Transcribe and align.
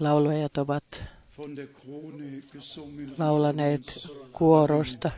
Laulajat 0.00 0.58
ovat 0.58 1.04
laulaneet 3.18 4.08
kuorosta, 4.32 5.10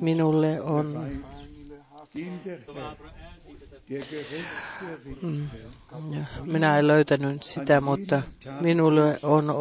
minulle 0.00 0.60
on 0.60 1.10
Ja, 6.10 6.24
Minä 6.44 6.78
en 6.78 6.86
löytänyt 6.86 7.42
sitä, 7.42 7.80
mutta 7.80 8.22
minulle 8.60 9.18
on 9.22 9.54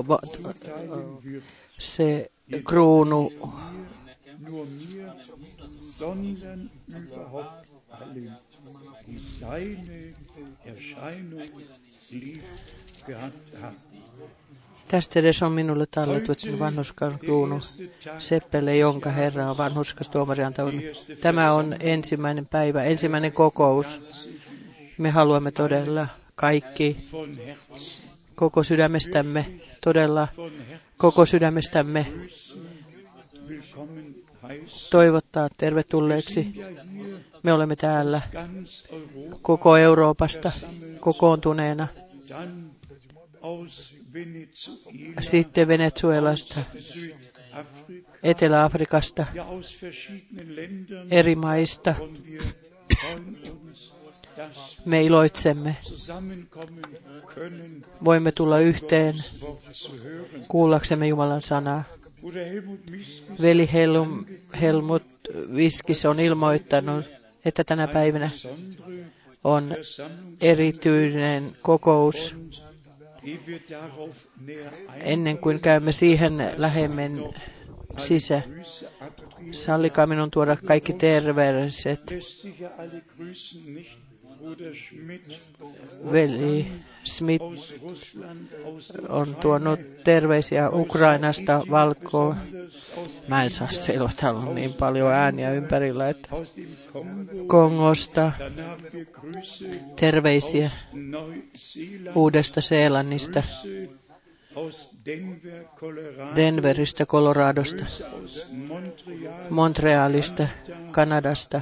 se 1.80 2.32
kruunu. 2.64 3.32
Sondern 5.98 6.70
überhaupt 6.90 7.72
allen, 7.90 8.38
die 9.08 9.18
seine 9.18 10.14
Erscheinung 10.66 11.50
lieb 12.12 12.44
gehabt. 13.06 13.54
haben. 13.62 13.95
Tästä 14.88 15.20
edes 15.20 15.44
on 15.44 15.52
minulle 15.52 15.86
talletettu 15.92 16.60
vanhuskan 16.60 17.20
kruunu 17.20 17.60
Seppelle, 18.20 18.78
jonka 18.78 19.10
Herra 19.10 19.50
on 19.50 19.58
vanhuskas 19.58 20.10
tuomari 20.10 20.44
antanut. 20.44 20.76
Tämä 21.22 21.52
on 21.52 21.76
ensimmäinen 21.80 22.46
päivä, 22.46 22.84
ensimmäinen 22.84 23.34
kokous. 23.34 24.02
Me 24.98 25.10
haluamme 25.10 25.52
todella 25.52 26.08
kaikki 26.36 27.10
koko 28.36 28.64
sydämestämme, 28.64 29.46
todella 29.84 30.28
koko 30.98 31.26
sydämestämme 31.26 32.06
toivottaa 34.92 35.50
tervetulleeksi. 35.58 36.54
Me 37.44 37.54
olemme 37.54 37.76
täällä 37.76 38.22
koko 39.42 39.78
Euroopasta 39.78 40.52
kokoontuneena. 41.00 41.88
Sitten 45.22 45.68
Venezuelasta, 45.68 46.60
Etelä-Afrikasta, 48.24 49.26
eri 51.12 51.36
maista. 51.36 51.96
Me 54.86 55.04
iloitsemme. 55.04 55.78
Voimme 58.06 58.32
tulla 58.32 58.60
yhteen 58.60 59.16
zu 59.72 59.92
hören. 60.04 60.46
kuullaksemme 60.48 61.08
Jumalan 61.08 61.42
sanaa. 61.42 61.84
Veli 63.42 63.70
Helm, 63.74 64.26
Helmut 64.62 65.04
Viskis 65.56 66.06
on 66.06 66.20
ilmoittanut, 66.20 67.06
että 67.46 67.64
tänä 67.64 67.88
päivänä 67.88 68.30
on 69.44 69.76
erityinen 70.42 71.52
kokous. 71.62 72.36
Ennen 75.00 75.38
kuin 75.38 75.60
käymme 75.60 75.92
siihen 75.92 76.54
lähemmin 76.58 77.34
sisä, 77.98 78.42
sallikaa 79.52 80.08
minun 80.08 80.32
tuoda 80.32 80.58
kaikki 80.66 80.94
terveiset. 80.94 82.02
Veli 86.12 86.68
Smith 87.04 87.44
on 89.10 89.36
tuonut 89.36 89.80
terveisiä 90.04 90.70
Ukrainasta, 90.70 91.62
Valkoa. 91.72 92.36
aus, 92.98 93.10
Mä 93.28 93.44
en 93.44 93.50
saa 93.50 93.68
täällä 94.22 94.40
on 94.40 94.56
niin 94.56 94.74
paljon 94.74 95.12
ääniä 95.12 95.52
ympärillä, 95.52 96.10
että. 96.10 96.30
Kongosta 97.48 98.32
terveisiä 99.96 100.72
Uudesta 102.16 102.62
Seelannista, 102.62 103.44
Denveristä, 106.36 107.06
Coloradosta, 107.06 107.86
Montrealista, 109.50 110.48
Kanadasta. 110.92 111.62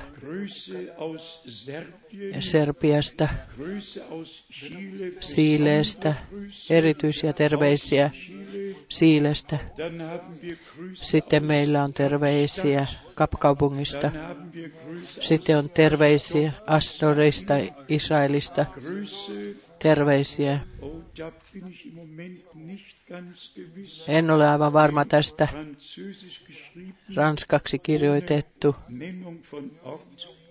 Serbiasta, 2.39 3.27
Siileestä, 5.19 6.13
erityisiä 6.69 7.33
terveisiä. 7.33 8.11
Siilestä. 8.89 9.57
Sitten 10.93 11.45
meillä 11.45 11.83
on 11.83 11.93
terveisiä 11.93 12.87
Kapkaupungista. 13.15 14.11
Sitten 15.03 15.57
on 15.57 15.69
terveisiä 15.69 16.51
Astorista, 16.67 17.53
Israelista. 17.87 18.65
Terveisiä. 19.83 20.59
En 24.07 24.31
ole 24.31 24.49
aivan 24.49 24.73
varma 24.73 25.05
tästä. 25.05 25.47
Ranskaksi 27.15 27.79
kirjoitettu 27.79 28.75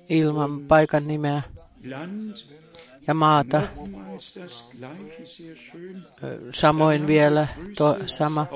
ilman 0.09 0.61
paikan 0.61 1.09
nimeä 1.09 1.43
ja 3.07 3.15
maata. 3.15 3.63
Samoin 6.55 7.07
vielä 7.07 7.49
tuo 7.77 7.97
sama. 8.07 8.47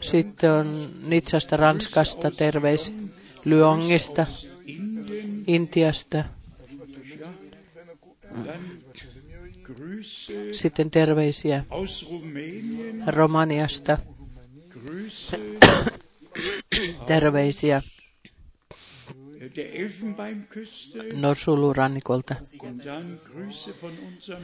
Sitten 0.00 0.50
on 0.50 0.90
Nitsasta, 1.06 1.56
Ranskasta, 1.56 2.30
terveis. 2.30 2.92
Lyongista, 3.44 4.26
Intiasta. 5.46 6.24
Sitten 10.52 10.90
terveisiä 10.90 11.64
Romaniasta, 13.06 13.98
terveisiä 17.06 17.82
Norsulurannikolta. 21.12 22.34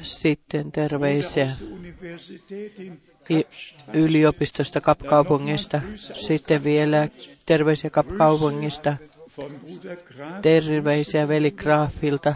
Sitten 0.02 0.72
terveisiä 0.72 1.50
yliopistosta 3.94 4.80
Kapkaupungista. 4.80 5.80
Sitten 6.20 6.64
vielä 6.64 7.08
terveisiä 7.46 7.90
Kapkaupungista. 7.90 8.96
Terveisiä 10.42 11.28
veli 11.28 11.50
Graafilta, 11.50 12.34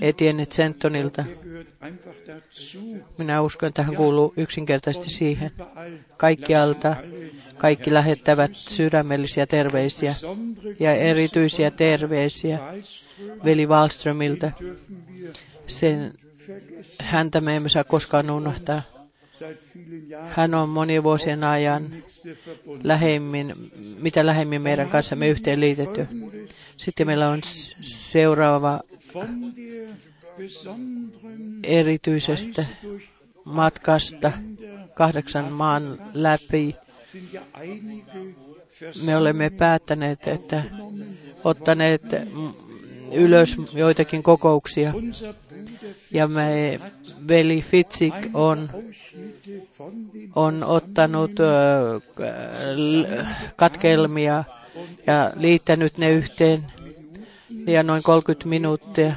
Etienne 0.00 0.44
dazu. 2.26 2.96
Minä 3.18 3.42
uskon, 3.42 3.66
että 3.66 3.82
hän 3.82 3.96
kuuluu 3.96 4.34
yksinkertaisesti 4.36 5.10
siihen. 5.10 5.50
Kaikkialta 6.16 6.96
kaikki 7.58 7.92
lähettävät 7.94 8.50
sydämellisiä 8.54 9.46
terveisiä 9.46 10.14
ja 10.80 10.94
erityisiä 10.94 11.70
terveisiä 11.70 12.58
veli 13.44 13.66
Wallströmiltä. 13.66 14.52
Sen, 15.66 16.14
häntä 17.00 17.40
me 17.40 17.56
emme 17.56 17.68
saa 17.68 17.84
koskaan 17.84 18.30
unohtaa. 18.30 18.82
Hän 20.28 20.54
on 20.54 20.68
monien 20.68 21.04
vuosien 21.04 21.44
ajan 21.44 21.90
lähemmin, 22.84 23.54
mitä 23.98 24.26
lähemmin 24.26 24.62
meidän 24.62 24.88
kanssamme 24.88 25.28
yhteen 25.28 25.60
liitetty. 25.60 26.06
Sitten 26.76 27.06
meillä 27.06 27.28
on 27.28 27.40
seuraava 27.80 28.80
erityisestä 31.62 32.66
matkasta 33.44 34.32
kahdeksan 34.94 35.52
maan 35.52 36.10
läpi. 36.14 36.76
Me 39.06 39.16
olemme 39.16 39.50
päättäneet, 39.50 40.26
että 40.26 40.62
ottaneet 41.44 42.02
ylös 43.12 43.56
joitakin 43.72 44.22
kokouksia. 44.22 44.94
Ja 46.10 46.28
me, 46.28 46.80
veli 47.28 47.62
Fitsik 47.62 48.14
on, 48.34 48.58
on 50.34 50.64
ottanut 50.64 51.32
katkelmia 53.56 54.44
ja 55.06 55.32
liittänyt 55.36 55.98
ne 55.98 56.10
yhteen. 56.10 56.72
Ja 57.66 57.82
noin 57.82 58.02
30 58.02 58.48
minuuttia 58.48 59.14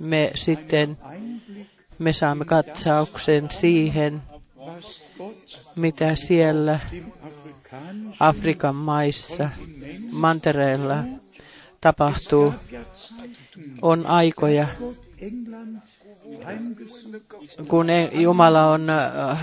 me 0.00 0.30
sitten 0.34 0.98
me 1.98 2.12
saamme 2.12 2.44
katsauksen 2.44 3.50
siihen, 3.50 4.22
mitä 5.76 6.16
siellä 6.16 6.80
Afrikan 8.20 8.74
maissa, 8.74 9.50
mantereella 10.12 11.04
tapahtuu. 11.80 12.54
On 13.82 14.06
aikoja, 14.06 14.66
kun 17.68 17.90
E- 17.90 18.10
Jumala 18.12 18.70
on 18.70 18.90
äh, 18.90 19.38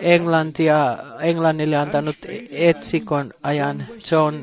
Englantia, 0.00 0.98
Englannille 1.20 1.76
antanut 1.76 2.16
etsikon 2.50 3.30
ajan 3.42 3.86
John 4.10 4.34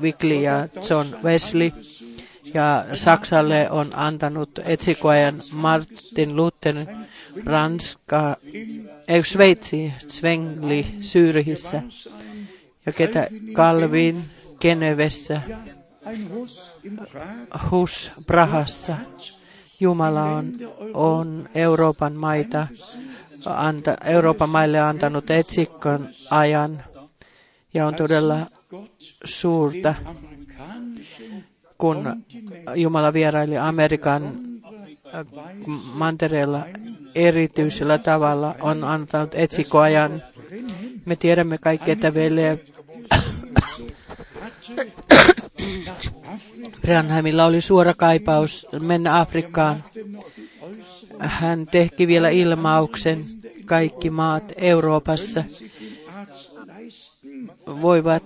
Wickley 0.00 0.40
ja 0.42 0.68
John 0.90 1.16
Wesley. 1.24 1.72
Ja 2.54 2.84
Saksalle 2.94 3.70
on 3.70 3.90
antanut 3.94 4.58
etsikoajan 4.64 5.40
Martin 5.52 6.36
Luther, 6.36 6.76
Ranska, 7.46 8.36
ei 9.08 9.24
Sveitsi, 9.24 9.92
Zwengli, 10.08 10.86
Syyrihissä 10.98 11.82
ja 12.86 12.92
ketä 12.92 13.28
Calvin, 13.52 14.24
Genevessä, 14.60 15.40
Hus, 17.70 18.12
Prahassa. 18.26 18.96
Jumala 19.80 20.22
on, 20.24 20.52
on 20.94 21.48
Euroopan 21.54 22.12
maita, 22.12 22.66
anta, 23.46 23.96
Euroopan 24.04 24.48
maille 24.48 24.80
antanut 24.80 25.30
etsikon 25.30 26.08
ajan 26.30 26.82
ja 27.74 27.86
on 27.86 27.94
todella 27.94 28.38
suurta, 29.24 29.94
kun 31.78 32.24
Jumala 32.74 33.12
vieraili 33.12 33.58
Amerikan 33.58 34.22
äh, 34.24 35.26
mantereella 35.94 36.66
erityisellä 37.14 37.98
tavalla, 37.98 38.54
on 38.60 38.84
antanut 38.84 39.34
etsikoajan. 39.34 40.22
Me 41.04 41.16
tiedämme 41.16 41.58
kaikki, 41.58 41.90
että 41.90 42.14
Vele 42.14 42.58
Branhamilla 46.82 47.44
oli 47.44 47.60
suora 47.60 47.94
kaipaus 47.94 48.66
mennä 48.82 49.20
Afrikkaan. 49.20 49.84
Hän 51.18 51.66
teki 51.66 52.06
vielä 52.06 52.28
ilmauksen, 52.28 53.24
kaikki 53.66 54.10
maat 54.10 54.52
Euroopassa 54.56 55.44
voivat 57.66 58.22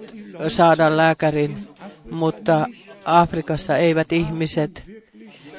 saada 0.49 0.96
lääkärin, 0.96 1.69
mutta 2.11 2.67
Afrikassa 3.05 3.76
eivät 3.76 4.12
ihmiset. 4.12 4.85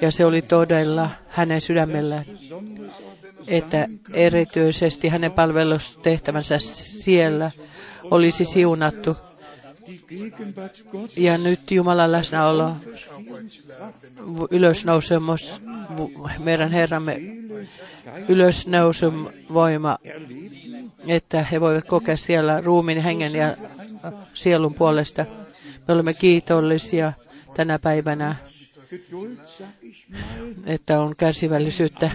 Ja 0.02 0.12
se 0.12 0.26
oli 0.26 0.42
todella 0.42 1.10
hänen 1.28 1.62
sydämellään, 1.62 2.26
että 3.48 3.88
erityisesti 4.14 5.08
hänen 5.08 5.32
palvelustehtävänsä 5.32 6.60
siellä 6.60 7.52
olisi 8.12 8.46
siunattu. 8.46 9.18
Ja 11.18 11.38
nyt 11.38 11.72
Jumalan 11.72 12.12
läsnäolo, 12.12 12.76
ylösnousemus, 14.52 15.62
meidän 16.40 16.72
Herramme 16.72 17.22
ylösnousun 18.28 19.34
voima, 19.54 19.98
että 21.08 21.44
he 21.44 21.62
voivat 21.62 21.86
kokea 21.86 22.18
siellä 22.18 22.62
ruumin, 22.62 23.02
hengen 23.02 23.34
ja 23.34 23.58
sielun 24.34 24.74
puolesta. 24.74 25.26
Me 25.88 25.94
olemme 25.94 26.14
kiitollisia 26.14 27.14
tänä 27.54 27.80
päivänä, 27.80 28.36
että 30.66 31.02
on 31.02 31.16
kärsivällisyyttä, 31.16 32.12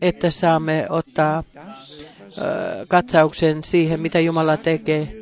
että 0.00 0.30
saamme 0.30 0.86
ottaa 0.90 1.44
ö, 2.38 2.42
katsauksen 2.88 3.64
siihen, 3.64 4.00
mitä 4.00 4.20
Jumala 4.20 4.56
tekee. 4.56 5.17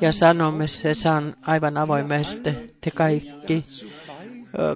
Ja 0.00 0.12
sanomme 0.12 0.68
se 0.68 0.94
san 0.94 1.34
aivan 1.46 1.76
avoimesti. 1.76 2.50
Te 2.80 2.90
kaikki 2.90 3.64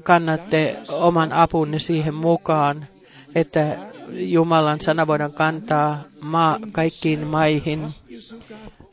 kannatte 0.02 0.76
oman 0.88 1.32
apunne 1.32 1.78
siihen 1.78 2.14
mukaan, 2.14 2.86
että 3.34 3.78
Jumalan 4.12 4.80
sana 4.80 5.06
voidaan 5.06 5.32
kantaa 5.32 6.02
maa, 6.20 6.58
kaikkiin 6.72 7.26
maihin. 7.26 7.80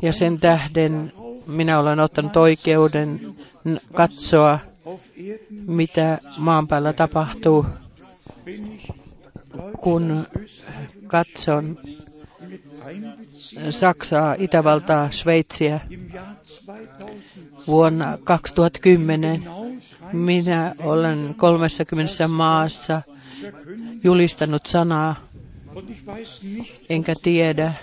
Ja 0.01 0.13
sen 0.13 0.39
tähden 0.39 1.13
minä 1.47 1.79
olen 1.79 1.99
ottanut 1.99 2.37
oikeuden 2.37 3.35
katsoa, 3.93 4.59
mitä 5.67 6.17
maan 6.37 6.67
päällä 6.67 6.93
tapahtuu, 6.93 7.65
kun 9.79 10.25
katson 11.07 11.77
Saksaa, 13.69 14.35
Itävaltaa, 14.39 15.11
Sveitsiä 15.11 15.79
im 15.89 15.99
Jahr 16.13 16.35
2000 16.65 17.21
vuonna 17.67 18.17
2010. 18.23 19.39
hinaus 19.39 19.97
Minä 20.13 20.73
olen 20.83 21.35
30 21.37 22.27
maassa 22.27 23.01
julistanut 24.03 24.65
sanaa, 24.65 25.15
enkä 26.89 27.15
tiedä, 27.23 27.73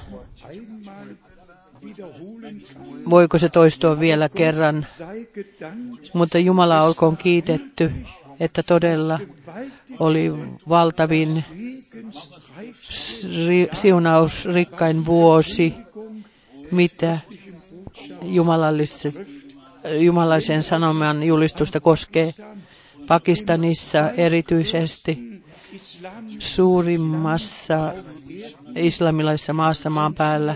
voiko 3.11 3.39
se 3.39 3.49
toistua 3.49 4.01
vielä 4.01 4.29
kerran, 4.29 4.87
mutta 6.13 6.39
Jumala 6.39 6.83
olkoon 6.83 7.17
kiitetty, 7.17 7.93
että 8.41 8.63
todella 8.63 9.21
oli 9.99 10.33
valtavin 10.69 11.45
siunaus, 13.73 14.45
rikkain 14.45 15.07
vuosi, 15.07 15.75
mitä 16.71 17.19
jumalallisen 19.99 20.63
sanoman 20.63 21.23
julistusta 21.23 21.81
koskee. 21.81 22.35
Pakistanissa 23.09 24.11
erityisesti 24.11 25.43
suurimmassa 26.39 27.95
islamilaisessa 28.77 29.53
maassa 29.53 29.91
maan 29.91 30.15
päällä. 30.15 30.55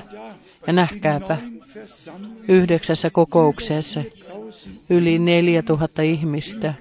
Ja 0.66 0.72
nähkääpä, 0.72 1.38
yhdeksässä 2.48 3.10
kokouksessa 3.10 4.02
yli 4.90 5.18
4000 5.18 6.02
ihmistä 6.02 6.74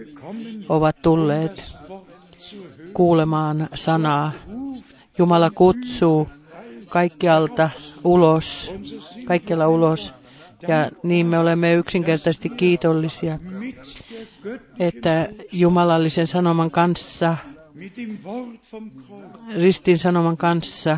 ovat 0.69 1.01
tulleet 1.01 1.75
kuulemaan 2.93 3.67
sanaa. 3.73 4.31
Jumala 5.17 5.49
kutsuu 5.49 6.29
kaikkialta 6.89 7.69
ulos, 8.03 8.73
kaikkialla 9.25 9.67
ulos. 9.67 10.13
Ja 10.67 10.91
niin 11.03 11.25
me 11.25 11.39
olemme 11.39 11.73
yksinkertaisesti 11.73 12.49
kiitollisia, 12.49 13.37
että 14.79 15.29
jumalallisen 15.51 16.27
sanoman 16.27 16.71
kanssa, 16.71 17.37
ristin 19.55 19.99
sanoman 19.99 20.37
kanssa, 20.37 20.97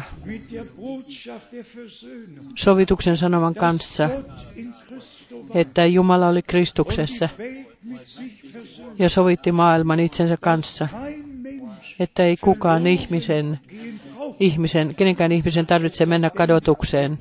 sovituksen 2.56 3.18
sanoman 3.18 3.56
kanssa, 3.56 4.10
että 5.54 5.86
Jumala 5.86 6.28
oli 6.28 6.42
Kristuksessa 6.42 7.30
Ja 9.00 9.10
sovitti 9.10 9.52
maailman 9.52 10.00
itsensä 10.00 10.38
kanssa, 10.42 10.88
että 12.00 12.24
ei 12.24 12.38
kukaan 12.38 12.88
ihmisen, 12.88 13.60
ihmisen, 14.40 14.96
kenenkään 14.96 15.32
ihmisen 15.32 15.66
tarvitse 15.66 16.06
mennä 16.06 16.30
kadotukseen, 16.30 17.20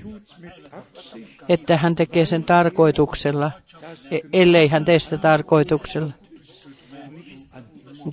että 1.49 1.77
hän 1.77 1.95
tekee 1.95 2.27
sen 2.27 2.45
tarkoituksella, 2.45 3.51
e- 4.11 4.21
ellei 4.33 4.69
hän 4.69 4.85
tee 4.85 4.99
sitä 4.99 5.19
tarkoituksella, 5.19 6.13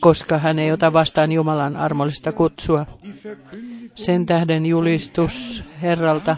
koska 0.02 0.38
hän 0.38 0.60
ei 0.60 0.72
ota 0.72 0.94
vastaan 0.94 1.32
Jumalan 1.32 1.78
armollista 1.78 2.32
kutsua. 2.32 2.86
Sen 3.96 4.26
tähden 4.26 4.66
julistus 4.66 5.64
Herralta 5.82 6.38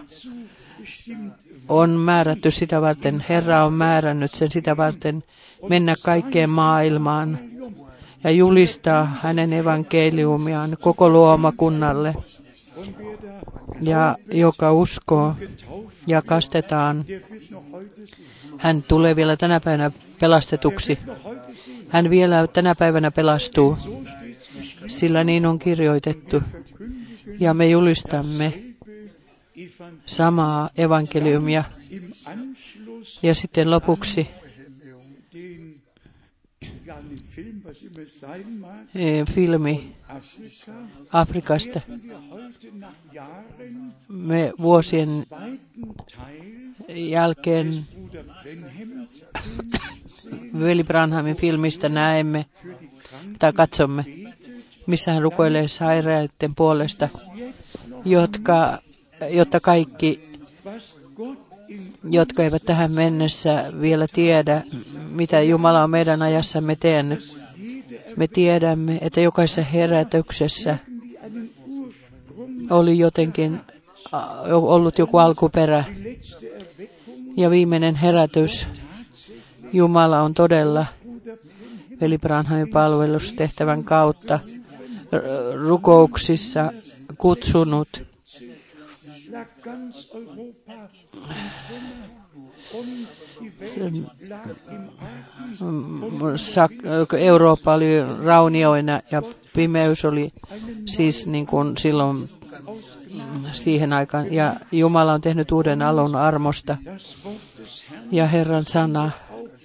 on 1.70 1.90
määrätty 1.90 2.52
sitä 2.52 2.82
varten, 2.82 3.26
Herra 3.30 3.66
on 3.66 3.74
määrännyt 3.74 4.34
sen 4.34 4.52
sitä 4.52 4.78
varten 4.78 5.24
mennä 5.70 5.96
kaikkeen 6.04 6.50
maailmaan 6.50 7.40
ja 8.24 8.32
julistaa 8.32 9.18
hänen 9.22 9.54
evankeliumiaan 9.54 10.78
koko 10.82 11.10
luomakunnalle. 11.10 12.16
Ja 13.82 14.18
joka 14.32 14.74
uskoo 14.74 15.36
ja 16.08 16.22
kastetaan, 16.22 17.06
hän 18.58 18.84
tulee 18.84 19.16
vielä 19.16 19.38
tänä 19.38 19.60
päivänä 19.60 19.92
pelastetuksi. 20.20 20.98
Hän 21.90 22.10
vielä 22.10 22.48
tänä 22.48 22.76
päivänä 22.76 23.12
pelastuu, 23.12 23.78
sillä 24.88 25.24
niin 25.24 25.46
on 25.46 25.60
kirjoitettu. 25.60 26.42
Ja 27.40 27.54
me 27.54 27.68
julistamme 27.68 28.54
samaa 30.06 30.70
evankeliumia. 30.78 31.64
Ja 33.24 33.36
sitten 33.36 33.72
lopuksi 33.72 34.28
den, 35.34 35.72
ja, 36.86 36.96
den 36.96 37.02
Film, 37.02 37.02
was 37.02 37.02
immer 37.02 37.02
sein 37.02 37.06
mag, 37.06 37.18
eh, 37.18 37.21
filmi 39.34 39.96
Afrika, 40.08 40.72
Afrikasta. 41.12 41.82
Me 44.08 44.54
vuosien 44.62 45.10
jälkeen 46.90 47.86
Veli 50.60 50.84
Branhamin 50.84 51.36
filmistä 51.36 51.90
näemme 51.90 52.46
tai 53.40 53.54
katsomme, 53.54 54.06
missä 54.88 55.12
hän 55.14 55.22
rukoilee 55.22 55.68
sairaiden 55.68 56.56
puolesta, 56.56 57.10
jotka, 58.06 58.82
jotta 59.30 59.60
kaikki, 59.60 60.32
jotka 62.10 62.44
eivät 62.44 62.64
tähän 62.66 62.92
mennessä 62.92 63.74
vielä 63.82 64.08
tiedä, 64.14 64.62
mitä 65.10 65.42
Jumala 65.42 65.84
on 65.84 65.90
meidän 65.90 66.22
ajassamme 66.22 66.76
tehnyt. 66.76 67.42
Me 68.16 68.28
tiedämme, 68.28 68.98
että 69.02 69.22
jokaisessa 69.22 69.62
herätyksessä 69.62 70.78
oli 72.70 72.98
jotenkin 72.98 73.60
ollut 74.52 74.98
joku 74.98 75.18
alkuperä. 75.18 75.84
Ja 77.38 77.50
viimeinen 77.50 77.96
herätys, 77.96 78.68
Jumala 79.74 80.22
on 80.22 80.34
todella 80.34 80.86
veli 82.02 82.18
Branhamin 82.18 82.70
palvelustehtävän 82.70 83.84
kautta 83.84 84.40
rukouksissa 85.68 86.72
kutsunut 87.18 88.11
Eurooppa 97.20 97.74
oli 97.74 97.88
raunioina 98.26 99.02
ja 99.12 99.22
pimeys 99.56 100.06
oli 100.06 100.34
siis 100.86 101.28
niin 101.28 101.46
kuin 101.46 101.78
silloin 101.78 102.18
mm, 102.18 103.44
siihen 103.54 103.94
aikaan. 103.94 104.34
Ja 104.34 104.56
Jumala 104.72 105.14
on 105.14 105.22
tehnyt 105.22 105.52
uuden 105.52 105.82
alun 105.82 106.16
armosta 106.16 106.78
ja 108.12 108.28
Herran 108.28 108.66
sana 108.66 109.12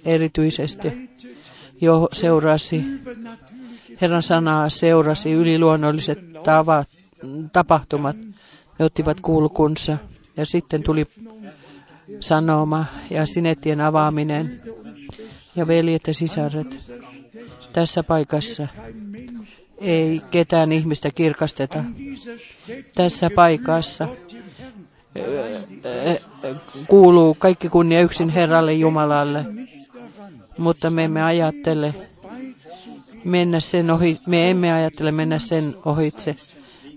erityisesti 0.05 1.09
jo 1.81 2.09
seurasi, 2.11 2.83
Herran 4.01 4.23
sanaa 4.23 4.69
seurasi 4.69 5.31
yliluonnolliset 5.31 6.19
tavat, 6.43 6.89
tapahtumat. 7.53 8.17
Ne 8.79 8.85
ottivat 8.85 9.21
kulkunsa 9.21 9.97
ja 10.37 10.45
sitten 10.45 10.83
tuli 10.83 11.05
sanoma 12.19 12.85
ja 13.09 13.25
sinettien 13.25 13.81
avaaminen 13.81 14.61
ja 15.55 15.67
veljet 15.67 16.07
ja 16.07 16.13
sisaret. 16.13 16.91
Tässä 17.73 18.03
paikassa 18.03 18.67
ei 19.77 20.21
ketään 20.31 20.71
ihmistä 20.71 21.11
kirkasteta. 21.11 21.83
Tässä 22.95 23.29
paikassa 23.35 24.07
Herrn. 24.07 24.87
eh, 26.03 26.21
kuuluu 26.87 27.35
kaikki 27.39 27.69
kunnia 27.69 28.01
yksin 28.01 28.29
Herralle 28.29 28.73
Jumalalle, 28.73 29.45
mutta 30.57 30.89
me 30.89 31.03
emme 31.03 31.23
ajattele 31.23 31.95
mennä 33.23 33.59
sen 33.59 33.91
ohi, 33.91 34.19
me 34.27 34.49
emme 34.49 34.73
ajattele 34.73 35.11
mennä 35.11 35.39
sen 35.39 35.75
ohitse, 35.85 36.35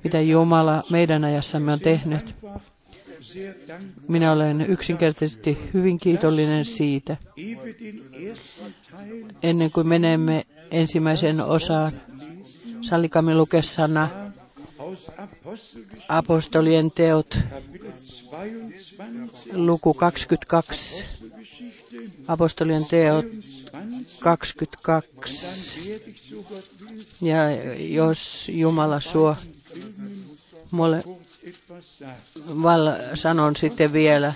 mitä 0.05 0.21
Jumala 0.21 0.83
meidän 0.91 1.25
ajassamme 1.25 1.73
on 1.73 1.81
tehnyt. 1.81 2.35
Minä 4.09 4.33
olen 4.33 4.61
yksinkertaisesti 4.61 5.59
hyvin 5.75 5.99
kiitollinen 5.99 6.65
siitä. 6.65 7.17
Ennen 9.43 9.71
kuin 9.71 9.89
menemme 9.89 10.45
ensimmäiseen 10.71 11.41
osaan, 11.41 11.93
sallikamme 12.81 13.35
lukea 13.35 13.63
sana 13.63 14.09
apostolien 16.09 16.91
teot, 16.91 17.39
Kapitel 17.51 17.93
22, 17.93 19.55
luku 19.55 19.95
22, 19.95 21.05
Apostelgeschichte 21.05 21.97
apostolien 22.29 22.85
teot 22.85 23.27
20, 24.21 24.77
22. 24.83 25.91
werde 25.91 26.11
ich 26.11 26.23
so 26.23 26.37
Gott 26.37 26.71
will 26.81 27.01
Ja 27.21 27.51
jos 27.77 28.49
Jumala 28.49 29.01
suo, 29.01 29.37
mulle 30.71 31.03
val, 32.63 32.91
sanon 33.15 33.57
sitten 33.57 33.93
vielä 33.93 34.33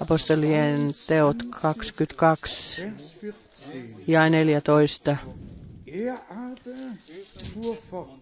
apostolien 0.00 0.90
teot 1.06 1.36
22 1.50 2.82
Vers 2.82 3.22
14. 3.22 4.00
ja 4.06 4.30
14. 4.30 5.16
Er 5.86 6.14
aber 6.30 6.96
fuhr 7.54 7.76
fort. 7.76 8.20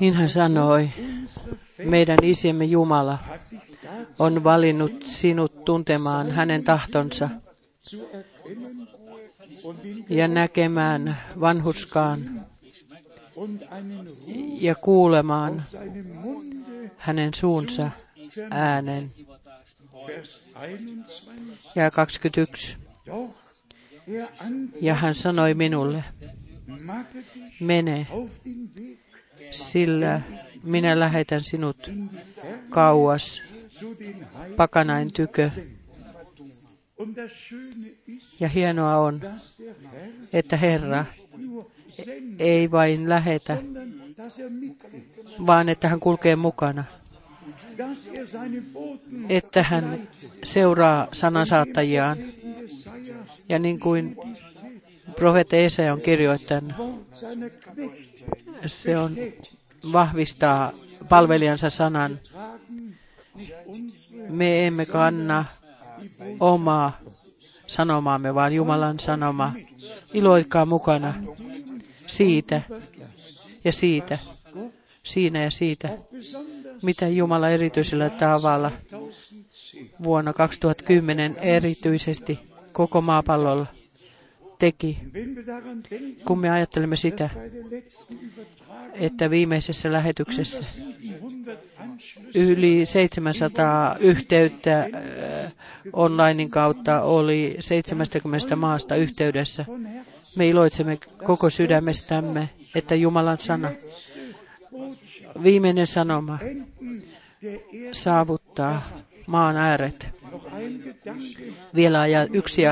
Niin 0.00 0.14
hän 0.14 0.30
sanoi, 0.30 0.90
meidän 1.84 2.18
isiemme 2.22 2.64
Jumala 2.64 3.18
on 4.18 4.44
valinnut 4.44 5.02
sinut 5.02 5.64
tuntemaan 5.64 6.30
hänen 6.30 6.64
tahtonsa 6.64 7.30
ja 10.08 10.28
näkemään 10.28 11.18
vanhuskaan 11.40 12.46
ja 14.60 14.74
kuulemaan 14.74 15.62
hänen 16.96 17.34
suunsa 17.34 17.90
äänen. 18.50 19.12
Vers 20.06 20.48
21. 20.54 21.26
Ja 21.74 21.90
21. 21.90 22.76
Doch 23.06 23.46
er 24.08 24.26
Ja 24.80 24.94
hän 24.94 25.14
sanoi 25.14 25.54
minulle, 25.54 26.04
mene, 27.60 28.06
sillä 29.50 30.20
minä 30.62 31.00
lähetän 31.00 31.44
sinut 31.44 31.90
kauas 32.70 33.42
pakanain 34.56 35.12
tykö. 35.12 35.50
Ja 38.40 38.48
hienoa 38.48 38.96
on, 38.96 39.20
että 40.32 40.56
Herra 40.56 41.04
ei 42.38 42.70
vain 42.70 43.08
lähetä, 43.08 43.56
vaan 45.46 45.68
että 45.68 45.88
hän 45.88 46.00
kulkee 46.00 46.36
mukana. 46.36 46.84
Että 49.28 49.62
hän 49.62 50.08
seuraa 50.44 51.08
sanansaattajiaan. 51.12 52.16
Ja 53.48 53.58
niin 53.58 53.80
kuin 53.80 54.16
profeetta 55.16 55.56
Esa 55.56 55.92
on 55.92 56.00
kirjoittanut, 56.00 56.74
se 58.66 58.98
on 58.98 59.16
vahvistaa 59.92 60.72
palvelijansa 61.08 61.70
sanan. 61.70 62.18
Me 64.28 64.66
emme 64.66 64.86
kanna 64.86 65.44
omaa 66.40 66.98
sanomaamme, 67.66 68.34
vaan 68.34 68.54
Jumalan 68.54 69.00
sanoma. 69.00 69.52
Iloikaa 70.14 70.66
mukana 70.66 71.14
siitä. 72.06 72.62
Ja 73.64 73.72
siitä, 73.72 74.18
siinä 75.02 75.42
ja 75.42 75.50
siitä, 75.50 75.98
mitä 76.82 77.08
Jumala 77.08 77.48
erityisellä 77.48 78.10
tavalla 78.10 78.72
vuonna 80.04 80.32
2010 80.32 81.36
erityisesti 81.36 82.38
koko 82.72 83.00
maapallolla 83.00 83.66
teki, 84.58 84.98
kun 86.24 86.38
me 86.38 86.50
ajattelemme 86.50 86.96
sitä, 86.96 87.30
että 88.92 89.30
viimeisessä 89.30 89.92
lähetyksessä 89.92 90.62
700 90.62 91.54
Anschlüsse 91.78 92.38
yli 92.38 92.84
700 92.86 93.96
yhteyttä 94.00 94.88
onlinein 95.92 96.50
kautta 96.50 97.02
oli 97.02 97.56
70 97.60 98.56
maasta 98.56 98.96
yhteydessä. 98.96 99.64
Me 100.36 100.48
iloitsemme 100.48 100.98
koko 101.24 101.50
sydämestämme, 101.50 102.48
että 102.74 102.94
Jumalan 102.94 103.38
sana, 103.38 103.70
viimeinen 105.42 105.86
sanoma, 105.86 106.38
saavuttaa 107.92 108.88
maan 109.26 109.56
ääret. 109.56 110.08
Vielä 111.74 112.00
aja, 112.00 112.26
yksi 112.32 112.62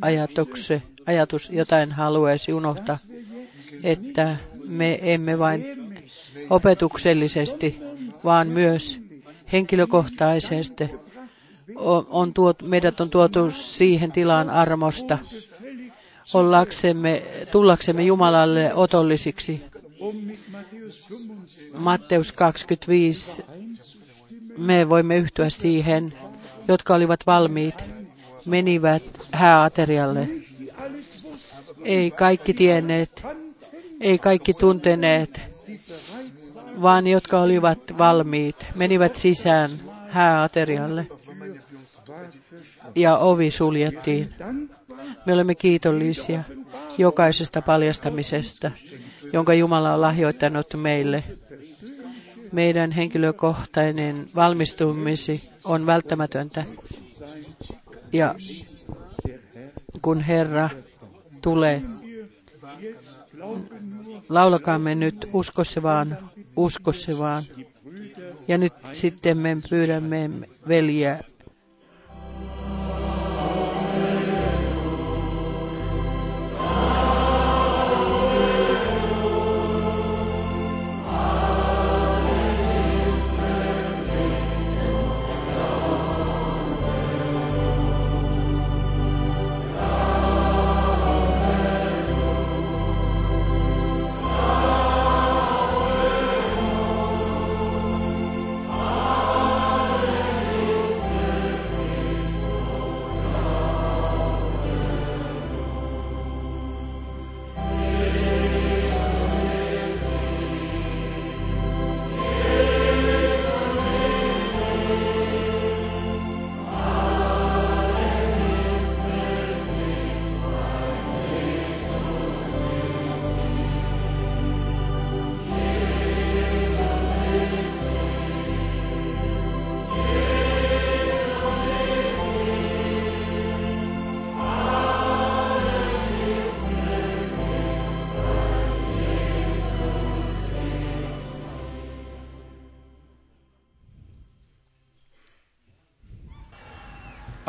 ajatus, 0.00 0.68
ajatus, 1.06 1.50
jotain 1.50 1.92
haluaisi 1.92 2.52
unohtaa, 2.52 2.98
että 3.82 4.36
me 4.64 4.98
emme 5.02 5.38
vain 5.38 5.64
opetuksellisesti, 6.50 7.80
vaan 8.24 8.48
myös 8.48 9.00
henkilökohtaisesti 9.52 10.90
on, 11.76 12.06
on 12.10 12.34
tuot, 12.34 12.62
meidät 12.62 13.00
on 13.00 13.10
tuotu 13.10 13.50
siihen 13.50 14.12
tilaan 14.12 14.50
armosta, 14.50 15.18
ollaksemme, 16.34 17.22
tullaksemme 17.50 18.02
Jumalalle 18.02 18.74
otollisiksi. 18.74 19.62
mit 20.12 20.40
Matthäus 20.48 20.98
25 21.06 21.52
Matteus 21.78 22.32
25, 22.32 23.42
me 24.58 24.88
voimme 24.88 25.16
yhtyä 25.16 25.50
siihen, 25.50 26.14
jotka 26.68 26.94
olivat 26.94 27.20
valmiit, 27.26 27.84
menivät 28.46 29.02
hääaterialle. 29.32 30.28
Ei 31.84 32.10
kaikki 32.10 32.54
tienneet, 32.54 33.22
ei 34.00 34.18
kaikki 34.18 34.54
tunteneet, 34.54 35.40
vaan 36.82 37.06
jotka 37.06 37.40
olivat 37.40 37.78
valmiit, 37.98 38.66
menivät 38.74 39.16
sisään 39.16 39.70
hääaterialle 40.08 41.06
ja 42.94 43.16
ovi 43.16 43.50
suljettiin. 43.50 44.34
Me 45.26 45.32
olemme 45.32 45.54
kiitollisia 45.54 46.42
jokaisesta 46.98 47.62
paljastamisesta, 47.62 48.70
jonka 49.32 49.54
Jumala 49.54 49.94
on 49.94 50.00
lahjoittanut 50.00 50.66
meille. 50.76 51.24
Meidän 52.52 52.90
henkilökohtainen 52.90 54.28
valmistumisi 54.34 55.50
on 55.64 55.86
välttämätöntä. 55.86 56.64
Ja 58.12 58.34
kun 60.02 60.20
Herra 60.20 60.70
tulee, 61.42 61.82
laulakaamme 64.28 64.94
nyt 64.94 65.28
uskosse 65.32 65.82
vaan, 65.82 66.18
uskosse 66.56 67.18
vaan. 67.18 67.42
Ja 68.48 68.58
nyt 68.58 68.72
sitten 68.92 69.38
me 69.38 69.56
pyydämme 69.70 70.30
veljeä 70.68 71.20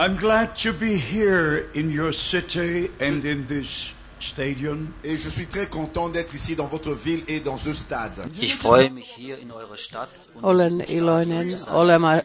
I'm 0.04 0.18
glad 0.18 0.58
to 0.64 0.74
be 0.74 0.98
here 0.98 1.70
in 1.74 1.90
your 1.90 2.12
city 2.12 2.92
and 3.00 3.24
in 3.24 3.48
this 3.48 3.94
stadium. 4.20 4.94
Et 5.04 5.16
je 5.16 5.30
suis 5.30 5.46
très 5.46 5.68
content 5.70 6.10
d'être 6.10 6.36
ici 6.36 6.58
dans 6.58 6.68
votre 6.68 6.92
ville 6.92 7.24
et 7.28 7.40
dans 7.40 7.58
ce 7.58 7.72
stade. 7.74 8.12
Ich 8.42 8.56
freue 8.56 8.90
mich 8.90 9.18
hier 9.18 9.38
in 9.42 9.50
eurer 9.52 9.78
Stadt 9.78 10.10
und 10.36 10.44
Olen 10.44 10.84
iloinen, 10.88 11.58
olema, 11.72 12.22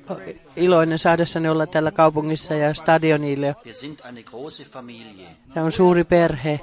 iloinen 0.56 0.98
saadessani 0.98 1.48
olla 1.48 1.66
tällä 1.66 1.90
kaupungissa 1.90 2.54
ja 2.54 2.74
stadionille. 2.74 3.54
wir 3.64 3.74
sind 3.74 4.00
eine 4.04 4.22
große 4.22 4.64
Familie. 4.64 5.28
Tämä 5.54 5.66
on 5.66 5.72
suuri 5.72 6.04
perhe. 6.04 6.60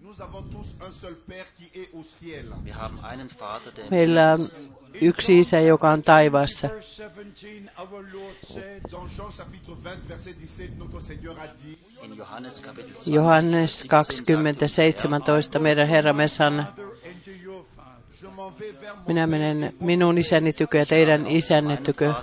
Nous 0.00 0.20
avons 0.20 0.44
tous 0.50 0.76
un 0.86 0.92
seul 0.92 1.14
Père 1.28 1.46
qui 1.58 1.80
est 1.80 1.88
au 1.94 2.02
ciel. 2.02 2.46
Wir 2.64 2.74
haben 2.74 2.98
einen 3.04 3.28
Vater, 3.28 3.72
der 3.76 3.84
im 3.84 3.90
Meillä 3.90 4.20
Himmel 4.20 4.34
on 4.34 4.40
ist. 4.40 4.75
Yksi 5.00 5.38
isä, 5.38 5.60
joka 5.60 5.90
on 5.90 6.02
taivaassa. 6.02 6.68
Verse 6.68 6.88
17, 6.88 7.70
our 7.80 8.04
Lord 8.12 8.36
said, 8.54 8.80
Dans 8.92 9.18
Jean 9.18 9.32
chapitre 9.32 9.74
20, 9.74 10.08
verset 10.08 10.36
17, 10.36 10.78
notre 10.78 11.00
Seigneur 11.00 11.40
a 11.40 11.46
dit 11.64 11.78
In 12.02 12.16
Johannes 12.16 12.60
Kapitel 12.60 12.92
20, 12.92 13.10
Johannes 13.10 13.80
17 13.80 13.88
20, 13.88 14.68
sagt, 14.68 14.98
17, 14.98 15.58
meidän 15.58 15.88
Herramme 15.88 16.28
sanoo, 16.28 16.64
minä 19.06 19.26
menen 19.26 19.74
minun 19.80 20.18
isäni 20.18 20.52
tykö 20.52 20.78
ja 20.78 20.86
teidän 20.86 21.26
isänne 21.26 21.76
tykö 21.76 22.14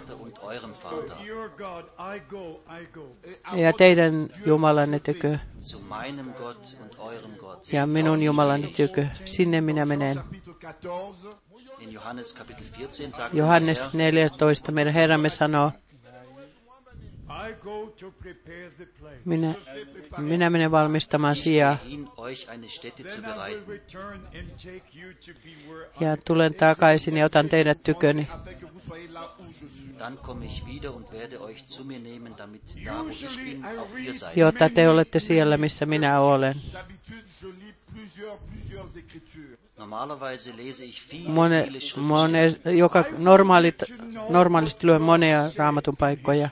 ja 3.55 3.73
teidän 3.73 4.29
Jumalanne 4.45 4.99
tykö 4.99 5.37
ja 7.71 7.87
minun 7.87 8.23
Jumalani 8.23 8.67
tykö. 8.67 9.07
Sinne 9.25 9.61
minä 9.61 9.85
menen. 9.85 10.17
Chapitre 12.03 12.03
14. 12.03 12.03
In 12.03 12.03
Johannes 12.03 12.33
Kapitel 12.33 12.65
14 12.77 13.13
sagt 13.13 13.33
Johannes 13.33 13.79
unser 13.79 13.97
Herr, 13.99 14.13
14, 14.13 14.71
meidän 14.71 14.93
Herramme 14.93 15.29
sanoo, 15.29 15.71
minä, 19.25 19.53
minä 20.17 20.49
menen 20.49 20.71
valmistamaan 20.71 21.35
sijaa 21.35 21.77
ja 25.99 26.17
tulen 26.25 26.53
takaisin 26.53 27.17
ja 27.17 27.25
otan 27.25 27.49
teidät 27.49 27.83
tyköni. 27.83 28.27
afin 28.31 28.57
que 28.57 28.67
vous 28.73 28.87
soyez 28.87 29.11
là 29.11 29.21
où 29.39 29.47
je 29.47 29.53
suis. 29.53 29.99
Dann 29.99 30.17
komme 30.17 30.45
ich 30.45 30.65
wieder 30.65 30.91
und 30.91 31.11
werde 31.11 31.39
euch 31.39 31.65
zu 31.65 31.85
mir 31.85 31.99
nehmen, 31.99 32.37
damit 32.37 32.61
da, 32.85 33.03
wo 33.03 33.09
ich 33.09 33.25
Usually 33.25 33.51
bin, 33.51 33.59
I 33.63 33.77
auch 33.77 33.89
ihr 33.89 34.05
read 34.05 34.13
seid. 34.13 34.37
Jotta 34.37 34.69
te 34.69 34.89
olette 34.89 35.19
siellä, 35.19 35.57
missä 35.57 35.85
minä 35.85 36.19
olen. 36.19 36.55
Mone, 41.27 41.67
mone, 41.97 42.41
joka 42.77 43.05
normaalit, 43.17 43.83
normaalisti 44.29 44.87
luen 44.87 45.01
monia 45.01 45.51
raamatun 45.57 45.97
paikkoja. 45.97 46.49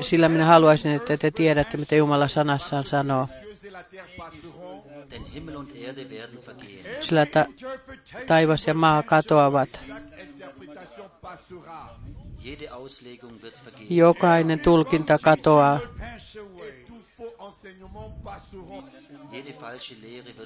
Sillä 0.00 0.28
minä 0.28 0.46
haluaisin, 0.46 0.92
että 0.92 1.16
te 1.16 1.30
tiedätte, 1.30 1.76
mitä 1.76 1.94
Jumala 1.94 2.28
sanassaan 2.28 2.84
sanoo. 2.84 3.26
Cieux 3.26 3.64
et 3.64 3.72
la 3.72 3.82
terre 3.82 4.10
passeront, 4.16 5.10
Denn 5.10 5.24
Himmel 5.34 5.56
und 5.56 5.70
Erde 5.76 6.10
werden 6.10 6.38
vergehen. 6.46 7.04
Sillä 7.04 7.26
ta- 7.26 7.46
taivas 8.26 8.66
ja 8.66 8.74
maa 8.74 9.02
katoavat. 9.02 9.68
Jokainen 13.90 14.60
tulkinta 14.60 15.18
katoaa. 15.18 15.80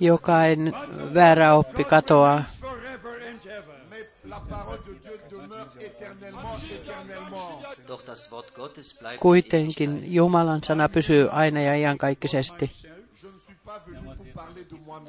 Jokainen 0.01 0.73
väärä 1.15 1.55
oppi 1.55 1.85
katoaa. 1.85 2.45
Kuitenkin 9.21 10.15
Jumalan 10.15 10.63
sana 10.63 10.89
pysyy 10.89 11.29
aina 11.31 11.61
ja 11.61 11.77
iankaikkisesti. 11.77 12.71
Um. 14.87 15.09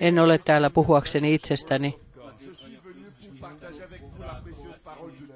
En 0.00 0.18
ole 0.18 0.38
täällä 0.38 0.70
puhuakseni 0.70 1.34
itsestäni. 1.34 2.00
Je 2.40 2.54
suis 2.54 2.84
venu 2.84 3.10
pour 3.20 3.40
partager 3.40 3.82
avec 3.84 4.00
vous 4.02 4.22
la 4.22 4.40
précieuse 4.44 4.84
parole 4.84 5.12
de 5.12 5.18
Dieu. 5.18 5.34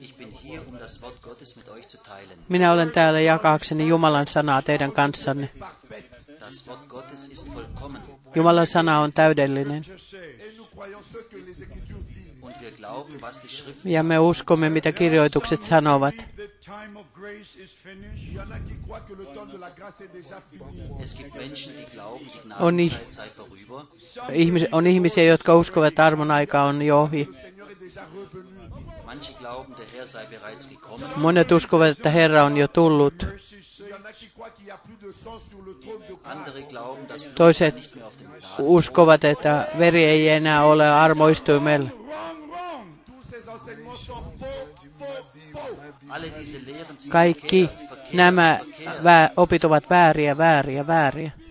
Ich 0.00 0.14
bin 0.16 0.30
hier, 0.30 0.60
um 0.68 0.78
das 0.78 1.02
Wort 1.02 1.22
Gottes 1.22 1.56
mit 1.56 1.68
euch 1.68 1.86
zu 1.88 1.98
teilen. 2.02 2.33
Minä 2.48 2.72
olen 2.72 2.90
täällä 2.90 3.20
jakaakseni 3.20 3.88
Jumalan 3.88 4.26
sanaa 4.26 4.62
teidän 4.62 4.92
kanssanne. 4.92 5.50
Jumalan 8.34 8.66
sana 8.66 9.00
on 9.00 9.12
täydellinen. 9.12 9.84
Ja 13.84 14.02
me 14.02 14.18
uskomme, 14.18 14.68
mitä 14.68 14.92
kirjoitukset 14.92 15.62
sanovat. 15.62 16.14
On 22.60 22.76
niin. 22.76 22.90
Gnadenzeit 22.90 23.10
sei 23.10 23.28
vorüber. 23.38 23.86
Ihmis, 24.32 24.64
on 24.72 24.86
ihmisiä, 24.86 25.24
jotka 25.24 25.56
uskovat, 25.56 25.88
että 25.88 26.06
armon 26.06 26.30
aika 26.30 26.62
on 26.62 26.82
jo 26.82 27.00
ohi. 27.00 27.28
Monet 31.16 31.52
uskovat, 31.52 31.88
että 31.88 32.10
Herra 32.10 32.44
on 32.44 32.56
jo 32.56 32.68
tullut. 32.68 33.26
Toiset 37.34 37.74
uskovat, 38.58 39.24
että 39.24 39.68
veri 39.78 40.04
ei 40.04 40.28
enää 40.28 40.64
ole 40.64 40.90
armoistuimella. 40.90 41.90
Kaikki 47.08 47.70
nämä 48.12 48.60
opit 49.36 49.64
ovat 49.64 49.90
vääriä, 49.90 50.38
vääriä, 50.38 50.86
vääriä. 50.86 51.43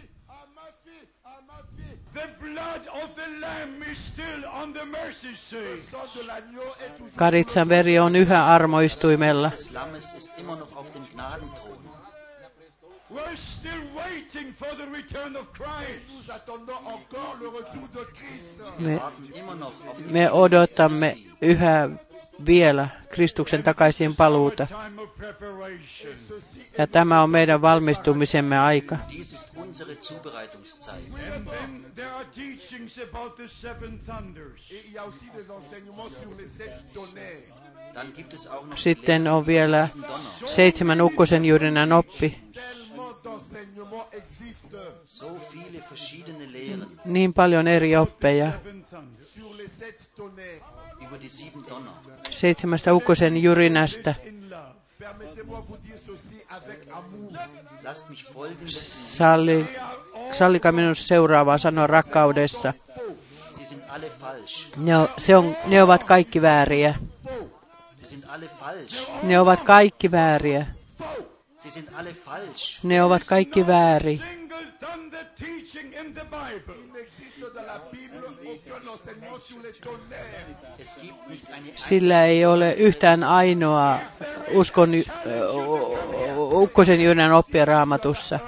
Karitsan 7.16 7.70
veri 7.70 8.00
on 8.00 8.16
yhä 8.16 8.48
armoistuimella. 8.48 9.52
Me, 18.80 19.02
me 20.12 20.32
odotamme 20.32 21.18
yhä 21.42 21.90
vielä 22.46 22.90
Kristuksen 23.10 23.64
takaisin 23.64 24.16
paluuta. 24.16 24.68
Ja 26.78 26.88
tämä 26.88 27.22
on 27.22 27.30
meidän 27.30 27.62
valmistumisemme 27.62 28.60
aika. 28.60 28.98
Sitten 38.76 39.28
on 39.28 39.46
vielä 39.46 39.88
seitsemän 40.46 41.02
ukkosen 41.02 41.46
juurinan 41.46 41.92
oppi. 41.92 42.44
Niin 47.06 47.34
paljon 47.34 47.68
eri 47.68 47.96
oppeja 47.96 48.52
seitsemästä 52.32 52.94
ukkosen 52.94 53.44
jurinasta. 53.44 54.16
Salli, 58.68 59.68
sallika 60.32 60.72
minun 60.72 60.96
seuraavaa 60.96 61.58
sanoa 61.58 61.88
rakkaudessa. 61.88 62.74
Ne, 64.78 64.98
on, 64.98 65.10
se 65.18 65.38
on, 65.38 65.58
ne 65.66 65.84
ovat 65.84 66.04
kaikki 66.04 66.42
vääriä. 66.42 66.96
Ne 69.24 69.40
ovat 69.40 69.62
kaikki 69.62 70.12
vääriä. 70.12 70.68
Ne 72.84 73.04
ovat 73.04 73.24
kaikki 73.24 73.68
vääriä 73.68 74.43
beyond 74.94 75.12
the 75.12 75.46
teaching 75.46 75.94
in 75.94 76.14
the 76.14 76.24
Bible. 76.24 76.76
Il 76.86 76.94
n'existe 76.94 77.54
dans 77.56 77.66
la 77.68 77.80
Bible 77.92 78.26
aucun 78.46 78.92
enseignement 78.94 79.40
sur 79.40 79.62
les 79.64 79.74
tonnerres. 79.80 80.44
Sillä 81.76 82.26
ei 82.26 82.46
ole 82.46 82.74
yhtään 82.74 83.24
ainoa 83.24 84.00
uskon 84.52 84.92
ukkosen 86.52 87.02
jynän 87.02 87.32
oppia 87.32 87.66
raamatussa. 87.66 88.40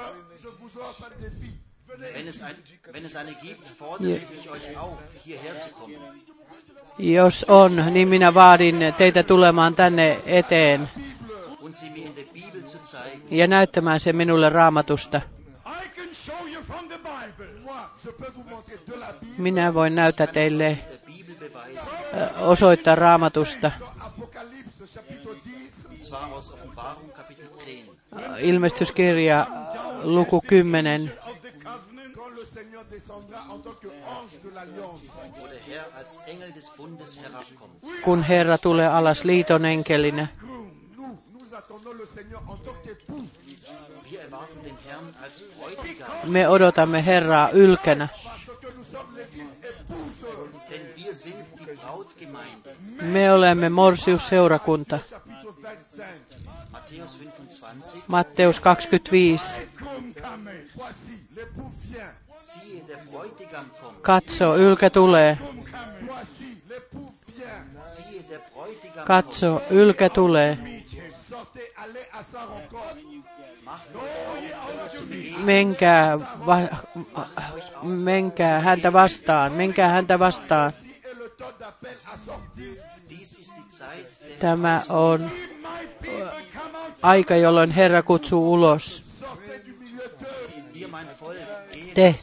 Jos 6.98 7.46
on, 7.50 7.84
niin 7.92 8.08
minä 8.08 8.34
vaadin 8.34 8.94
teitä 8.98 9.24
tulemaan 9.24 9.76
tänne 9.76 10.20
eteen 10.26 10.90
ja 13.32 13.48
näyttämään 13.48 14.00
sen 14.00 14.16
minulle 14.16 14.50
raamatusta. 14.50 15.22
Minä 19.38 19.74
voin 19.74 19.96
näyttää 19.96 20.28
teille 20.28 20.80
osoittaa 22.40 22.96
raamatusta. 22.96 23.72
Ilmestyskirja 28.40 29.48
luku 30.04 30.44
10. 30.48 31.14
Kun 38.04 38.24
Herra 38.24 38.58
tulee 38.58 38.88
alas 38.88 39.24
liiton 39.24 39.66
enkelinä, 39.66 40.28
me 46.28 46.48
odotamme 46.48 47.06
Herraa 47.06 47.50
ylkenä. 47.50 48.08
Me 53.02 53.32
olemme 53.32 53.70
Morsius-seurakunta. 53.70 55.00
Matteus 58.08 58.60
25. 58.60 59.60
Katso, 64.02 64.58
ylkä 64.58 64.90
tulee. 64.90 65.38
Katso, 69.06 69.62
ylkä 69.70 70.10
tulee 70.10 70.58
menkää, 75.46 76.20
va, 76.20 76.58
menkää 77.84 78.60
häntä 78.60 78.94
vastaan, 78.94 79.52
menkää 79.52 79.90
häntä 79.90 80.20
vastaan. 80.20 80.74
Tämä 84.40 84.82
on 84.90 85.32
aika, 87.02 87.36
jolloin 87.36 87.72
Herra 87.72 88.04
kutsuu 88.04 88.54
ulos. 88.54 89.04
Te, 91.94 92.16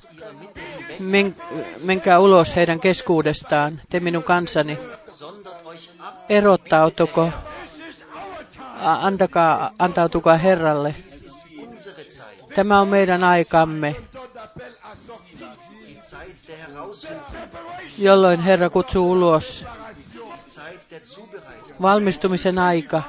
men, 0.98 1.36
menkää 1.82 2.18
ulos 2.18 2.56
heidän 2.56 2.80
keskuudestaan, 2.80 3.80
te 3.90 4.00
minun 4.00 4.22
kansani. 4.22 4.78
Erottautuko, 6.28 7.28
antakaa, 8.80 9.70
antautukaa 9.78 10.36
Herralle. 10.36 10.94
Tämä 12.54 12.80
on 12.80 12.88
meidän 12.88 13.24
aikamme, 13.24 13.96
jolloin 17.98 18.40
Herra 18.40 18.70
kutsuu 18.70 19.12
ulos. 19.12 19.64
Valmistumisen 21.82 22.58
aika. 22.58 23.02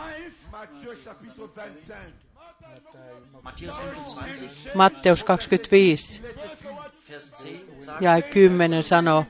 Matteus 4.75 5.23
25 5.23 6.21
ja 7.99 8.21
10 8.21 8.83
sanoo, 8.83 9.25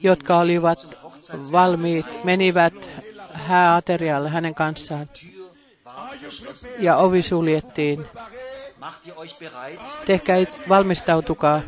jotka 0.00 0.38
olivat 0.38 0.98
valmiit, 1.52 2.24
menivät 2.24 2.90
hääaterialle 3.34 4.28
hänen 4.28 4.54
kanssaan. 4.54 5.08
Ja 6.78 6.96
ovi 6.96 7.22
suljettiin. 7.22 8.06
Tehkää 10.06 10.36
valmistautukaa. 10.68 11.60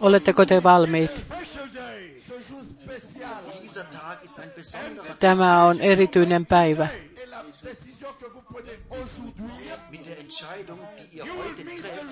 Oletteko 0.00 0.46
te 0.46 0.62
valmiit? 0.62 1.22
Tämä 5.20 5.64
on 5.64 5.80
erityinen 5.80 6.46
päivä. 6.46 6.88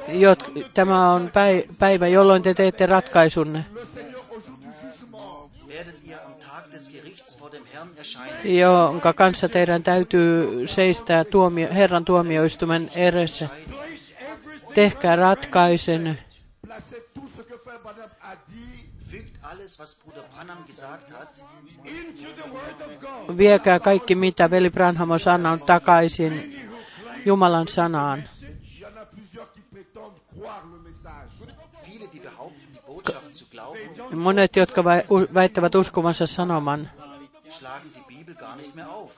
Jot, 0.08 0.52
tämä 0.74 1.12
on 1.12 1.30
päivä, 1.78 2.08
jolloin 2.08 2.42
te 2.42 2.54
teette 2.54 2.86
ratkaisunne. 2.86 3.64
jonka 8.44 9.12
kanssa 9.12 9.48
teidän 9.48 9.82
täytyy 9.82 10.66
seistää 10.66 11.24
tuomio, 11.24 11.68
Herran 11.74 12.04
tuomioistuimen 12.04 12.90
edessä. 12.96 13.48
Tehkää 14.74 15.16
ratkaisen. 15.16 16.18
Viekää 23.38 23.80
kaikki, 23.80 24.14
mitä 24.14 24.50
veli 24.50 24.70
Branham 24.70 25.10
on 25.10 25.20
sanonut, 25.20 25.66
takaisin 25.66 26.60
Jumalan 27.24 27.68
sanaan. 27.68 28.24
Monet, 34.14 34.56
jotka 34.56 34.84
väittävät 35.34 35.74
uskovansa 35.74 36.26
sanoman, 36.26 36.90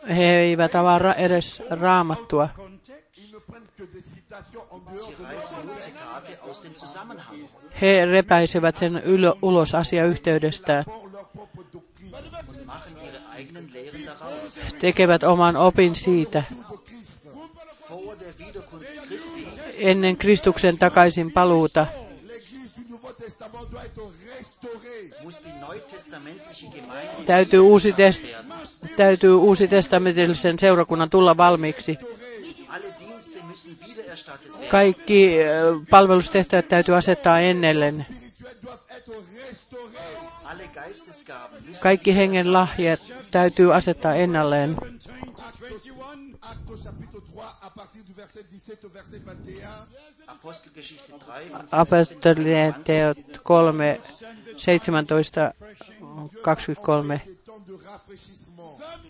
he 0.08 0.24
eivät 0.38 0.74
avaa 0.74 0.98
ra- 0.98 1.14
edes 1.18 1.62
raamattua. 1.70 2.48
He 7.80 8.06
repäisevät 8.06 8.76
sen 8.76 8.92
yl- 8.94 9.38
ulos 9.42 9.74
asiayhteydestään. 9.74 10.84
Tekevät 14.80 15.22
oman 15.22 15.56
opin 15.56 15.96
siitä. 15.96 16.42
Ennen 19.78 20.16
Kristuksen 20.16 20.78
takaisin 20.78 21.32
paluuta 21.32 21.86
täytyy 27.26 27.60
uusi 27.60 27.92
testamentti 27.92 28.42
täytyy 28.96 29.34
uusi 29.34 29.68
testamentillisen 29.68 30.58
seurakunnan 30.58 31.10
tulla 31.10 31.36
valmiiksi. 31.36 31.98
Kaikki 34.70 35.36
palvelustehtävät 35.90 36.68
täytyy 36.68 36.96
asettaa 36.96 37.40
ennellen. 37.40 38.06
Kaikki 41.82 42.16
hengen 42.16 42.52
lahjat 42.52 43.00
täytyy 43.30 43.74
asettaa 43.74 44.14
ennalleen. 44.14 44.76
Apostolien 51.72 52.74
teot 52.84 53.18
3, 53.44 54.00
17, 54.56 55.54
23. 56.42 57.20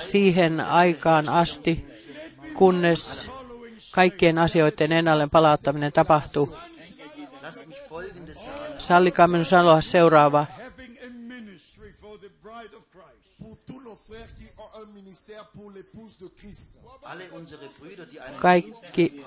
siihen 0.00 0.60
aikaan 0.60 1.28
asti, 1.28 1.86
kunnes 2.54 3.28
kaikkien 3.90 4.38
asioiden 4.38 4.92
ennalleen 4.92 5.30
palauttaminen 5.30 5.92
tapahtuu. 5.92 6.56
Sallikaa 8.78 9.28
minun 9.28 9.44
sanoa 9.44 9.80
seuraava. 9.80 10.46
Kaikki, 18.36 19.24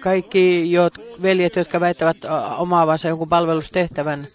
kaikki 0.00 0.72
jot, 0.72 0.94
veljet, 1.22 1.56
jotka 1.56 1.80
väittävät 1.80 2.16
omaavansa 2.58 3.08
jonkun 3.08 3.28
palvelustehtävän, 3.28 4.26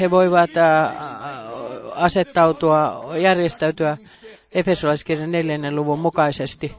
he 0.00 0.10
voivat 0.10 0.56
äh, 0.56 0.84
äh, 0.84 0.92
asettautua, 1.94 3.04
järjestäytyä 3.18 3.96
Efesolaiskirjan 4.52 5.32
neljännen 5.32 5.76
luvun 5.76 5.98
mukaisesti. 5.98 6.72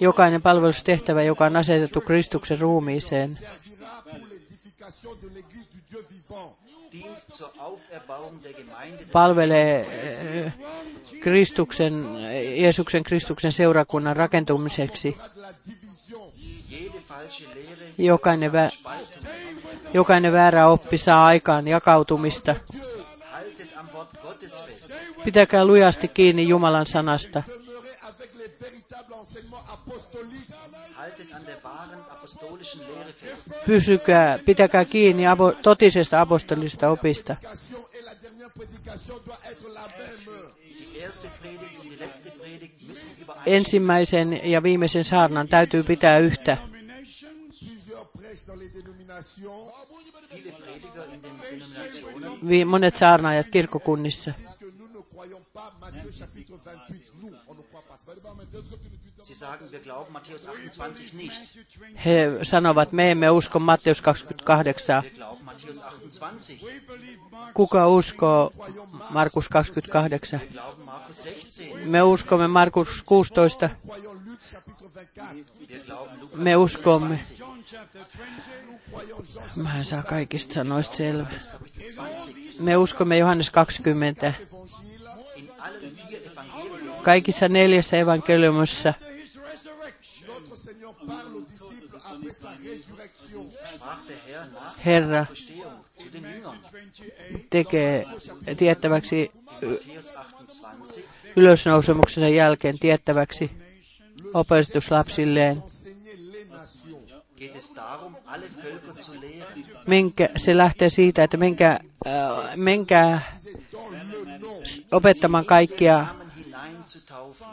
Jokainen 0.00 0.42
palvelustehtävä, 0.42 1.22
joka 1.22 1.44
on 1.44 1.56
asetettu 1.56 2.00
Kristuksen 2.00 2.60
ruumiiseen, 2.60 3.38
palvelee 9.12 9.86
äh, 10.46 10.52
Kristuksen, 11.20 12.06
Jeesuksen 12.56 13.02
Kristuksen 13.02 13.52
seurakunnan 13.52 14.16
rakentumiseksi. 14.16 15.16
Jokainen, 17.98 18.52
vä- 18.52 18.90
jokainen 19.94 20.32
väärä 20.32 20.68
oppi 20.68 20.98
saa 20.98 21.26
aikaan 21.26 21.68
jakautumista. 21.68 22.54
Pitäkää 25.24 25.64
lujasti 25.64 26.08
kiinni 26.08 26.48
Jumalan 26.48 26.86
sanasta. 26.86 27.42
Pysykää, 33.66 34.38
pitäkää 34.38 34.84
kiinni 34.84 35.26
abo, 35.26 35.52
totisesta 35.52 36.20
apostolista 36.20 36.88
opista. 36.88 37.36
Ensimmäisen 43.46 44.50
ja 44.50 44.62
viimeisen 44.62 45.04
saarnan 45.04 45.48
täytyy 45.48 45.82
pitää 45.82 46.18
yhtä 46.18 46.56
monet 52.64 52.96
saarnaajat 52.96 53.46
kirkkokunnissa. 53.48 54.32
He 62.04 62.38
sanovat, 62.42 62.92
me 62.92 63.10
emme 63.10 63.30
usko 63.30 63.58
Matteus 63.58 64.02
28. 64.02 65.02
Kuka 67.54 67.88
uskoo 67.88 68.50
Markus 69.10 69.48
28? 69.48 70.40
Me 71.84 72.02
uskomme 72.02 72.48
Markus 72.48 73.02
16. 73.02 73.70
Me 76.34 76.56
uskomme 76.56 77.20
Mä 79.56 79.78
en 79.78 79.84
saa 79.84 80.02
kaikista 80.02 80.54
sanoista 80.54 80.96
selvä. 80.96 81.26
Me 82.60 82.76
uskomme 82.76 83.18
Johannes 83.18 83.50
20. 83.50 84.32
Kaikissa 87.02 87.48
neljässä 87.48 87.96
evankeliumissa 87.96 88.94
Herra 94.86 95.26
tekee 97.50 98.04
tiettäväksi 98.56 99.32
ylösnousemuksensa 101.36 102.28
jälkeen 102.28 102.78
tiettäväksi 102.78 103.50
opetuslapsilleen 104.34 105.62
menkä, 109.88 110.28
se 110.36 110.56
lähtee 110.56 110.90
siitä, 110.90 111.24
että 111.24 111.36
menkää, 111.36 111.80
äh, 112.06 112.56
menkää 112.56 113.32
opettamaan 114.92 115.44
kaikkia 115.44 116.06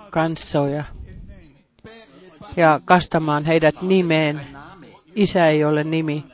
kansoja 0.09 0.83
ja 2.55 2.79
kastamaan 2.85 3.45
heidät 3.45 3.81
nimeen. 3.81 4.41
Isä 5.15 5.47
ei 5.47 5.65
ole 5.65 5.83
nimi. 5.83 6.25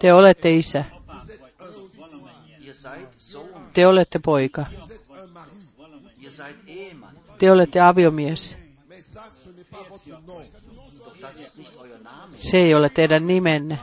Te 0.00 0.12
olette 0.12 0.56
isä. 0.56 0.84
Te 3.72 3.86
olette 3.86 4.18
poika. 4.18 4.66
Te 7.38 7.52
olette 7.52 7.80
aviomies. 7.80 8.56
Se 12.36 12.56
ei 12.56 12.74
ole 12.74 12.88
teidän 12.88 13.26
nimenne. 13.26 13.78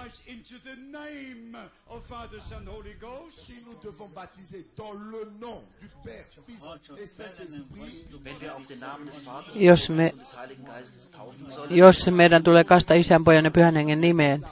Jos, 9.55 9.89
me, 9.89 10.13
jos 11.69 12.07
meidän 12.11 12.43
tulee 12.43 12.63
kasta 12.63 12.93
isän, 12.93 13.23
pojan 13.23 13.45
ja 13.45 13.51
pyhän 13.51 13.75
hengen 13.75 14.01
nimeen, 14.01 14.45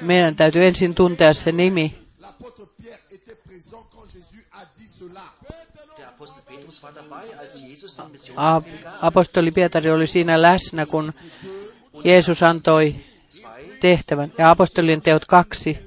meidän 0.00 0.36
täytyy 0.36 0.64
ensin 0.64 0.94
tuntea 0.94 1.34
se 1.34 1.52
nimi. 1.52 2.09
Apostoli 9.02 9.50
Pietari 9.50 9.90
oli 9.90 10.06
siinä 10.06 10.42
läsnä, 10.42 10.86
kun 10.86 11.12
Jeesus 12.04 12.42
antoi 12.42 12.94
tehtävän. 13.80 14.32
Ja 14.38 14.50
apostolien 14.50 15.00
teot 15.00 15.24
kaksi. 15.24 15.78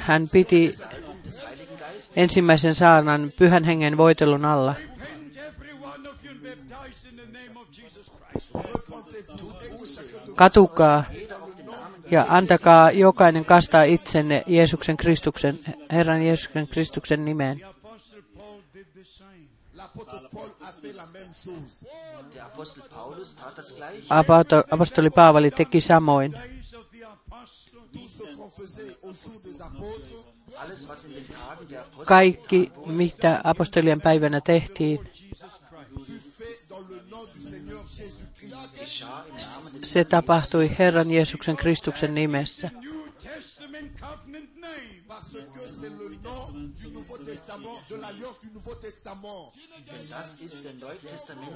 Hän 0.00 0.28
piti 0.28 0.74
ensimmäisen 2.16 2.74
saarnan 2.74 3.32
pyhän 3.38 3.64
hengen 3.64 3.96
voitelun 3.96 4.44
alla. 4.44 4.74
Katukaa 10.34 11.04
ja 12.10 12.26
antakaa 12.28 12.90
jokainen 12.90 13.44
kastaa 13.44 13.82
itsenne 13.82 14.42
Jeesuksen 14.46 14.96
Kristuksen, 14.96 15.58
Herran 15.92 16.22
Jeesuksen 16.22 16.68
Kristuksen 16.68 17.24
nimeen. 17.24 17.60
Apostoli 24.70 25.10
Paavali 25.10 25.50
teki 25.50 25.80
samoin. 25.80 26.32
Kaikki, 32.06 32.72
mitä 32.86 33.40
apostolien 33.44 34.00
päivänä 34.00 34.40
tehtiin, 34.40 35.10
se 39.90 40.04
tapahtui 40.04 40.70
Herran 40.78 41.10
Jeesuksen 41.10 41.56
Kristuksen 41.56 42.14
nimessä. 42.14 42.70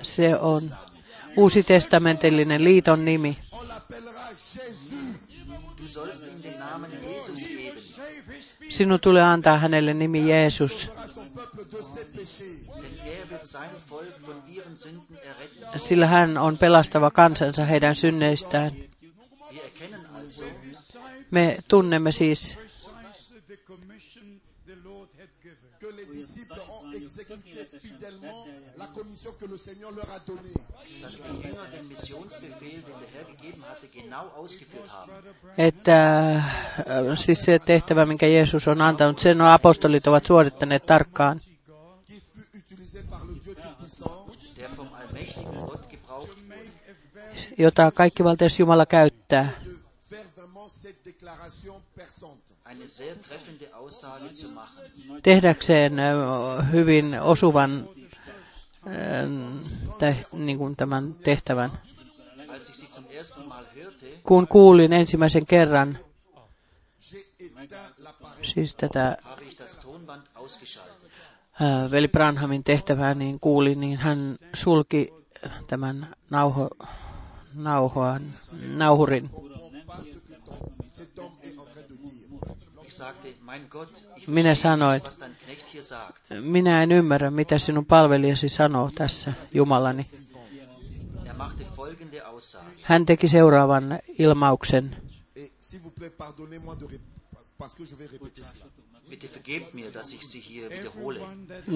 Se 0.03 0.37
on 0.37 0.63
uusi 1.37 1.63
testamentillinen 1.63 2.65
liiton 2.65 3.05
nimi. 3.05 3.39
Sinun 8.71 9.01
tulee 9.01 9.23
antaa 9.23 9.59
hänelle 9.59 9.95
nimi 9.95 10.31
Jeesus, 10.31 10.89
Sillä 15.77 16.07
hän 16.07 16.39
on 16.39 16.59
pelastava 16.59 17.11
kansansa 17.11 17.65
heidän 17.65 17.95
synneistään. 17.95 18.73
Me 21.31 21.57
tunnemme 21.69 22.13
siis, 22.13 22.59
että 35.59 36.35
äh, 36.37 36.45
siis 37.15 37.45
se 37.45 37.59
tehtävä, 37.59 38.07
minkä 38.07 38.27
Jeesus 38.27 38.69
on 38.69 38.81
antanut, 38.81 39.21
sen 39.21 39.41
apostolit 39.41 40.07
ovat 40.07 40.25
suorittaneet 40.27 40.87
tarkkaan, 40.87 41.41
sehr 52.89 53.15
treffende 53.15 53.67
Aussage 53.73 54.33
zu 54.33 54.49
machen. 54.49 55.23
tehdäkseen 55.23 55.93
hyvin 56.73 57.21
osuvan 57.21 57.89
äh, 58.87 59.29
te, 59.99 60.17
niin 60.33 60.59
kuin 60.59 60.77
tämän 60.77 61.15
tehtävän. 61.15 61.71
Kun 64.23 64.49
kuulin 64.49 64.93
ensimmäisen 64.93 65.47
kerran 65.47 65.99
siis 68.43 68.75
tätä 68.75 69.17
äh, 71.63 71.91
veli 71.91 72.09
Branhamin 72.09 72.65
tehtävää, 72.65 73.15
niin 73.15 73.41
kuulin, 73.41 73.81
niin 73.81 73.99
hän 73.99 74.37
sulki 74.55 75.13
tämän 75.67 76.15
nauho, 76.31 76.71
nauhoan, 77.55 78.23
nauhurin. 78.69 79.31
Minä 84.27 84.55
sanoin, 84.55 85.03
minä 86.41 86.83
en 86.83 86.93
ymmärrä, 86.93 87.31
mitä 87.31 87.59
sinun 87.59 87.87
palvelijasi 87.87 88.49
sanoo 88.49 88.91
tässä, 88.95 89.33
Jumalani. 89.55 90.07
Er. 91.27 91.35
Hän 92.83 93.07
teki 93.07 93.29
seuraavan 93.29 93.99
ilmauksen. 94.19 94.97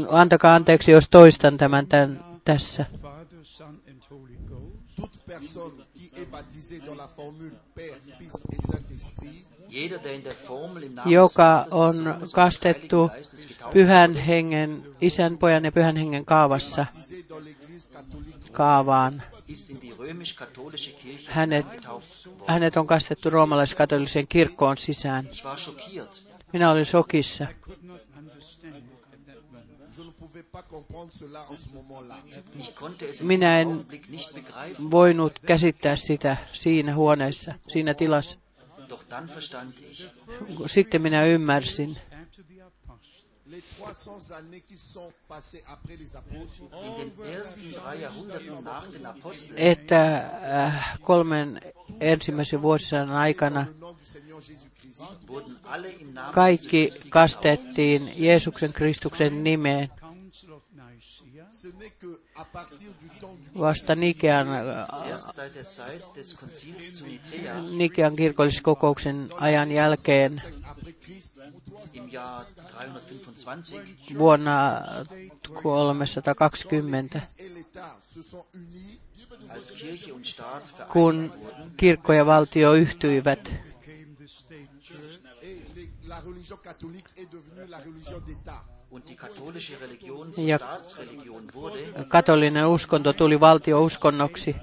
Antakaa 0.09 0.55
anteeksi, 0.55 0.91
jos 0.91 1.09
toistan 1.09 1.57
tämän 1.57 1.87
tämän 1.87 2.25
tässä. 2.45 2.87
Personne 5.41 5.85
qui 5.95 6.11
est 6.17 6.31
baptisée 6.31 6.81
dans 6.87 6.97
la 6.97 7.09
formule 7.17 7.53
Père, 7.75 7.99
Fils 8.19 8.37
et 8.53 8.63
Saint-Esprit 8.73 9.45
Jeder, 9.69 9.99
der 10.05 10.15
in 10.15 10.25
der 10.25 10.35
Formel 10.35 10.83
im 10.83 10.95
Namen 10.95 11.13
joka 11.13 11.67
on 11.71 11.95
kastettu 12.35 13.11
pyhän 13.73 14.17
hengen, 14.17 14.85
isän, 15.01 15.39
pojan 15.39 15.65
ja 15.65 15.73
pyhän 15.73 15.97
hengen 15.97 16.25
kaavassa 16.25 16.87
kaavaan. 18.53 19.23
ist 19.49 19.71
in 19.71 19.81
die 19.83 19.95
römisch-katholische 19.99 20.91
Kirche 21.03 21.33
Hänet, 21.33 21.67
hänet 22.47 22.77
on 22.77 22.87
kastettu 22.87 23.31
roomalaiskatoliseen 23.31 24.29
kirkkoon 24.29 24.77
sisään. 24.77 25.29
Minä 26.53 26.71
olin 26.71 26.85
shokissa. 26.85 27.47
Minä 33.23 33.61
en 33.61 33.87
voinut 34.91 35.39
käsittää 35.47 35.97
sitä 35.97 36.37
siinä 36.53 36.95
huoneessa, 36.95 37.55
siinä 37.69 37.95
tilassa. 37.95 38.39
Sitten 40.67 41.03
minä 41.03 41.25
ymmärsin, 41.25 41.97
Les 43.51 43.63
300 43.79 44.33
années 44.37 44.61
qui 44.61 44.77
sont 44.77 45.11
passées 45.27 45.65
après 45.69 45.97
les 45.97 46.17
apôtres 46.17 46.63
Aposteln 49.05 49.59
että 49.59 50.31
äh, 50.67 50.99
kolmen 51.01 51.61
ensimmäisen 52.01 52.63
vuosisadan 52.63 53.11
aikana 53.11 53.67
kaikki 56.33 56.89
kastettiin 57.09 58.13
Jeesuksen 58.17 58.73
Kristuksen 58.73 59.45
nimeen. 59.45 59.91
Vasta 63.59 63.95
Nikean, 63.95 64.47
Nicea. 67.07 67.63
Nikean 67.77 68.17
kirkolliskokouksen 68.17 69.29
ajan 69.41 69.73
jälkeen 69.73 70.43
im 71.95 72.09
Jahr 72.09 72.47
325 72.57 74.19
vuonna 74.19 75.05
320, 75.43 76.73
et 77.39 77.49
l'État 77.49 77.91
se 78.03 78.23
sont 78.23 78.45
unis, 78.55 78.99
als 79.49 79.73
Kirche 79.75 80.15
und 80.15 80.27
Staat 80.27 80.63
kun 80.89 81.33
kirkko 81.77 82.13
ja 82.13 82.27
valtio 82.27 82.73
yhtyivät 82.75 83.53
Ja. 90.37 90.59
Staatsreligion 90.59 91.45
wurde, 91.55 92.07
katolinen 92.09 92.69
uskonto 92.69 93.13
tuli 93.13 93.41
valtiouskonnoksi. 93.41 94.57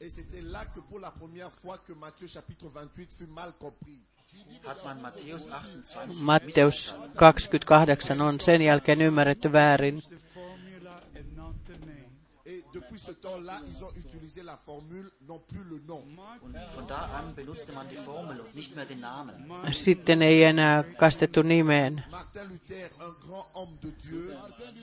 Et 0.00 0.10
c'était 0.10 0.42
là 0.42 0.64
que 0.74 0.80
pour 0.80 1.00
la 1.00 1.10
première 1.10 1.50
fois 1.50 1.78
que 1.86 1.92
Matthieu 1.92 2.28
chapitre 2.28 2.68
28 2.68 3.12
fut 3.12 3.30
mal 3.34 3.52
compris. 3.58 4.00
Hat 4.66 4.84
man 4.84 5.00
Matthäus 5.00 5.48
28 5.50 6.20
Matteus 6.22 6.74
missverstanden. 6.92 7.16
28 7.16 8.20
on 8.20 8.40
sen 8.40 8.62
jälkeen 8.62 9.02
ymmärretty 9.02 9.52
väärin. 9.52 10.02
The 10.02 10.16
formula 10.34 11.00
and 11.16 11.36
not 11.36 11.54
the 11.66 11.72
name. 11.86 12.06
Et 12.46 12.64
depuis 12.74 12.98
ce 12.98 13.12
temps-là, 13.12 13.54
ils 13.68 13.82
ont 13.84 13.92
utilisé 13.98 14.42
la 14.42 14.56
formule, 14.66 15.10
non 15.28 15.40
plus 15.48 15.64
le 15.70 15.80
nom. 15.88 16.04
Und 16.42 16.54
von 16.74 16.86
da 16.88 16.94
an 17.18 17.34
benutzte 17.36 17.72
man 17.72 17.86
die 17.90 17.96
Formel 18.04 18.40
und 18.40 18.54
nicht 18.54 18.76
mehr 18.76 18.84
den 18.88 19.00
Namen. 19.00 19.34
Sitten 19.72 20.22
ei 20.22 20.42
enää 20.42 20.82
kastettu 20.98 21.42
nimeen. 21.42 22.02
Martin 22.10 22.42
Luther, 22.48 22.90
un 23.06 23.14
grand 23.26 23.44
homme 23.54 23.76
de 23.82 23.90
Dieu, 24.10 24.34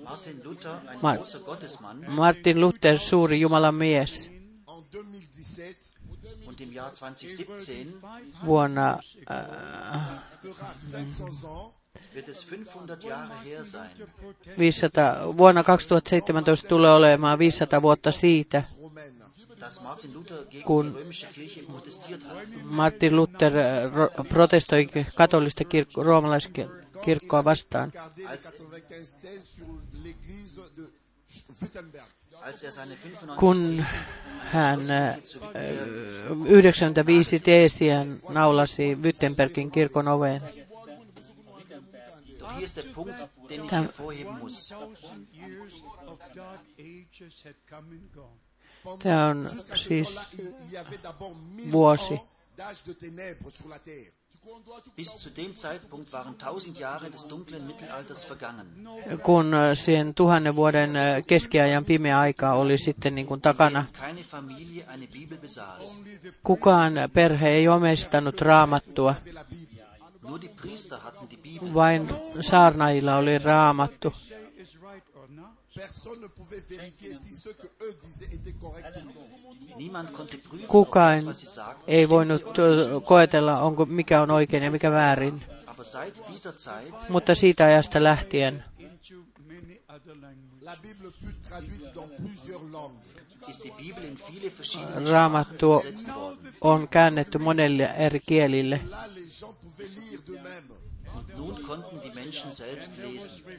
Martin 0.03 0.41
Luther, 0.43 0.71
ein 0.87 0.99
Ma- 1.01 1.15
großer 1.15 1.39
Gottesmann, 1.39 2.05
Martin 2.07 2.59
Luther, 2.61 2.99
suuri 2.99 3.39
Jumalan 3.41 3.75
mies, 3.75 4.29
en 4.67 4.83
2017, 4.91 5.92
und 6.47 6.61
im 6.61 6.71
Jahr 6.71 6.93
2017 6.93 7.93
vuonna 8.45 8.99
äh, 9.29 9.35
fera 10.41 10.73
500 10.91 11.21
ans 11.21 11.45
wird 12.13 12.27
es 12.29 12.43
500 12.51 13.03
Jahre 13.03 13.33
her 13.45 13.63
sein. 13.65 13.89
500, 14.57 15.37
vuonna 15.37 15.63
2017 15.63 16.67
tulee 16.69 16.91
olemaan 16.91 17.39
500 17.39 17.81
vuotta 17.81 18.11
siitä, 18.11 18.63
Kun-. 20.65 20.97
Martin 22.63 23.15
Luther 23.15 23.57
äh, 23.57 23.91
ro- 23.93 24.23
protestoi 24.29 24.87
katolista 25.15 25.63
kirkko, 25.63 26.03
roomalaiskirkkoa 26.03 27.43
vastaan. 27.43 27.91
Regardez 32.43 32.71
95 32.71 33.11
thèses 33.11 33.19
sur 33.19 33.25
l'église 33.25 33.25
de 33.25 33.25
Wittenberg. 33.25 33.25
Als 33.25 33.25
seine 33.25 33.25
95 33.25 33.35
Kun 33.35 33.85
hän 34.51 34.79
äh, 34.91 35.17
95 36.45 37.39
teesiä 37.39 38.05
naulasi 38.29 38.95
Wittenbergin 38.95 39.71
kirkon 39.71 40.07
oveen. 40.07 40.41
Gone. 43.67 43.89
Tämä 49.03 49.27
on 49.27 49.49
siis 49.75 50.37
vuosi. 51.71 52.19
Bis 54.95 55.07
zu 55.17 55.29
dem 55.35 55.55
Zeitpunkt 55.55 56.11
waren 56.13 56.35
1000 56.37 56.77
Jahre 56.79 57.09
des 57.09 57.27
dunklen 57.29 57.67
Mittelalters 57.67 58.29
vergangen. 58.29 58.67
kun 59.23 59.53
äh, 59.53 59.73
siihen 59.73 60.13
tuhannen 60.13 60.55
vuoden 60.55 60.95
äh, 60.95 61.23
keskiajan 61.27 61.85
pimeä 61.85 62.19
aika 62.19 62.53
oli 62.53 62.77
sitten 62.77 63.15
niin 63.15 63.27
kuin 63.27 63.41
takana. 63.41 63.85
Kukaan 66.43 66.93
perhe 67.13 67.49
ei 67.49 67.67
omistanut 67.67 68.41
raamattua, 68.41 69.15
vain 71.73 72.09
saarnailla 72.41 73.15
oli 73.15 73.37
raamattu. 73.37 74.13
Personne 75.75 76.21
ne 76.21 76.27
pouvait 76.29 76.69
vérifier 76.69 77.15
si 77.17 77.33
ce 77.33 77.49
que 77.49 77.67
eux 77.81 77.95
disaient 78.05 78.35
était 78.35 78.53
correct 78.61 78.95
ou 78.95 79.01
non. 79.05 79.42
Niemand 79.75 80.09
konnte 80.11 80.37
prüfen, 80.37 80.59
ob 80.59 80.67
Kukaan 80.67 81.15
das, 81.15 81.25
was 81.25 81.39
sie 81.39 81.49
sagten, 81.49 81.83
ei 81.87 82.09
voinut 82.09 82.59
ö, 82.59 83.01
koetella, 83.05 83.61
onko 83.61 83.85
mikä 83.85 84.21
on 84.21 84.31
oikein 84.31 84.63
ja 84.63 84.71
mikä 84.71 84.91
väärin. 84.91 85.43
Mutta 87.09 87.35
siitä 87.35 87.65
ajasta 87.65 88.03
lähtien 88.03 88.63
raamattu 95.11 95.83
on 96.61 96.87
käännetty 96.87 97.37
monelle 97.37 97.83
eri 97.83 98.19
kielille. 98.19 98.81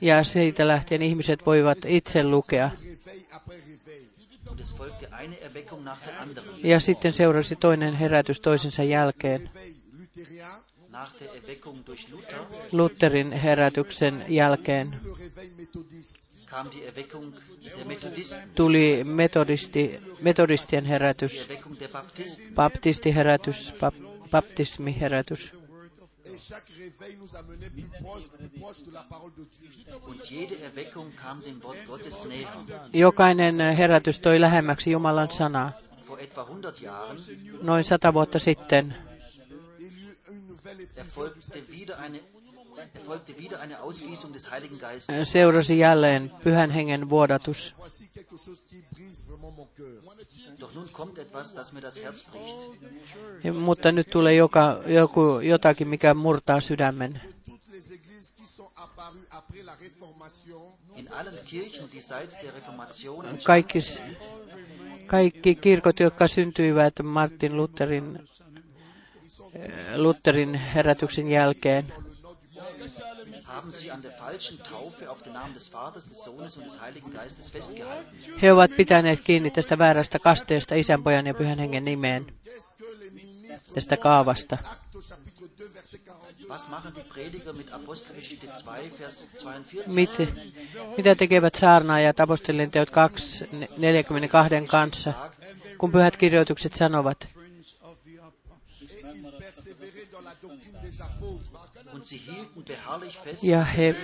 Ja 0.00 0.24
siitä 0.24 0.68
lähtien 0.68 1.02
ihmiset 1.02 1.46
voivat 1.46 1.78
itse 1.86 2.24
lukea. 2.24 2.70
Ja 6.62 6.80
sitten 6.80 7.12
seurasi 7.12 7.56
toinen 7.56 7.94
herätys 7.94 8.40
toisensa 8.40 8.82
jälkeen. 8.82 9.50
Lutherin 12.72 13.32
herätyksen 13.32 14.24
jälkeen 14.28 14.94
tuli 18.54 19.04
metodisti, 19.04 20.00
metodistien 20.22 20.84
herätys, 20.84 21.32
die 21.32 21.40
Erweckung 21.42 21.76
der 21.80 21.88
Baptisten. 21.88 22.54
baptistiherätys, 22.54 23.72
bap, 23.80 23.94
baptismiherätys. 24.30 25.52
Et 26.24 26.38
chaque 26.38 26.68
réveil 26.78 27.16
nous 27.20 27.36
amenait 27.36 27.70
plus 27.70 27.88
proche, 28.02 28.28
plus 28.38 28.48
proche 28.60 28.80
de 28.86 28.92
la 28.92 29.02
parole 29.10 29.32
de 29.36 29.44
Dieu. 29.44 29.94
Und 30.08 30.24
jede 30.30 30.54
Erweckung 30.64 31.12
kam 31.22 31.40
dem 31.44 31.62
Wort 31.62 31.76
Gottes 31.86 32.24
näher. 32.24 32.48
Jokainen 32.92 33.60
herätys 33.60 34.18
toi 34.18 34.40
lähemmäksi 34.40 34.90
Jumalan 34.90 35.28
sanaa. 35.30 35.72
Vor 36.06 36.20
etwa 36.20 36.42
100 36.42 36.80
Jahren 36.80 37.18
Noin 37.62 37.84
sata 37.84 38.14
vuotta 38.14 38.38
sitten 38.38 38.94
Il 39.78 39.86
y 39.86 40.06
eut 40.08 40.28
une 40.30 40.48
nouvelle 40.48 40.82
effusion 40.82 40.94
du 40.94 41.00
erfolgte 41.00 41.40
Saint-Esprit. 41.40 41.80
wieder 41.80 41.98
eine, 41.98 42.20
erfolgte 42.94 43.32
wieder 43.38 43.60
eine 43.60 43.80
Ausgießung 43.82 44.32
des 44.32 44.50
Heiligen 44.50 44.78
Geistes. 44.78 45.32
seurasi 45.32 45.78
jälleen 45.78 46.30
pyhän 46.44 46.70
hengen 46.70 47.10
vuodatus. 47.10 47.74
Ja, 53.44 53.52
Mutta 53.52 53.92
nyt 53.92 54.10
tulee 54.10 54.34
joka, 54.34 54.82
joku, 54.86 55.40
jotakin, 55.40 55.88
mikä 55.88 56.14
murtaa 56.14 56.60
sydämen. 56.60 57.20
Kaikki, 63.44 63.78
kaikki 65.06 65.54
kirkot, 65.54 66.00
jotka 66.00 66.28
syntyivät 66.28 66.94
Martin 67.02 67.56
Lutherin, 67.56 68.28
eh, 69.54 69.70
Lutherin 69.96 70.54
herätyksen 70.54 71.28
jälkeen, 71.28 71.92
haben 73.54 73.72
sie 73.72 73.90
an 73.90 74.02
der 74.02 74.12
falschen 74.12 74.58
Taufe 74.70 75.10
auf 75.10 75.22
den 75.22 75.32
Namen 75.32 75.54
des 75.54 75.72
Vaters, 75.72 76.04
des 76.08 76.24
Sohnes 76.24 76.56
und 76.56 76.64
des 76.66 76.80
Heiligen 76.80 77.10
Geistes 77.12 77.50
festgehalten. 77.50 78.40
he 78.42 78.52
ovat 78.52 78.70
pitäneet 78.76 79.20
kiinni 79.20 79.50
tästä 79.50 79.78
väärästä 79.78 80.18
kasteesta 80.18 80.74
isän, 80.74 81.02
pojan 81.02 81.26
ja 81.26 81.34
pyhän 81.34 81.58
hengen 81.58 81.84
nimeen, 81.84 82.26
tästä 83.74 83.96
kaavasta. 83.96 84.58
Acte 84.64 84.96
au 84.96 85.02
chapitre 85.02 85.48
2, 85.48 85.74
verset 85.74 86.00
42. 86.04 86.48
Was 86.48 86.68
machen 86.70 86.92
die 86.94 87.04
Prediger 87.04 87.52
mit 87.52 87.72
Apostelgeschichte 87.72 88.46
2, 88.46 88.98
Vers 88.98 89.28
42? 89.44 89.94
Mit, 89.94 90.10
mitä 90.96 91.14
tekevät 91.14 91.54
saarnaajat 91.54 92.20
apostolien 92.20 92.70
teot 92.70 92.90
2, 92.90 93.44
42 93.76 94.66
kanssa, 94.66 95.12
kun 95.78 95.92
pyhät 95.92 96.16
kirjoitukset 96.16 96.74
sanovat, 96.74 97.28
ja 103.42 103.64
he 103.64 103.96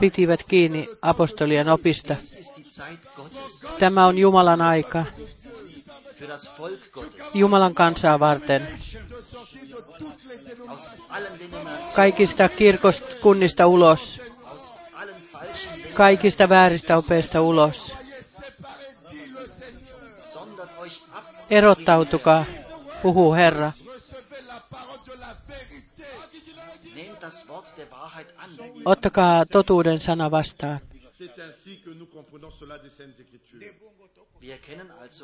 pitivät 0.00 0.42
kiinni 0.48 0.88
apostolien 1.02 1.68
opista. 1.68 2.16
Tämä 3.78 4.06
on 4.06 4.18
Jumalan 4.18 4.60
aika. 4.60 5.04
Jumalan 7.34 7.74
kansaa 7.74 8.20
varten. 8.20 8.68
Kaikista 11.96 12.48
kirkoskunnista 12.48 13.66
ulos, 13.66 14.20
kaikista 15.94 16.48
vääristä 16.48 16.96
opeista 16.96 17.40
ulos. 17.40 17.92
Erottautukaa, 21.50 22.44
puhuu 23.02 23.34
Herra. 23.34 23.72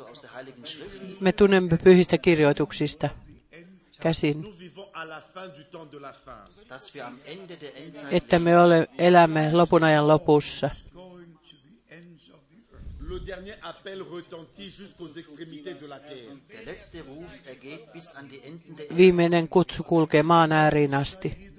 Aus 0.07 0.21
der 0.21 0.33
Heiligen 0.33 0.65
Schrift, 0.65 1.21
Me 1.21 1.31
tunnemme 1.31 1.77
pyhistä 1.77 2.17
kirjoituksista 2.17 3.09
käsin, 3.99 4.45
että 8.11 8.39
me 8.39 8.59
ole, 8.59 8.87
elämme 8.97 9.51
lopun 9.53 9.83
ajan 9.83 10.07
lopussa. 10.07 10.69
Le 13.09 13.25
dernier 13.25 13.55
appel 13.61 14.03
retentit 14.15 14.79
jusqu'aux 14.79 15.17
extrémités 15.17 15.75
de 15.81 15.87
la 15.87 15.99
terre. 15.99 16.37
Viimeinen 18.97 19.47
kutsu 19.49 19.83
kulkee 19.83 20.23
maan 20.23 20.51
ääriin 20.51 20.95
asti. 20.95 21.51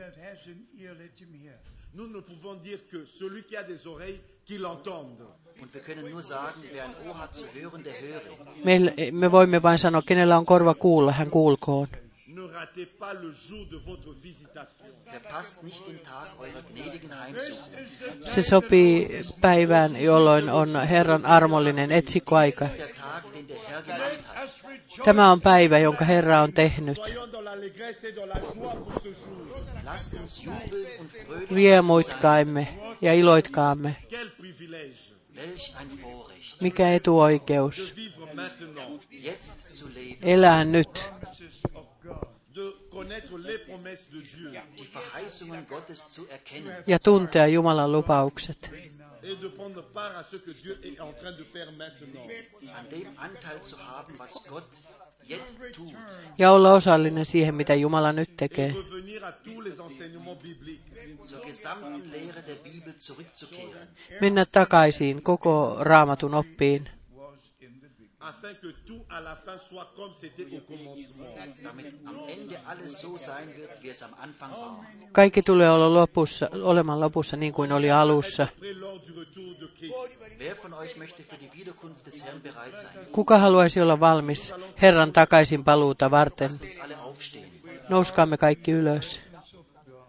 Nous 1.97 2.09
ne 2.09 2.21
pouvons 2.21 2.57
dire 2.63 2.81
que 2.91 3.07
celui 3.07 3.43
qui 3.43 3.57
a 3.57 3.63
des 3.63 3.87
oreilles, 3.87 4.21
qu'il 4.45 4.67
entende. 4.67 5.25
Und 5.63 5.73
wir 5.73 5.81
können 5.81 6.11
nur 6.11 6.23
sagen, 6.23 6.61
wer 6.73 6.85
ein 6.85 6.95
Ohr 7.09 7.19
hat 7.19 7.35
zu 7.35 7.47
hören, 7.55 7.83
der 7.85 7.95
höre. 7.95 8.21
Meille, 8.65 9.13
me 9.13 9.31
voimme 9.33 9.63
vain 9.63 9.79
sanoa, 9.79 10.03
kenellä 10.03 10.39
on 10.39 10.47
korva 10.47 10.75
kuulla, 10.75 11.13
hän 11.13 11.31
kuulkoon. 11.31 11.89
Ne 12.27 12.43
ratez 12.53 12.89
pas 12.99 13.15
le 13.15 13.31
jour 13.49 13.67
de 13.71 13.79
votre 13.87 14.23
visitation. 14.23 14.89
Verpasst 15.13 15.63
nicht 15.63 15.87
den 15.87 15.99
Tag 15.99 16.29
eurer 16.39 16.63
gnädigen 16.73 17.13
Heimsuchung. 17.13 17.75
Se 18.27 18.43
sopii 18.43 19.25
päivään, 19.41 20.03
jolloin 20.03 20.51
on 20.51 20.87
Herran 20.89 21.27
armollinen 21.27 21.93
ist 21.93 22.15
der 22.15 22.89
Tag, 22.89 23.25
den 23.35 23.49
der 23.49 23.59
Herr 23.69 23.83
gemacht 23.83 24.27
hat. 24.29 24.36
Tämä 25.05 25.33
on 25.33 25.41
päivä, 25.41 25.79
jonka 25.79 26.05
Herra 26.05 26.41
on 26.41 26.53
tehnyt. 26.53 26.99
Riemuitkaimme 31.51 32.79
ja 33.01 33.15
iloitkaamme. 33.15 33.97
Mikä 36.61 36.93
etuoikeus. 36.93 37.95
Elää 40.23 40.65
nyt. 40.65 41.13
ja 46.87 46.99
tuntea 46.99 47.47
Jumalan 47.47 47.93
lupaukset 47.93 48.71
et 49.27 49.43
de 49.43 49.49
prendre 49.49 49.83
part 49.83 50.17
à 50.17 50.23
ce 50.23 50.37
que 50.37 50.53
Dieu 50.63 50.79
est 50.83 51.01
en 51.01 51.13
train 51.21 51.33
de 51.33 51.45
faire 51.45 51.73
maintenant. 51.73 52.27
an 52.79 52.85
dem 52.91 53.09
Anteil 53.17 53.61
zu 53.63 53.77
haben, 53.77 54.19
was 54.19 54.47
Gott 54.49 54.71
jetzt 55.29 55.61
tut. 55.77 55.95
ja 56.39 56.53
olla 56.53 56.73
osallinen 56.73 57.25
siihen, 57.25 57.55
mitä 57.55 57.75
Jumala 57.75 58.13
nyt 58.13 58.37
tekee. 58.37 58.75
Mennä 64.21 64.47
takaisin 64.53 65.23
koko 65.23 65.77
raamatun 65.81 66.35
oppiin, 66.35 66.91
afin 68.29 68.55
que 68.61 68.73
tout 68.87 69.05
à 69.09 69.21
la 69.21 69.37
fin 69.37 69.59
soit 69.59 69.93
comme 69.97 70.13
c'était 70.21 70.47
au 70.57 70.61
commencement. 70.61 71.31
damit 71.65 71.87
am 72.07 72.17
Ende 72.29 72.57
alles 72.67 73.01
so 73.01 73.19
sein 73.19 73.47
wird, 73.57 73.83
wie 73.83 73.91
es 73.91 74.03
am 74.03 74.11
Anfang 74.21 74.53
war. 74.53 74.85
Kaikki 75.13 75.43
tulee 75.43 75.71
olla 75.71 75.95
lopussa, 75.95 76.49
olemaan 76.53 77.01
lopussa 77.01 77.37
niin 77.37 77.53
kuin 77.53 77.73
oli 77.73 77.91
alussa. 77.91 78.43
Après 78.43 78.81
lors 78.81 79.01
du 79.09 79.21
retour 79.21 79.55
de 79.61 79.69
Christ, 79.79 80.17
Wer 80.39 80.57
von 80.63 80.73
euch 80.75 80.97
möchte 80.97 81.23
für 81.23 81.37
die 81.41 81.51
Wiederkunft 81.59 82.07
des 82.07 82.25
Herrn 82.25 82.41
bereit 82.43 82.79
sein? 82.79 83.07
Kuka 83.13 83.39
haluaisi 83.39 83.81
olla 83.81 84.01
valmis 84.01 84.55
Herran 84.83 85.13
takaisin 85.13 85.65
paluuta 85.65 86.11
varten? 86.11 86.51
Nouskaamme 87.89 88.37
kaikki 88.37 88.71
ylös. 88.73 89.21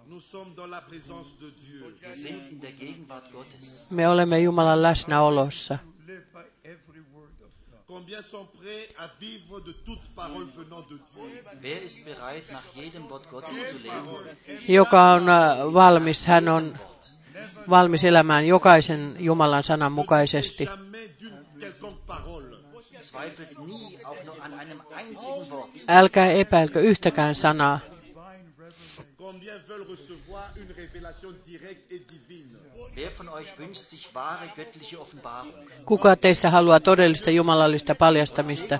nous 0.09 0.31
sommes 0.31 0.55
dans 0.57 0.71
la 0.71 0.81
présence 0.81 1.27
de 1.41 1.47
Dieu. 1.65 1.95
Wir 2.01 2.15
sind 2.15 2.51
in 2.51 2.61
der 2.61 2.71
Gegenwart 2.79 3.31
Gottes. 3.31 3.87
Me 3.91 4.07
olemme 4.07 4.39
Jumalan 4.39 4.81
läsnäolossa. 4.83 5.77
Combien 8.07 8.23
sont 8.23 8.47
prêts 8.61 8.87
à 8.97 9.09
vivre 9.19 9.59
de 9.59 9.73
toute 9.73 9.99
parole 10.15 10.47
venant 10.55 10.81
de 10.89 10.95
Dieu 10.95 11.41
Wer 11.61 11.83
ist 11.83 12.05
bereit, 12.05 12.49
nach 12.53 12.63
jedem 12.73 13.09
Wort 13.09 13.29
Gottes 13.29 13.49
zu 13.71 13.77
leben? 13.83 14.65
Joka 14.67 15.13
on 15.13 15.29
äh, 15.29 15.73
valmis, 15.73 16.25
hän 16.25 16.47
on 16.47 16.77
valmis 17.69 18.03
elämään 18.03 18.47
jokaisen 18.47 19.15
Jumalan 19.19 19.63
sanan 19.63 19.91
mukaisesti. 19.91 20.63
Jamais 20.63 21.09
d'une 21.19 21.45
quelconque 21.59 22.05
parole. 22.07 22.57
Zweifelt 22.97 23.57
nie 23.67 24.05
auch 24.05 24.23
nur 24.25 24.41
an 24.41 24.53
einem 24.53 24.81
einzigen 24.97 25.49
Wort. 25.49 25.69
Älkää 25.87 26.31
epäilkö 26.31 26.79
yhtäkään 26.79 27.35
sanaa. 27.35 27.79
Kuka 35.85 36.15
teistä 36.15 36.49
haluaa 36.49 36.79
todellista 36.79 37.31
jumalallista 37.31 37.95
paljastamista? 37.95 38.79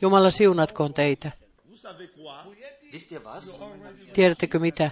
Jumala 0.00 0.30
siunatkoon 0.30 0.94
teitä. 0.94 1.32
Tiedättekö 4.12 4.58
mitä? 4.58 4.90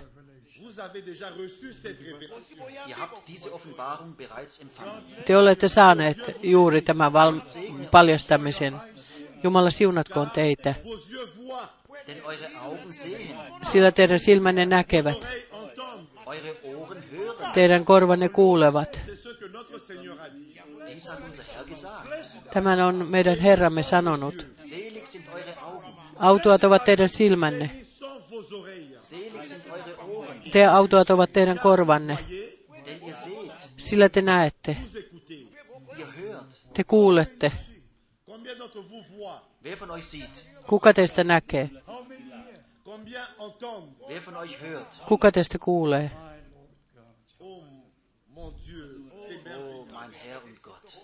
Te 5.24 5.36
olette 5.36 5.68
saaneet 5.68 6.18
juuri 6.42 6.82
tämän 6.82 7.12
val- 7.12 7.40
paljastamisen. 7.90 8.76
Jumala 9.42 9.70
siunatkoon 9.70 10.30
teitä, 10.30 10.74
sillä 13.62 13.92
teidän 13.92 14.20
silmänne 14.20 14.66
näkevät, 14.66 15.28
teidän 17.54 17.84
korvanne 17.84 18.28
kuulevat. 18.28 19.00
Tämän 22.52 22.80
on 22.80 23.08
meidän 23.08 23.38
Herramme 23.38 23.82
sanonut. 23.82 24.46
Autuat 26.16 26.64
ovat 26.64 26.84
teidän 26.84 27.08
silmänne. 27.08 27.70
Te 30.52 30.66
autuat 30.66 31.10
ovat 31.10 31.32
teidän 31.32 31.58
korvanne, 31.58 32.18
sillä 33.76 34.08
te 34.08 34.22
näette, 34.22 34.76
te 36.74 36.84
kuulette. 36.84 37.52
Kuka 40.66 40.94
teistä 40.94 41.24
näkee? 41.24 41.70
Kuka 45.08 45.32
teistä 45.32 45.58
kuulee? 45.58 46.10
Oh 47.40 47.64
mon 48.28 48.54
Dieu, 48.66 49.10
c'est 49.28 49.44
merveilleux. 49.44 49.80
Oh, 49.80 50.00
mein 50.00 50.12
Herr 50.12 50.38
und 50.44 50.58
Gott. 50.62 50.84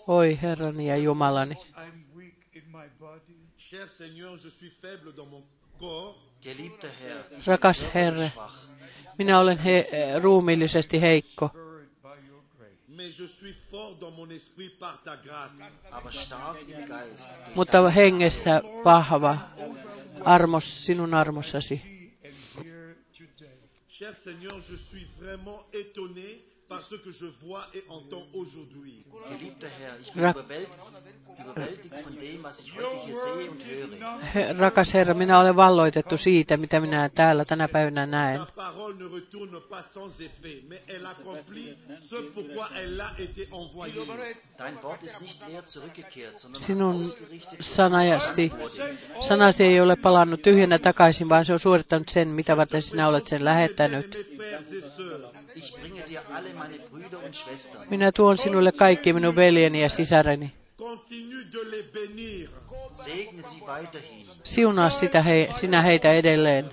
corps, 5.79 6.15
Geliebter 6.41 6.89
Herr, 7.01 7.39
ich 7.39 7.47
Rakas 7.47 7.87
Herre, 7.93 8.29
schwach, 8.29 8.53
minä 9.17 9.39
olen 9.39 9.57
he- 9.57 9.87
ruumiillisesti 10.21 11.01
heikko, 11.01 11.49
Burdened 11.49 11.89
by 12.01 12.27
your 12.29 12.41
grace. 12.57 12.75
mais 12.87 13.19
je 13.19 13.27
suis 13.27 13.55
fort 13.71 13.99
dans 14.01 14.15
mon 14.17 14.31
esprit 14.31 14.69
par 14.79 14.97
ta 15.03 15.17
grâce. 15.17 15.63
aber 15.91 16.11
stark 16.11 16.57
im 16.61 16.87
Geist. 16.87 17.29
durch 17.29 17.55
mutta 17.55 17.89
hengessä 17.89 18.61
vahva. 18.85 19.37
Armos, 20.25 20.85
sinun 20.85 21.13
armossasi. 21.13 21.81
And 22.25 22.65
here 22.65 22.95
today. 23.17 23.57
Cher 23.89 24.13
Seigneur, 24.15 24.61
je 24.71 24.77
suis 24.77 25.07
vraiment 25.19 25.63
étonné 25.73 26.41
par 26.71 26.81
ce 26.91 26.95
que 27.05 27.11
je 27.21 27.27
vois 27.43 27.65
et 27.77 27.83
entends 27.97 28.27
aujourd'hui. 28.41 28.95
Geliebter 29.31 29.69
Herr, 29.79 29.93
ich 30.01 30.09
bin 30.13 30.23
Ra- 30.23 30.31
überwältigt, 30.31 30.79
überwältigt 31.43 31.95
von 32.05 32.15
dem, 32.23 32.39
was 32.47 32.55
ich 32.63 32.69
heute 32.77 32.95
hier 33.05 33.15
sehe 33.25 33.47
und 33.53 33.61
höre. 33.69 33.87
He, 34.33 34.41
rakas 34.63 34.93
Herra, 34.93 35.13
minä 35.13 35.39
olen 35.39 35.55
valloitettu 35.55 36.17
siitä, 36.17 36.57
mitä 36.57 36.79
minä 36.79 37.09
täällä 37.09 37.45
tänä 37.45 37.67
päivänä 37.67 38.05
näen. 38.05 38.39
Ta 38.39 38.47
parole 38.55 38.95
ne 38.95 39.05
retourne 39.15 39.59
pas 39.69 39.85
sans 39.93 40.21
effet, 40.21 40.69
mais 40.69 40.81
elle 40.87 41.07
accomplit 41.07 41.77
ce 42.09 42.15
pourquoi 42.35 42.67
elle 42.75 43.03
a 43.03 43.09
été 43.19 43.47
envoyée. 43.51 44.05
Dein 44.57 44.75
Wort 44.83 45.03
ist 45.03 45.21
nicht 45.21 45.47
leer 45.47 45.63
zurückgekehrt, 45.67 46.37
sondern 46.37 46.61
Sinun 46.63 47.05
sanajasi, 47.59 48.51
sanasi 49.27 49.63
ei 49.63 49.81
ole 49.81 49.95
palannut 49.95 50.41
tyhjänä 50.41 50.79
takaisin, 50.79 51.29
vaan 51.29 51.45
se 51.45 51.53
on 51.53 51.59
suorittanut 51.59 52.09
sen, 52.09 52.27
mitä 52.27 52.57
varten 52.57 52.81
sinä 52.81 53.07
olet 53.07 53.27
sen 53.27 53.45
lähettänyt. 53.45 54.17
Mes 55.55 55.61
frères 55.61 55.65
et 55.65 55.69
sœurs, 55.69 55.75
Ich 55.75 55.79
bringe 55.81 56.03
dir 56.09 56.21
alle 56.35 56.53
meine 56.53 56.77
Brüder 56.89 57.25
und 57.25 57.33
Schwestern. 57.33 57.89
Minä 57.89 58.11
tuon 58.11 58.37
sinulle 58.37 58.71
kaikki 58.71 59.13
minun 59.13 59.35
veljeni 59.35 59.81
ja 59.81 59.89
sisareni. 59.89 60.53
continue 60.77 61.43
de 61.53 61.71
les 61.71 61.85
bénir 61.93 62.49
Segne 62.91 63.41
sie 63.41 63.61
weiterhin 63.67 64.25
Siunaa 64.43 64.89
sitä 64.89 65.21
he, 65.21 65.49
sinä 65.55 65.81
heitä 65.81 66.13
edelleen. 66.13 66.71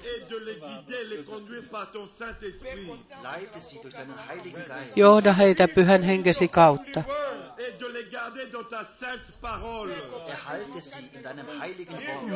Johda 4.97 5.33
heitä 5.33 5.69
pyhän 5.69 6.03
henkesi 6.03 6.49
kautta. 6.49 7.03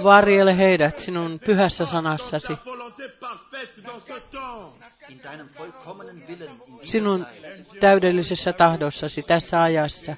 Varjele 0.04 0.58
heidät 0.58 0.98
sinun 0.98 1.40
pyhässä 1.46 1.84
sanassasi, 1.84 2.52
Sinun 6.84 7.26
täydellisessä 7.80 8.52
tahdossasi 8.52 9.22
tässä 9.22 9.62
ajassa. 9.62 10.16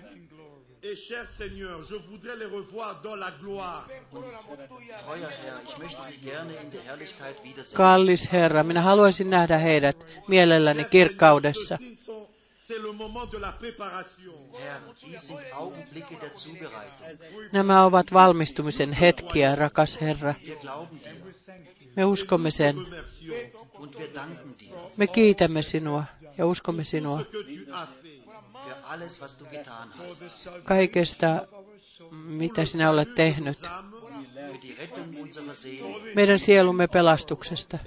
Kallis 7.74 8.32
Herra, 8.32 8.62
minä 8.62 8.82
haluaisin 8.82 9.30
nähdä 9.30 9.58
heidät 9.58 10.06
mielelläni 10.28 10.84
kirkkaudessa. 10.84 11.78
Nämä 17.52 17.84
ovat 17.84 18.12
valmistumisen 18.12 18.92
hetkiä, 18.92 19.54
rakas 19.54 20.00
Herra. 20.00 20.34
Me 21.96 22.04
uskomme 22.04 22.50
sen. 22.50 22.76
Remercions 23.74 23.82
und 23.82 23.98
wir 23.98 24.08
danken 24.14 24.54
dir 24.60 24.74
Me 24.96 25.06
kiitämme 25.06 25.62
sinua 25.62 26.04
ja 26.38 26.46
uskomme 26.46 26.84
sinua 26.84 27.18
que 27.18 27.24
tu 27.24 27.72
as 27.72 27.88
fait. 28.02 28.24
für 28.64 28.76
alles, 28.92 29.20
was 29.22 29.40
du 29.40 29.44
getan 29.50 29.88
hast. 29.92 30.22
kaikesta, 30.64 31.46
mitä 32.10 32.64
sinä 32.64 32.90
olet 32.90 33.14
tehnyt. 33.14 33.58
Für 34.52 34.62
die 34.62 34.76
Rettung 34.78 35.20
unserer 35.22 35.54
Seele, 35.54 36.14
Meidän 36.14 36.38
sielumme 36.38 36.88
pelastuksesta, 36.88 37.78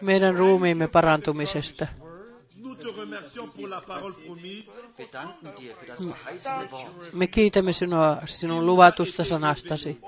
meidän 0.00 0.36
ruumiimme 0.36 0.88
parantumisesta. 0.88 1.86
Me 7.12 7.26
kiitämme 7.26 7.72
sinua 7.72 8.16
sinun 8.24 8.66
luvatusta 8.66 9.24
sanastasi, 9.24 9.98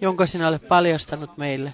jonka 0.00 0.26
sinä 0.26 0.48
olet 0.48 0.68
paljastanut 0.68 1.36
meille. 1.36 1.72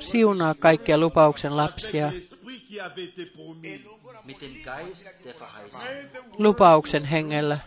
Siunaa 0.00 0.54
kaikkia 0.54 0.98
lupauksen 0.98 1.56
lapsia 1.56 2.12
lupauksen 6.38 7.04
hengellä. 7.04 7.58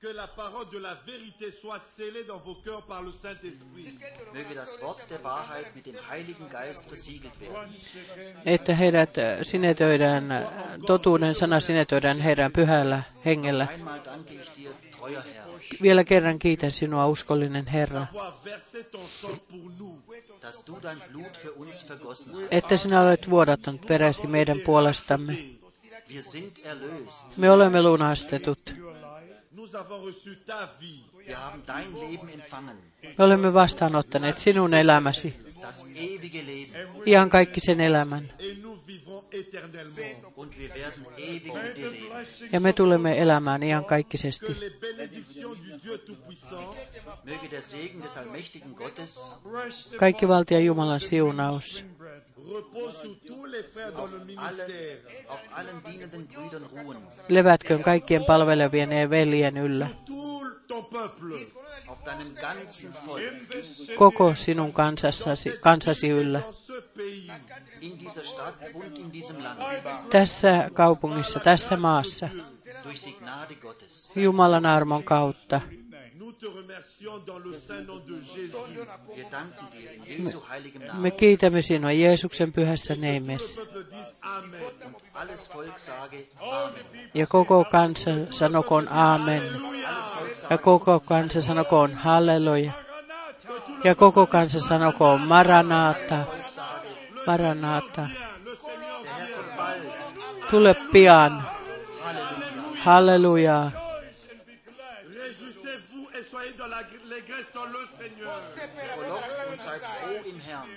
Que 0.00 0.12
la 0.14 0.28
parole 0.28 0.66
de 0.72 0.78
la 0.78 0.94
vérité 1.06 1.50
soit 1.50 1.80
scellée 1.80 2.24
dans 2.28 2.38
vos 2.46 2.54
cœurs 2.64 2.86
par 2.86 3.02
le 3.02 3.10
Saint-Esprit. 3.12 3.98
Möge 4.32 4.54
das 4.54 4.80
Wort 4.82 5.00
der 5.10 5.18
Wahrheit 5.24 5.74
mit 5.74 5.86
dem 5.86 5.96
Heiligen 6.10 6.48
Geist 6.50 6.90
versiegelt 6.90 7.40
werden. 7.40 7.74
että 8.46 8.74
heidät 8.74 9.18
äh, 9.18 9.38
sinetöidään, 9.42 10.32
äh, 10.32 10.44
totuuden 10.86 11.34
sana 11.34 11.60
sinetöidään 11.60 12.20
heidän 12.20 12.52
pyhällä 12.52 13.02
hengellä. 13.24 13.66
Vielä 15.82 16.04
kerran 16.04 16.38
kiitän 16.38 16.70
sinua, 16.72 17.06
uskollinen 17.06 17.66
Herra, 17.66 18.06
Avoir 18.14 18.32
versé 18.44 18.84
ton 18.90 19.06
sang 19.08 19.38
pour 19.50 19.72
nous. 19.78 19.98
dass 20.42 20.66
du 20.66 20.78
dein 20.82 21.02
Blut 21.12 21.36
für 21.38 21.52
uns 21.56 21.88
vergossen 21.88 22.34
hast. 22.34 22.46
että 22.50 22.76
sinä 22.76 23.02
olet 23.02 23.30
vuodattanut 23.30 23.88
veräsi 23.88 24.26
meidän 24.26 24.60
puolestamme. 24.60 25.38
Me 27.36 27.50
olemme 27.50 27.82
lunastetut. 27.82 28.74
Me 33.18 33.24
olemme 33.24 33.54
vastaanottaneet 33.54 34.38
sinun 34.38 34.74
elämäsi, 34.74 35.34
das 35.62 35.90
ewige 35.94 36.42
Leben. 36.46 36.88
ihan 37.06 37.30
kaikki 37.30 37.60
sen 37.60 37.80
elämän. 37.80 38.32
Ja 42.52 42.60
me 42.60 42.72
tulemme 42.72 43.18
elämään 43.18 43.62
ihan 43.62 43.84
kaikkisesti. 43.84 44.56
Kaikki 49.98 50.28
valtia 50.28 50.58
Jumalan 50.58 51.00
siunaus 51.00 51.84
repose 52.48 52.94
sur 53.02 53.16
tous 53.26 53.44
les 53.44 53.62
frères 53.62 53.92
dans 53.92 54.10
le 54.12 54.24
ministère. 54.24 54.96
auf 55.28 55.40
allen 55.52 55.82
dienenden 55.84 56.26
Brüdern 56.28 56.64
ruhen, 56.72 57.02
levätköön 57.28 57.82
kaikkien 57.82 58.24
palvelevien 58.24 58.92
ja 58.92 59.10
veljen 59.10 59.56
yllä. 59.56 59.86
Tout 60.06 60.66
ton 60.68 60.84
peuple. 60.84 61.38
auf 61.88 62.04
deinem 62.04 62.34
ganzen 62.40 62.94
Volk, 63.06 63.34
Koko 63.96 64.34
sinun 64.34 64.72
kansassasi, 64.72 65.50
kansasi 65.60 66.08
yllä. 66.08 66.40
Dans 66.40 66.66
ce 66.66 66.82
pays. 66.96 67.30
in 67.80 67.98
dieser 67.98 68.24
Stadt 68.24 68.74
und 68.74 68.98
in 68.98 69.12
diesem 69.12 69.42
Land, 69.42 69.60
Tässä 70.10 70.70
kaupungissa, 70.74 71.40
tässä 71.40 71.76
maassa. 71.76 72.28
Jumalan 74.16 74.66
armon 74.66 75.04
kautta. 75.04 75.60
Nous 76.18 76.32
te 76.32 76.46
remercions 76.46 77.18
dans 77.26 77.38
le 77.38 77.52
saint 77.60 77.86
nom 77.86 78.00
de 78.08 78.16
Jésus. 78.22 78.52
Me 80.94 81.10
kiitämme 81.10 81.62
sinua 81.62 81.92
Jeesuksen 81.92 82.52
pyhässä 82.52 82.94
nimessä. 82.94 83.60
Amen. 84.22 84.60
Amen. 86.40 86.76
Ja 87.14 87.26
koko 87.26 87.64
kansa 87.64 88.10
sanokoon 88.30 88.88
aamen. 88.90 89.42
Ja 90.50 90.58
koko 90.58 91.00
kansa 91.00 91.40
sanokoon 91.40 91.94
halleluja. 91.94 92.72
Ja 93.84 93.94
koko 93.94 94.26
kansa 94.26 94.60
sanokoon 94.60 95.20
maranata. 95.20 96.18
Maranata. 97.26 98.08
Tule 100.50 100.74
pian. 100.92 101.42
Halleluja. 102.84 103.70
Réjouissez-vous 105.14 106.08
et 106.14 106.24
soyez 106.30 106.52
dans 106.58 106.70
la- 106.70 106.80
l'allégresse 106.80 107.50
dans 107.54 107.66
le 107.72 107.78
Seigneur. 107.98 108.40
Frohlockt 108.94 109.32
und 109.52 109.60
seid 109.60 109.80
froh 109.80 109.86
im 109.86 109.90
Herrn. 109.90 109.97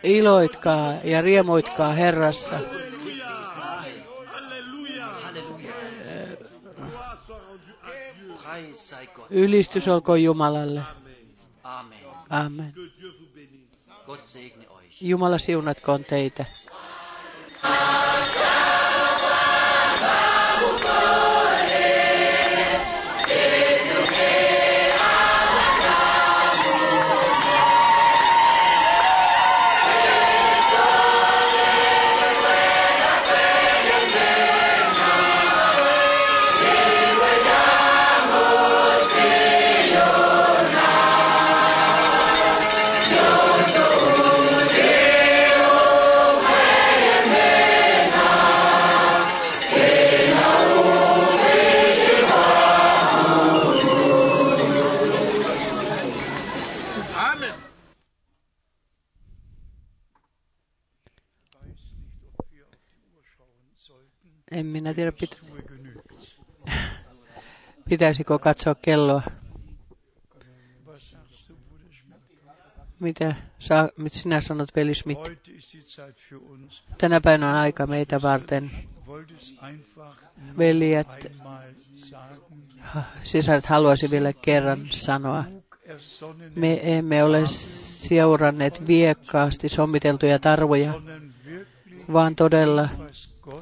Iloitkaa 0.04 0.94
ja 1.04 1.22
riemuitkaa 1.22 1.94
Herrassa. 1.94 2.60
Ylistys 9.30 9.88
olkoon 9.88 10.24
Jumalalle. 10.24 10.82
Amen. 12.30 12.74
Jumala 15.02 15.38
siunatkoon 15.40 16.04
teitä. 16.04 16.46
En 64.62 64.68
minä 64.68 64.93
tiedä, 64.93 65.12
pitä, 65.12 65.36
pitäisikö 67.89 68.39
katsoa 68.39 68.76
kelloa. 68.76 69.22
Mitä, 72.99 73.36
saa, 73.59 73.89
mitä 73.97 74.18
sinä 74.18 74.41
sanot, 74.41 74.76
veli 74.76 74.93
Schmidt? 74.95 75.20
Tänä 76.97 77.22
päivänä 77.22 77.49
on 77.49 77.55
aika 77.55 77.88
meitä 77.88 78.22
varten. 78.22 78.72
Veljet, 80.57 81.32
sisaret 83.24 83.66
haluaisin 83.66 84.12
vielä 84.12 84.34
kerran 84.34 84.88
sanoa. 84.91 85.43
Me 86.55 86.97
emme 86.97 87.24
ole 87.24 87.41
seuranneet 87.47 88.88
viekkaasti 88.88 89.70
sommiteltuja 89.70 90.39
tarvoja, 90.39 90.93
vaan 92.14 92.36
todella 92.36 92.89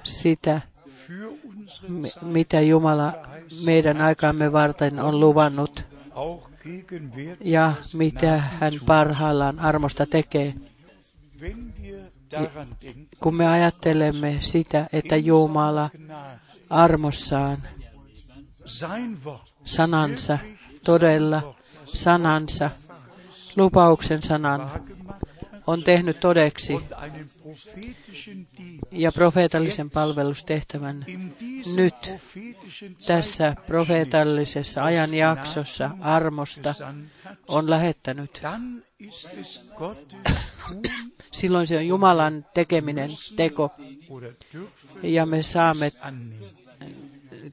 sitä, 0.04 0.62
mitä 2.22 2.62
Jumala 2.62 3.14
meidän 3.66 4.02
aikaamme 4.02 4.52
varten 4.52 5.00
on 5.00 5.20
luvannut 5.20 5.86
ja 7.44 7.74
mitä 7.94 8.38
hän 8.38 8.74
parhaillaan 8.86 9.60
armosta 9.60 10.06
tekee. 10.06 10.54
Kun 13.20 13.36
me 13.36 13.48
ajattelemme 13.48 14.38
sitä, 14.40 14.88
että 14.94 15.16
Jumala 15.16 15.90
armossaan 16.70 17.58
sanansa, 19.66 20.38
todella 20.84 21.56
sanansa, 21.86 22.70
lupauksen 23.56 24.22
sanan 24.22 24.72
on 25.68 25.84
tehnyt 25.84 26.20
todeksi 26.20 26.80
ja 28.92 29.12
profeetallisen 29.12 29.90
palvelustehtävän 29.90 31.06
Nyt 31.76 31.96
tässä 33.08 33.56
profeetallisessa 33.68 34.84
ajanjaksossa 34.84 35.92
armosta 36.02 36.76
on 37.48 37.70
lähettänyt. 37.70 38.42
Silloin 41.32 41.68
se 41.68 41.78
on 41.78 41.88
Jumalan 41.88 42.46
tekeminen 42.54 43.10
teko 43.36 43.72
ja 45.04 45.26
me 45.26 45.44
saamme, 45.44 45.92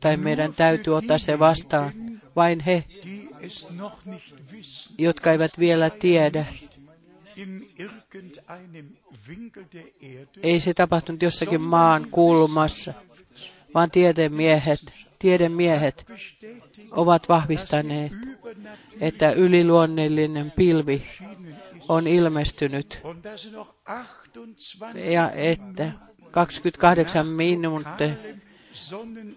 tai 0.00 0.16
meidän 0.16 0.54
täytyy 0.54 0.96
ottaa 0.96 1.18
se 1.18 1.38
vastaan. 1.38 1.92
Vain 2.36 2.60
he, 2.60 2.84
jotka 4.98 5.32
eivät 5.32 5.58
vielä 5.58 5.90
tiedä, 5.90 6.46
ei 10.42 10.60
se 10.60 10.74
tapahtunut 10.74 11.22
jossakin 11.22 11.60
maan 11.60 12.06
kulmassa, 12.10 12.94
vaan 13.74 13.90
tiedemiehet, 13.90 14.92
tiedemiehet 15.18 16.06
ovat 16.90 17.28
vahvistaneet, 17.28 18.12
että 19.00 19.30
yliluonnollinen 19.30 20.52
pilvi 20.56 21.02
on 21.88 22.06
ilmestynyt 22.06 23.00
und 23.04 23.24
dass 23.24 23.52
noch 23.52 23.74
28 23.84 25.12
ja 25.12 25.30
että 25.30 25.92
28 26.30 27.26
minuuttia 27.26 28.14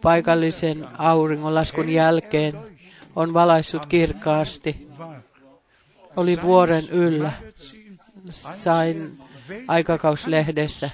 paikallisen 0.01 0.87
auringonlaskun 0.97 1.89
jälkeen 1.89 2.57
on 3.15 3.33
valaissut 3.33 3.85
kirkkaasti. 3.85 4.87
Oli 6.15 6.41
vuoren 6.41 6.89
yllä. 6.89 7.33
Sain 8.29 9.19
aikakauslehdessä 9.67 10.89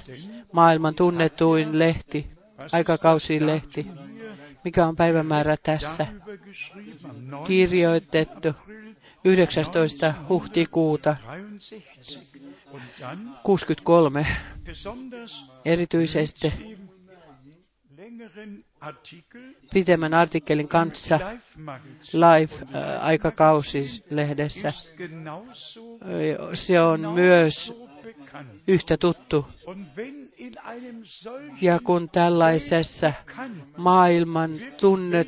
maailman 0.53 0.95
tunnetuin 0.95 1.79
lehti, 1.79 2.27
aikakausin 2.71 3.47
lehti. 3.47 3.87
Mikä 4.63 4.87
on 4.87 4.95
päivämäärä 4.95 5.57
tässä? 5.63 6.07
darüber 6.25 6.37
geschrieben 6.37 7.09
am 7.09 7.15
9. 7.17 7.43
Kirjoitettu 7.47 8.53
19. 9.25 10.13
huhtikuuta 10.29 11.15
63. 11.17 12.25
Und 12.71 12.83
dann 12.99 13.39
63 13.43 14.25
besonders 14.65 15.45
erityisesti 15.65 16.53
pitemmän 19.73 20.13
artikkelin 20.13 20.67
kanssa 20.67 21.19
ist 24.75 24.97
genauso, 24.97 25.99
Se 26.53 26.81
on 26.81 26.99
myös. 27.13 27.85
Yhtä 28.67 28.97
tuttu. 28.97 29.47
Ja 31.61 31.79
kun 31.83 32.09
tällaisessa 32.09 33.13
maailman 33.77 34.51
tunnet, 34.81 35.27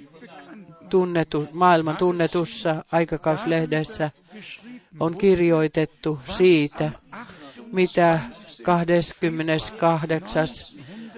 tunnetu, 0.89 1.47
maailman 1.51 1.97
tunnetussa 1.97 2.83
aikakauslehdessä 2.91 4.11
on 4.99 5.17
kirjoitettu 5.17 6.19
siitä, 6.29 6.91
mitä 7.71 8.19
28. 8.63 10.47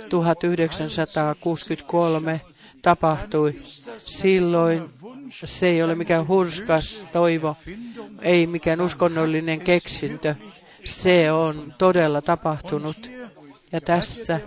1963 0.10 2.42
tapahtui. 2.82 3.56
Silloin 3.98 4.90
se 5.32 5.68
ei 5.68 5.84
ole 5.84 5.96
mikään 5.96 6.28
hurskas 6.28 7.08
toivo, 7.12 7.56
ei 8.22 8.48
mikään 8.48 8.82
uskonnollinen 8.82 9.62
keksintö. 9.62 10.36
Se 10.86 11.32
on 11.32 11.74
todella 11.78 12.22
tapahtunut. 12.22 13.10
Ja 13.72 13.82
tässä 13.82 14.40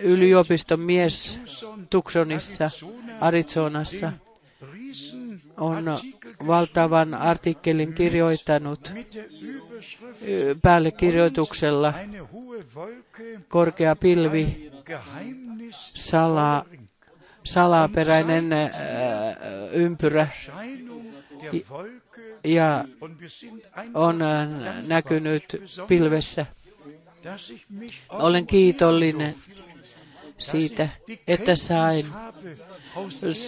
yliopiston 0.00 0.80
mies 0.80 1.40
Tucsonissa, 1.90 2.70
Arizonassa, 3.20 4.12
on 5.56 5.84
valtavan 6.46 7.14
artikkelin 7.14 7.94
kirjoittanut 7.94 8.92
päälle 10.62 10.90
kirjoituksella 10.90 11.94
korkea 13.48 13.96
pilvi, 13.96 14.70
Geheimnis, 14.84 15.92
sala, 15.94 16.66
salaperäinen 17.44 18.50
ympyrä 19.72 20.28
ja 22.44 22.84
on 23.94 24.22
ää, 24.22 24.82
näkynyt 24.86 25.44
pilvessä. 25.88 26.46
Olen 28.08 28.46
kiitollinen 28.46 29.34
siitä, 30.38 30.88
että 31.26 31.56
sain 31.56 32.06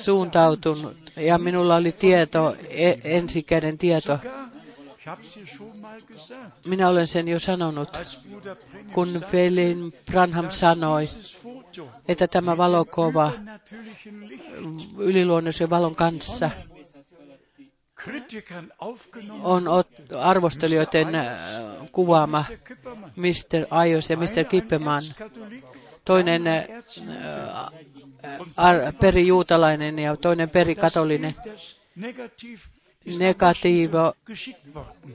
suuntautunut 0.03 0.97
ja 1.17 1.39
minulla 1.39 1.77
oli 1.77 1.93
tieto, 1.93 2.57
e- 2.69 2.95
ensikäden 3.05 3.79
tieto. 3.79 4.19
Minä 6.67 6.89
olen 6.89 7.07
sen 7.07 7.29
jo 7.29 7.39
sanonut, 7.39 7.89
kun 8.93 9.21
velin 9.33 9.93
Branham 10.11 10.51
sanoi, 10.51 11.09
että 12.09 12.29
tämä 12.29 12.57
valokova 12.57 13.33
yliluonnollisen 14.99 15.71
valon 15.71 15.95
kanssa 15.97 16.51
on 19.43 19.65
arvostelijoiden 20.19 21.15
äh, 21.15 21.37
kuvaama. 21.93 22.45
Mr. 23.17 23.67
Ayos 23.71 24.11
ja 24.11 24.17
Mr. 24.17 24.45
Kippeman. 24.49 25.03
Toinen 26.05 26.47
äh, 26.47 26.65
ar- 28.57 28.93
perijuutalainen 29.01 29.99
ja 29.99 30.17
toinen 30.17 30.51
perikatolinen. 30.51 31.35
Negatiivo 33.19 34.13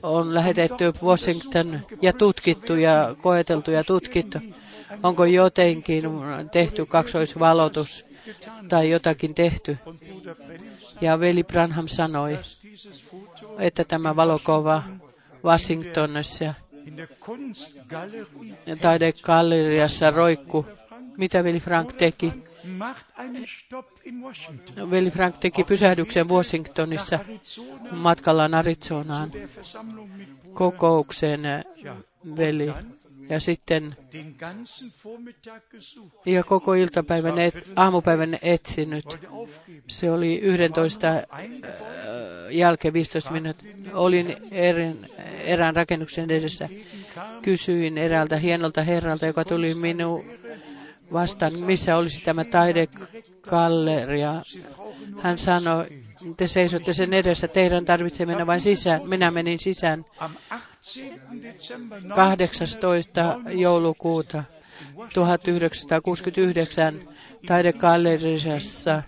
on 0.02 0.34
lähetetty 0.34 0.92
Washington 1.02 1.80
ja 2.02 2.12
tutkittu 2.12 2.74
ja 2.74 3.14
koeteltu 3.22 3.70
ja 3.70 3.84
tutkittu. 3.84 4.38
Onko 5.02 5.24
jotenkin 5.24 6.04
tehty 6.52 6.86
kaksoisvalotus 6.86 8.04
tai 8.68 8.90
jotakin 8.90 9.34
tehty? 9.34 9.78
Ja 11.00 11.20
veli 11.20 11.44
Branham 11.44 11.88
sanoi, 11.88 12.38
että 13.58 13.84
tämä 13.84 14.16
valokova 14.16 14.82
Washingtonissa 15.44 16.54
taidegalleriassa 18.80 20.10
roikku. 20.10 20.66
Mitä 21.16 21.44
veli 21.44 21.60
Frank 21.60 21.92
teki? 21.92 22.32
Veli 24.90 25.10
Frank 25.10 25.38
teki 25.38 25.64
pysähdyksen 25.64 26.28
Washingtonissa 26.28 27.18
matkallaan 27.90 28.54
Arizonaan 28.54 29.32
kokoukseen 30.52 31.40
veli. 32.36 32.72
Ja 33.28 33.40
sitten 33.40 33.96
ja 36.26 36.44
koko 36.44 36.74
iltapäivän, 36.74 37.38
et, 37.38 37.54
aamupäivän 37.76 38.38
etsinyt. 38.42 39.04
Se 39.88 40.10
oli 40.10 40.38
11 40.40 41.08
äh, 41.08 41.24
jälkeen 42.50 42.94
15 42.94 43.30
minuuttia. 43.30 43.74
Olin 43.92 44.36
erin, 44.50 45.10
erään 45.44 45.76
rakennuksen 45.76 46.30
edessä. 46.30 46.68
Kysyin 47.42 47.98
eräältä 47.98 48.36
hienolta 48.36 48.82
herralta, 48.82 49.26
joka 49.26 49.44
tuli 49.44 49.74
minun 49.74 50.24
vastaan, 51.12 51.52
missä 51.60 51.96
olisi 51.96 52.24
tämä 52.24 52.44
taidegalleria. 52.44 54.42
Hän 55.22 55.38
sanoi, 55.38 55.86
te 56.36 56.48
seisotte 56.48 56.94
sen 56.94 57.12
edessä, 57.14 57.48
teidän 57.48 57.84
tarvitsee 57.84 58.26
mennä 58.26 58.46
vain 58.46 58.60
sisään. 58.60 59.08
Minä 59.08 59.30
menin 59.30 59.58
sisään 59.58 60.04
Am 60.18 60.34
18. 60.48 61.42
Dezember 61.42 62.02
18. 62.14 63.40
joulukuuta 63.48 64.44
1969 65.14 67.08
taidegalleriassa 67.46 69.02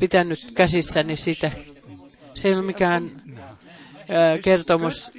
pitänyt 0.00 0.38
käsissäni 0.54 1.16
sitä. 1.16 1.50
Se 2.34 2.48
ei 2.48 2.54
ole 2.54 2.62
mikään 2.62 3.22
kertomus, 4.44 5.12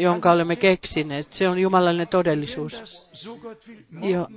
jonka 0.00 0.32
olemme 0.32 0.56
keksineet. 0.56 1.32
Se 1.32 1.48
on 1.48 1.58
jumalallinen 1.58 2.08
todellisuus. 2.08 3.10
Jo, 4.02 4.28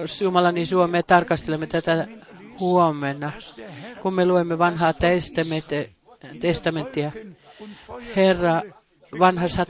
jos 0.00 0.20
Jumala 0.20 0.52
niin 0.52 0.66
tarkastelemme 1.06 1.66
tätä 1.66 2.08
huomenna. 2.60 3.32
Kun 4.02 4.14
me 4.14 4.26
luemme 4.26 4.58
vanhaa 4.58 4.92
testamenttia, 6.40 7.12
Herra 8.16 8.62
vanhassa 9.18 9.66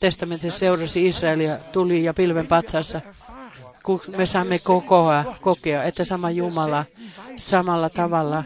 testamentissa 0.00 0.58
seurasi 0.58 1.08
Israelia 1.08 1.56
tuli 1.72 2.04
ja 2.04 2.14
pilven 2.14 2.46
patsassa. 2.46 3.00
Kun 3.82 4.00
me 4.16 4.26
saamme 4.26 4.58
kokoa, 4.58 5.36
kokea, 5.40 5.84
että 5.84 6.04
sama 6.04 6.30
Jumala 6.30 6.84
samalla 7.40 7.90
tavalla 7.90 8.44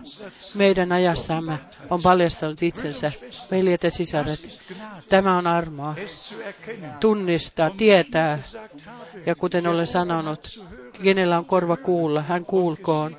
meidän 0.55 0.93
ajassamme 0.93 1.59
on 1.91 2.03
paljastanut 2.03 2.63
itsensä. 2.63 3.13
Veljet 3.51 3.83
ja 3.83 3.91
sisaret, 3.91 4.65
tämä 5.09 5.37
on 5.37 5.47
armoa. 5.47 5.95
Tunnistaa, 7.01 7.71
tietää. 7.71 8.43
Ja 9.27 9.35
kuten 9.35 9.67
olen 9.67 9.87
sanonut, 9.87 10.65
kenellä 11.03 11.39
on 11.39 11.45
korva 11.45 11.77
kuulla, 11.77 12.23
hän 12.23 12.45
kuulkoon. 12.45 13.17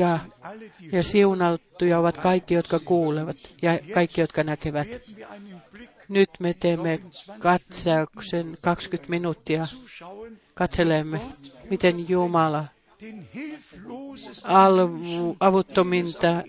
Ja, 0.00 0.18
ja 0.92 1.02
siunattuja 1.02 1.98
ovat 1.98 2.18
kaikki, 2.18 2.54
jotka 2.54 2.78
kuulevat 2.78 3.36
ja 3.62 3.78
kaikki, 3.94 4.20
jotka 4.20 4.44
näkevät. 4.44 4.88
Nyt 6.08 6.30
me 6.38 6.54
teemme 6.54 7.00
katsauksen 7.38 8.58
20 8.60 9.10
minuuttia. 9.10 9.66
Katselemme, 10.54 11.20
miten 11.70 12.08
Jumala 12.08 12.64
avuttominta 15.40 16.42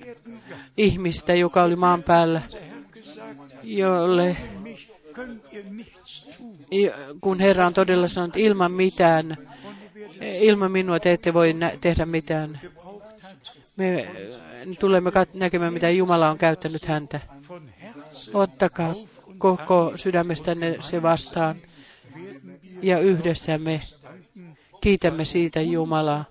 ihmistä, 0.78 1.34
joka 1.34 1.64
oli 1.64 1.76
maan 1.76 2.04
päällä, 2.04 2.42
jolle, 3.64 4.38
kun 7.22 7.40
Herra 7.40 7.68
on 7.68 7.74
todella 7.74 8.08
sanonut, 8.08 8.38
ilman 8.38 8.72
mitään, 8.72 9.38
ilman 10.22 10.72
minua 10.72 11.00
te 11.00 11.12
ette 11.12 11.34
voi 11.34 11.56
tehdä 11.82 12.06
mitään. 12.06 12.60
Me 13.82 14.00
äh, 14.00 14.78
tulemme 14.80 15.12
näkemään, 15.34 15.74
mitä 15.74 15.90
Jumala 15.90 16.30
on 16.30 16.38
käyttänyt 16.38 16.86
häntä. 16.86 17.20
Ottakaa 18.34 18.94
koko 19.38 19.94
sydämestänne 19.96 20.78
se 20.80 21.02
vastaan 21.02 21.56
ja 22.82 23.00
yhdessä 23.00 23.58
me 23.58 23.82
kiitämme 24.82 25.26
siitä 25.26 25.62
Jumalaa, 25.62 26.26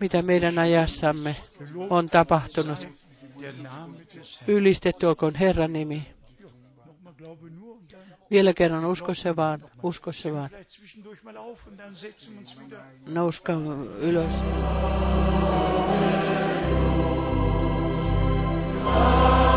mitä 0.00 0.22
meidän 0.22 0.58
ajassamme 0.58 1.36
on 1.90 2.06
tapahtunut. 2.06 2.88
Ylistetty 4.46 5.06
olkoon 5.06 5.34
Herran 5.34 5.72
nimi. 5.72 6.06
Vielä 8.30 8.54
kerran, 8.54 8.84
usko 8.84 9.14
se 9.14 9.36
vaan, 9.36 9.70
usko 9.82 10.12
se 10.12 10.32
vaan. 10.32 10.50
Vielleicht 10.50 10.70
zwischendurch 10.70 11.22
Ich 18.86 19.55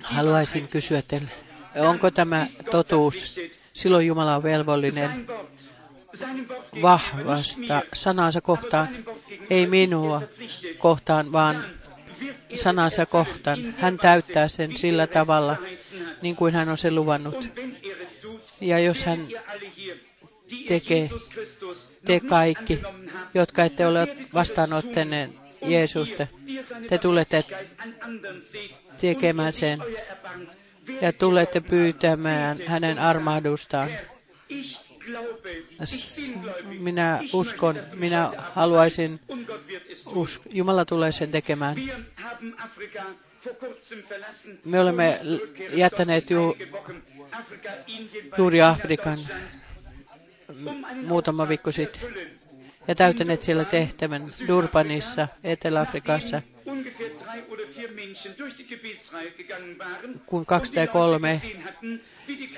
Haluaisin 0.00 0.68
kysyä 0.68 1.02
teille, 1.08 1.30
onko 1.76 2.10
tämä 2.10 2.46
totuus? 2.70 3.34
Silloin 3.72 4.06
Jumala 4.06 4.36
on 4.36 4.42
velvollinen 4.42 5.26
vahvasta 6.82 7.82
sanansa 7.92 8.40
kohtaan, 8.40 8.88
ei 9.50 9.66
minua 9.66 10.22
er 10.22 10.74
kohtaan, 10.78 11.32
vaan 11.32 11.64
er 12.50 12.58
sanansa 12.58 13.06
kohtaan. 13.06 13.74
Hän 13.78 13.98
täyttää 13.98 14.48
sen 14.48 14.76
sillä 14.76 15.02
er 15.02 15.08
tavalla, 15.08 15.56
niin 16.22 16.36
kuin 16.36 16.54
hän 16.54 16.68
on 16.68 16.78
sen 16.78 16.94
luvannut. 16.94 17.48
Er 17.58 18.06
Ja 18.60 18.78
jos 18.78 19.04
hän 19.04 19.28
ihr 19.76 19.96
tekee, 20.68 21.10
te 22.04 22.20
kaikki, 22.20 22.80
jotka 23.34 23.64
ette 23.64 23.86
ole 23.86 24.16
vastaanottaneet 24.34 25.41
Jeesusta, 25.66 26.26
te 26.88 26.98
tulette 26.98 27.44
tekemään 29.00 29.52
sen 29.52 29.78
ja 31.00 31.12
tulette 31.12 31.60
pyytämään 31.60 32.58
hänen 32.66 32.98
armahdustaan. 32.98 33.90
Minä 36.78 37.20
uskon, 37.32 37.80
minä 37.94 38.32
haluaisin 38.36 39.20
usk- 40.06 40.42
Jumala 40.50 40.84
tulee 40.84 41.12
sen 41.12 41.30
tekemään. 41.30 41.76
Me 44.64 44.80
olemme 44.80 45.20
jättäneet 45.72 46.30
ju- 46.30 46.56
juuri 48.38 48.62
Afrikan 48.62 49.18
muutama 51.06 51.48
viikko 51.48 51.70
sitten. 51.70 52.02
Ja 52.88 52.94
täytäneet 52.94 53.42
siellä 53.42 53.64
tehtävän 53.64 54.32
Durbanissa, 54.48 55.28
Etelä-Afrikassa, 55.44 56.42
kun 60.26 60.46
kaksi 60.46 60.72
tai 60.72 60.86
kolme 60.86 61.42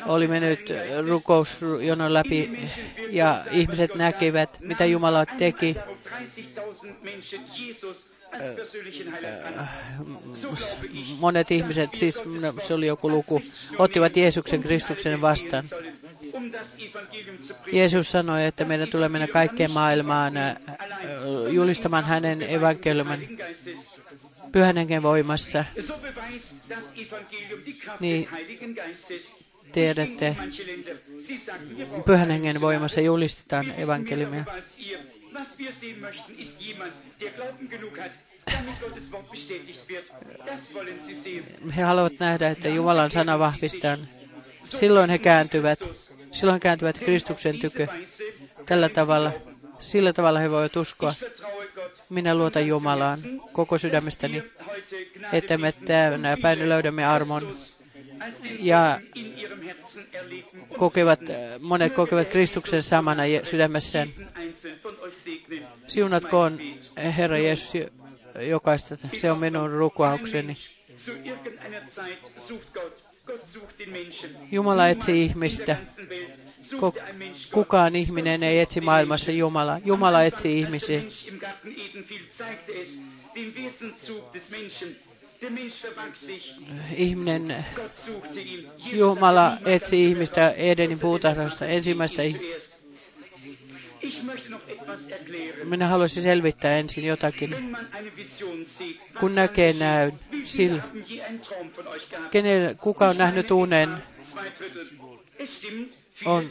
oli 0.07 0.29
mennyt 0.29 0.73
rukousjonon 1.07 2.15
läpi 2.15 2.69
ja 3.11 3.45
ihmiset 3.51 3.95
näkivät, 3.95 4.61
mitä 4.61 4.85
Jumala 4.85 5.27
teki. 5.27 5.75
Darum 5.75 5.97
30.000 6.75 6.87
Menschen 7.03 7.41
Jesus 7.59 8.15
als 8.33 8.55
persönlichen 8.57 9.13
Heiland 9.13 9.59
an. 9.59 9.69
So 10.35 10.49
glaube 10.49 10.87
ich, 10.93 11.19
Monet 11.19 11.51
ihmiset, 11.51 11.95
siis 11.95 12.23
se 12.59 12.75
oli 12.75 12.87
joku 12.87 13.11
luku, 13.11 13.43
ottivat 13.79 14.17
Jeesuksen 14.17 14.63
Kristuksen 14.63 15.21
vastaan. 15.21 15.65
Um. 16.35 16.51
Jeesus 17.73 18.11
sanoi, 18.11 18.45
että 18.45 18.65
meidän 18.65 18.89
tulee 18.89 19.09
mennä 19.09 19.27
kaikkeen 19.27 19.71
maailmaan 19.71 20.37
ä, 20.37 20.49
ä, 20.49 20.57
julistamaan 21.51 22.05
hänen 22.05 22.43
evankeliumin 22.43 23.39
pyhän 24.53 24.77
hengen 24.77 25.03
voimassa. 25.03 25.65
Niin. 28.01 28.29
Tiedätte, 29.73 30.37
pyhän 32.07 32.31
hengen 32.31 32.61
voimassa 32.61 33.01
julistetaan 33.01 33.75
evankeliumia. 33.77 34.45
He 41.77 41.83
haluavat 41.83 42.13
nähdä, 42.19 42.49
että 42.49 42.69
Jumalan 42.69 43.11
sana 43.11 43.39
vahvistaa. 43.39 43.99
Silloin 44.65 45.11
he 45.11 45.19
kääntyvät, 45.19 45.79
silloin 46.35 46.61
kääntyvät 46.61 46.99
Kristuksen 46.99 47.59
tykö. 47.59 47.87
Tällä 48.67 48.89
tavalla, 48.89 49.33
sillä 49.79 50.13
tavalla 50.13 50.39
he 50.39 50.51
voivat 50.51 50.77
uskoa. 50.77 51.15
Minä 52.09 52.35
luotan 52.35 52.67
Jumalaan 52.67 53.19
koko 53.53 53.79
sydämestäni, 53.79 54.43
että 55.33 55.59
me 55.59 55.73
tänä 55.73 56.37
päivänä 56.43 56.69
löydämme 56.69 57.07
armon 57.07 57.57
ja 58.59 59.01
kokevat, 60.77 61.21
monet 61.61 61.95
kokevat 61.95 62.29
Kristuksen 62.29 62.83
samana 62.83 63.23
sydämessään. 63.43 64.09
Siunatkoon 65.87 66.59
Herra 67.17 67.39
Jeesus 67.39 67.75
jo- 67.75 67.89
jokaista. 68.41 68.97
Se 69.15 69.31
on 69.31 69.39
minun 69.39 69.71
rukoukseni. 69.71 70.57
Jumala 74.51 74.89
etsii 74.89 75.25
ihmistä. 75.25 75.77
Kukaan 77.53 77.97
ihminen 77.97 78.43
ei 78.43 78.61
etsi 78.61 78.81
maailmassa. 78.81 79.31
Jumala 79.85 80.23
etsii 80.23 80.65
Als 80.65 80.67
ihmisiä. 80.67 81.03
Ihminen, 86.97 87.65
Jumala 88.93 89.59
etsi 89.65 90.05
ihmistä 90.05 90.51
Edenin 90.51 90.99
puutarhassa 90.99 91.67
ensimmäistä 91.67 92.23
ihmistä. 92.23 92.74
Minä 95.65 95.87
haluaisin 95.87 96.23
selvittää 96.23 96.79
ensin 96.79 97.05
jotakin. 97.05 97.77
Kun 99.21 99.35
näkee 99.35 99.73
näyn, 99.73 100.13
sillä 100.45 100.83
kenellä, 102.31 102.75
kuka 102.75 103.09
on 103.09 103.19
nähnyt 103.19 103.51
unen? 103.51 103.89
On. 106.25 106.51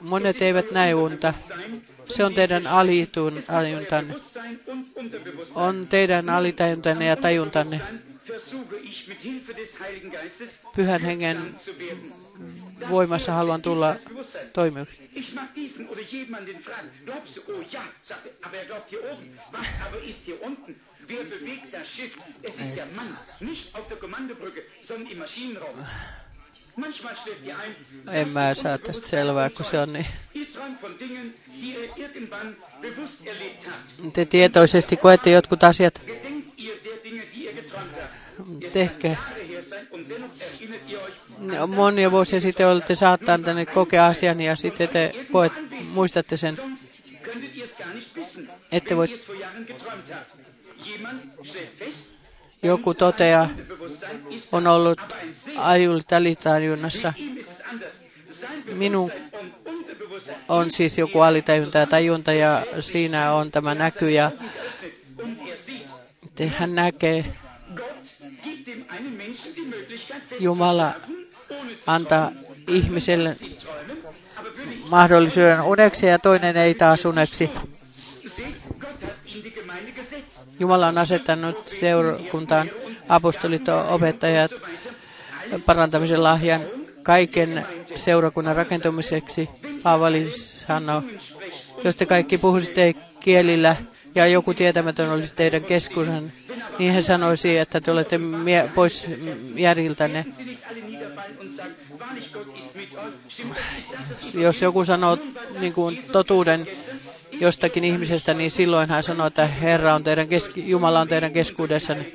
Monet 0.00 0.42
eivät 0.42 0.70
näe 0.70 0.94
unta. 0.94 1.34
Se 2.08 2.24
on 2.24 2.34
teidän 2.34 2.66
alitun, 2.66 3.42
ajuntanne. 3.48 4.12
Bewusstsein 4.12 4.60
und 4.66 4.86
Unterbewusstsein. 4.96 5.66
On 5.66 5.86
teidän 5.88 6.30
alitajuntanne 6.30 7.06
ja 7.06 7.16
tajuntanne. 7.16 7.80
Pyhän 10.76 11.00
hengen. 11.00 11.54
Voimassa 12.90 13.32
haluan 13.32 13.62
tulla 13.62 13.96
toimijaksi. 14.52 15.10
En 28.12 28.28
mä 28.28 28.54
saa 28.54 28.78
tästä 28.78 29.06
selvää, 29.06 29.50
kun 29.50 29.64
se 29.64 29.78
on 29.78 29.92
niin. 29.92 30.06
Te 34.12 34.24
tietoisesti 34.24 34.96
koette 34.96 35.30
jotkut 35.30 35.64
asiat. 35.64 36.02
Ihr 38.60 38.70
euch 41.00 41.66
Monia 41.66 42.10
vuosia 42.10 42.40
sitten 42.40 42.66
olette 42.68 42.94
saattaneet 42.94 43.70
kokea 43.70 44.06
asian 44.06 44.40
ja 44.40 44.56
sitten 44.56 44.88
te 44.88 45.12
koet, 45.32 45.52
muistatte 45.94 46.36
sen. 46.36 46.56
Ette 48.72 48.96
voi- 48.96 49.20
Joku 52.62 52.94
ist 54.30 54.54
on 54.54 54.66
ollut. 54.66 55.00
Sein 58.30 58.64
Minun 58.74 59.10
on 60.48 60.70
siis 60.70 60.98
joku 60.98 61.20
alitajunta 61.20 61.78
ja 61.78 61.86
tajunta 61.86 62.32
ja 62.32 62.66
siinä 62.80 63.32
on 63.32 63.50
tämä 63.50 63.74
näky 63.74 64.10
ja 64.10 64.30
hän 66.48 66.74
näkee, 66.74 67.24
Jumala 70.40 70.94
antaa 71.86 72.32
ihmiselle 72.68 73.36
mahdollisuuden 74.90 75.62
uneksi 75.62 76.06
ja 76.06 76.18
toinen 76.18 76.56
ei 76.56 76.74
taas 76.74 77.04
uneksi. 77.04 77.50
Jumala 80.60 80.88
on 80.88 80.98
asettanut 80.98 81.68
seurakuntaan 81.68 82.70
apostolit, 83.08 83.68
opettajat, 83.68 84.50
parantamisen 85.66 86.22
lahjan 86.22 86.60
kaiken 87.02 87.66
seurakunnan 87.94 88.56
rakentumiseksi. 88.56 89.48
Paavali 89.82 90.30
sanoo, 90.36 91.02
jos 91.84 91.96
te 91.96 92.06
kaikki 92.06 92.38
puhuisitte 92.38 92.94
kielillä 93.20 93.76
ja 94.14 94.26
joku 94.26 94.54
tietämätön 94.54 95.10
olisi 95.10 95.34
teidän 95.34 95.64
keskusen, 95.64 96.32
niin 96.78 96.92
hän 96.92 97.02
sanoisi, 97.02 97.58
että 97.58 97.80
te 97.80 97.90
olette 97.90 98.18
mie- 98.18 98.70
pois 98.74 99.06
järjiltänne. 99.54 100.26
Jos 104.34 104.62
joku 104.62 104.84
sanoo 104.84 105.18
niin 105.60 105.72
kuin 105.72 106.04
totuuden 106.12 106.66
jostakin 107.32 107.84
ihmisestä, 107.84 108.34
niin 108.34 108.50
silloin 108.50 108.88
hän 108.90 109.02
sanoo, 109.02 109.26
että 109.26 109.46
Herra 109.46 109.94
on 109.94 110.04
teidän 110.04 110.28
keski- 110.28 110.70
Jumala 110.70 111.00
on 111.00 111.08
teidän 111.08 111.32
keskuudessanne. 111.32 112.12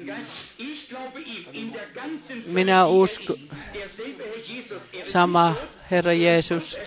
Minä 2.45 2.85
uskon, 2.85 3.35
sama 5.03 5.55
Herra 5.91 6.13
Jeesus, 6.13 6.79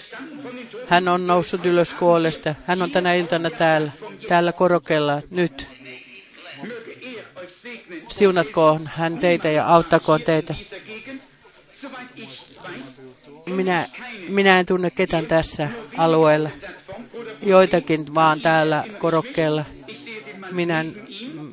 hän 0.88 1.08
on 1.08 1.26
noussut 1.26 1.66
ylös 1.66 1.94
kuolesta. 1.94 2.54
Hän 2.66 2.82
on 2.82 2.90
tänä 2.90 3.14
iltana 3.14 3.50
täällä, 3.50 3.92
täällä 4.30 4.52
korokella 4.52 5.22
nyt. 5.30 5.68
Siunatkoon 8.08 8.90
hän 8.94 9.18
teitä 9.18 9.50
ja 9.50 9.66
auttakoon 9.66 10.22
teitä. 10.22 10.54
Minä, 13.46 13.88
minä 14.28 14.60
en 14.60 14.66
tunne 14.66 14.90
ketään 14.90 15.26
tässä 15.26 15.68
alueella. 15.96 16.50
Joitakin 17.42 18.14
vaan 18.14 18.40
täällä 18.40 18.84
korokkeella. 18.98 19.64
Minä, 20.50 20.84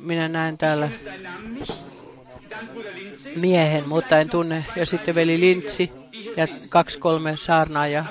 minä 0.02 0.28
näen 0.28 0.58
täällä 0.58 0.88
miehen, 3.36 3.88
mutta 3.88 4.18
en 4.18 4.30
tunne. 4.30 4.64
Ja 4.76 4.86
sitten 4.86 5.14
veli 5.14 5.40
Lintsi 5.40 5.92
ja 6.36 6.48
kaksi 6.68 6.98
kolme 6.98 7.36
saarnaajaa. 7.36 8.06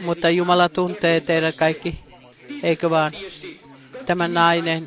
Mutta 0.00 0.30
Jumala 0.30 0.68
tuntee 0.68 1.20
teidät 1.20 1.56
kaikki, 1.56 2.11
eikö 2.62 2.90
vaan? 2.90 3.12
Tämä 4.06 4.28
nainen, 4.28 4.86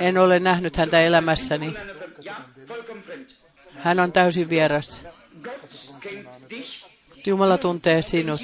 en 0.00 0.18
ole 0.18 0.40
nähnyt 0.40 0.76
häntä 0.76 1.00
elämässäni. 1.00 1.74
Hän 3.74 4.00
on 4.00 4.12
täysin 4.12 4.50
vieras. 4.50 5.04
Jumala 7.26 7.58
tuntee 7.58 8.02
sinut. 8.02 8.42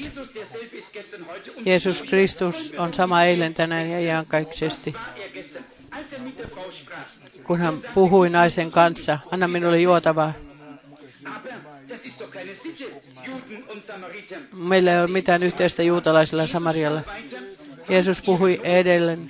Jeesus 1.67 2.03
Kristus 2.03 2.73
on 2.79 2.95
sama 2.95 3.23
eilen, 3.23 3.55
tänään 3.55 3.91
ja 3.91 4.01
iankaikkisesti. 4.01 4.95
Kun 7.45 7.59
hän 7.59 7.79
puhui 7.95 8.31
naisen 8.31 8.71
kanssa, 8.71 9.19
anna 9.31 9.49
minulle 9.49 9.81
juotavaa. 9.81 10.33
Meillä 14.53 14.93
ei 14.93 15.01
ole 15.01 15.07
mitään 15.07 15.43
yhteistä 15.43 15.83
juutalaisella 15.83 16.47
Samarialla. 16.47 17.01
Jeesus 17.89 18.23
puhui 18.23 18.61
edelleen. 18.65 19.29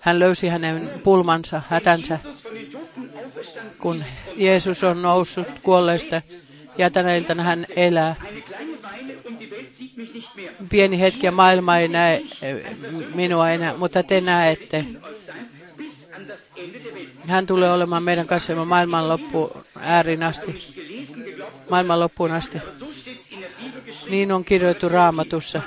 Hän 0.00 0.18
löysi 0.18 0.48
hänen 0.48 0.90
pulmansa, 1.04 1.62
hätänsä, 1.68 2.18
kun 3.78 4.04
Jeesus 4.36 4.84
on 4.84 5.02
noussut 5.02 5.48
kuolleista 5.62 6.22
ja 6.78 6.90
tänä 6.90 7.14
iltana 7.16 7.42
hän 7.42 7.66
elää. 7.76 8.16
Pieni 10.70 11.00
hetki 11.00 11.26
ja 11.26 11.32
maailma 11.32 11.78
ei 11.78 11.88
näe 11.88 12.22
eh, 12.42 12.56
minua 13.14 13.50
enää, 13.50 13.76
mutta 13.76 14.02
te 14.02 14.20
näette. 14.20 14.84
Hän 17.26 17.46
tulee 17.46 17.72
olemaan 17.72 18.02
meidän 18.02 18.26
kanssamme 18.26 18.64
maailman 18.64 19.08
loppu 19.08 19.50
äärin 19.80 20.22
asti, 20.22 20.74
maailman 21.70 22.00
loppuun 22.00 22.30
asti. 22.30 22.58
Niin 24.10 24.32
on 24.32 24.44
kirjoitettu 24.44 24.88
raamatussa. 24.88 25.62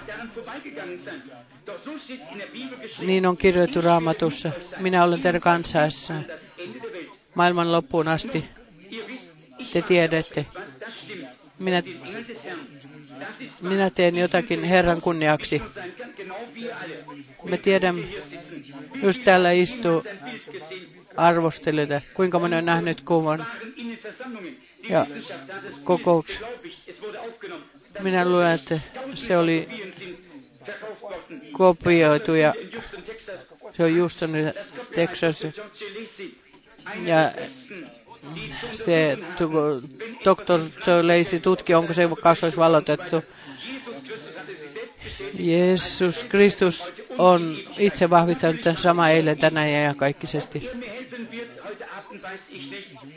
Niin 2.99 3.25
on 3.25 3.37
kirjoitettu 3.37 3.81
raamatussa. 3.81 4.51
Minä 4.79 5.03
olen 5.03 5.21
teidän 5.21 5.41
Welt. 5.41 6.13
maailman 7.35 7.71
loppuun 7.71 8.07
asti. 8.07 8.45
Te 9.73 9.81
tiedätte. 9.81 10.45
Minä, 11.59 11.83
minä 13.61 13.89
teen 13.89 14.17
jotakin 14.17 14.63
Herran 14.63 15.01
kunniaksi. 15.01 15.61
Me 17.43 17.57
tiedämme, 17.57 18.07
just 19.03 19.23
täällä 19.23 19.51
istuu 19.51 20.03
arvostelijoita. 21.17 22.01
Kuinka 22.13 22.39
moni 22.39 22.55
on 22.55 22.65
nähnyt 22.65 23.01
kuvan 23.01 23.45
ja 24.89 25.05
Wissenschaft 25.09 27.72
Minä 27.99 28.25
luulen, 28.25 28.51
että 28.51 28.79
se 29.15 29.37
oli 29.37 29.69
kopioitu 31.51 32.35
ja 32.35 32.53
se 33.77 33.83
on 33.83 33.97
Houston, 33.99 34.31
Texas. 34.95 35.43
Ja 37.03 37.31
se 38.71 39.17
Dr. 40.23 40.59
Joe 40.87 41.03
Lacey 41.03 41.39
tutki, 41.39 41.73
onko 41.73 41.93
se 41.93 42.09
kasvois 42.21 42.57
valotettu. 42.57 43.15
Jesus 43.15 44.03
Christus 44.03 44.35
hatte 44.37 44.55
sich 44.55 44.73
selbst 44.73 45.03
bestätigt. 45.03 45.39
Jeesus 45.39 46.23
Kristus 46.23 46.93
on 47.17 47.57
itse 47.77 48.09
vahvistanut 48.09 48.61
tämän 48.61 48.77
sama 48.77 49.09
eilen, 49.09 49.37
tänään 49.37 49.71
ja 49.71 49.93
nicht. 49.93 50.83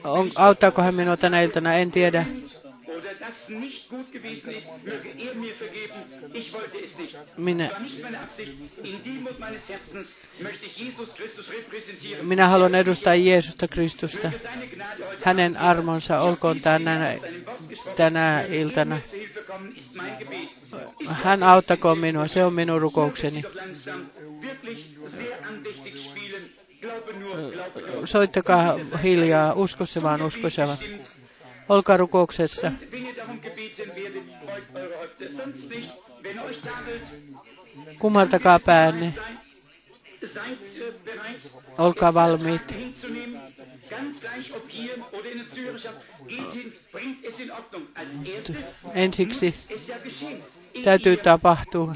On, 0.05 0.33
auttaako 0.35 0.83
hän 0.83 0.95
minua 0.95 1.17
tänä 1.17 1.43
iltana, 1.43 1.75
en 1.75 1.91
tiedä. 1.91 2.27
Das 3.27 3.49
nicht 3.49 3.89
gut 3.89 4.13
gewesen 4.13 4.51
ist, 4.59 4.67
möge 4.85 5.09
er 5.27 5.35
mir 5.35 5.55
vergeben. 5.55 5.95
Ich 6.33 6.53
wollte 6.53 6.79
es 6.85 6.99
nicht. 6.99 7.17
Minä, 7.37 7.71
War 7.71 7.81
nicht 7.81 8.03
meine 8.03 8.21
Absicht. 8.21 8.53
In 8.85 9.03
Demut 9.05 9.39
meines 9.39 9.69
Herzens 9.69 10.09
möchte 10.41 10.67
ich 10.67 10.77
Jesus 10.77 11.15
Christus 11.17 11.47
repräsentieren. 11.51 12.27
minä 12.27 12.49
haluan 12.49 12.75
edustaa 12.75 13.15
Jeesusta 13.15 13.69
Kristusta. 13.69 14.31
Hänen 15.25 15.57
armonsa 15.57 16.21
olkoon 16.21 16.61
tänä, 16.61 17.17
tänä 17.97 18.43
iltana. 18.43 18.99
Hän 21.07 21.43
auttakoon 21.43 21.99
minua, 21.99 22.27
se 22.27 22.45
on 22.45 22.55
minun 22.55 22.81
rukoukseni. 22.81 23.43
Soittakaa 28.05 28.79
hiljaa, 29.03 29.53
usko 29.55 29.87
se 29.87 30.03
vaan, 30.03 30.23
usko 30.23 30.49
se 30.51 30.67
vaan. 30.67 30.79
Olkaa 31.69 31.97
rukouksessa. 31.97 32.73
Kumartakaa 37.99 38.59
päänne, 38.61 39.15
olkaa 41.79 42.15
valmiit. 42.15 42.77
Ensiksi 48.95 49.55
täytyy 50.85 51.17
tapahtua. 51.17 51.95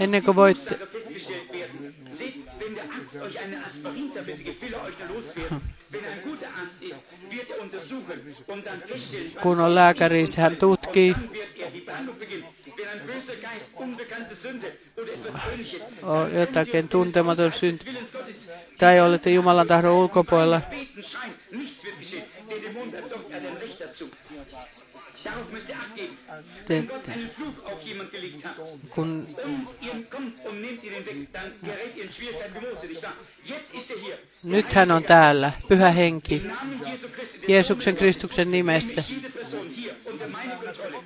Ennen 0.00 0.22
kuin 0.22 0.36
voitte, 0.36 0.78
was 7.76 9.36
kun 9.42 9.60
on 9.60 9.74
lääkäri, 9.74 10.24
hän 10.36 10.56
tutkii, 10.56 11.14
on 16.02 16.34
jotakin 16.34 16.88
tuntematon 16.88 17.52
synti, 17.52 17.84
tai 18.78 19.00
olette 19.00 19.30
Jumalan 19.30 19.66
tahdon 19.66 19.92
ulkopuolella, 19.92 20.60
geben. 26.70 26.90
te, 27.02 27.12
Kun 28.90 29.26
und 29.44 29.68
ihr 29.82 30.04
kommt 30.10 30.46
und 30.46 30.62
nehmt 30.62 30.84
ihn 30.84 30.92
weg, 30.92 31.32
dann 31.32 31.52
gerät 31.62 31.96
ihr 31.96 32.04
in 32.04 32.12
Schwierigkeiten 32.12 32.54
wie 32.54 32.74
Mose, 32.74 32.86
nicht 32.86 33.02
wahr? 33.02 33.12
Jetzt 33.44 33.74
ist 33.74 33.90
er 33.90 33.96
hier. 34.04 34.16
nyt 34.42 34.72
hän 34.72 34.90
on 34.90 35.04
täällä, 35.04 35.52
pyhä 35.68 35.90
henki, 35.90 36.42
Jeesuksen 37.48 37.96
Kristuksen 37.96 38.50
nimessä. 38.50 39.04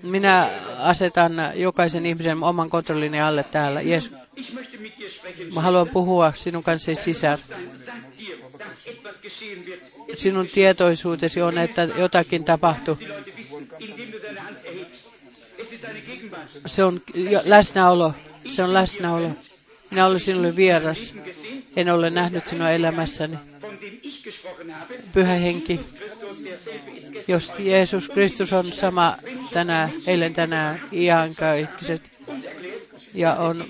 Minä 0.02 0.50
asetan 0.78 1.32
jokaisen 1.54 2.06
ihmisen 2.06 2.42
oman 2.42 2.70
kontrollini 2.70 3.20
alle 3.20 3.42
täällä. 3.42 3.80
Jeesus, 3.82 4.12
mä 5.54 5.60
haluan 5.60 5.88
puhua 5.88 6.32
sinun 6.34 6.62
kanssasi 6.62 7.02
sisään. 7.02 7.38
Sinun 10.14 10.48
tietoisuutesi 10.48 11.42
on, 11.42 11.58
että 11.58 11.88
jotakin 11.96 12.44
tapahtuu. 12.44 12.98
die 13.00 13.08
Leute 13.08 13.32
wissen, 13.36 13.68
indem 13.78 14.12
du 14.12 14.22
deine 14.22 14.40
Hand 14.40 14.56
erhebst. 14.64 15.08
Es 15.58 15.72
ist 15.72 15.84
eine 15.84 16.00
Gegenwart. 16.00 16.43
Se 16.66 16.84
on 16.84 17.02
läsnäolo. 17.44 18.14
Se 18.46 18.62
on 18.62 18.74
läsnäolo. 18.74 19.30
Minä 19.90 20.06
olen 20.06 20.20
sinulle 20.20 20.56
vieras. 20.56 21.14
En 21.76 21.90
ole 21.90 22.10
nähnyt 22.10 22.46
sinua 22.46 22.70
elämässäni. 22.70 23.36
Pyhä 25.12 25.32
henki, 25.32 25.80
jos 27.28 27.52
Jeesus 27.58 28.08
Kristus 28.08 28.52
on 28.52 28.72
sama 28.72 29.16
tänään, 29.52 29.92
eilen 30.06 30.34
tänään, 30.34 30.80
iankaikkisesti, 30.92 32.10
ja 33.14 33.34
on 33.34 33.64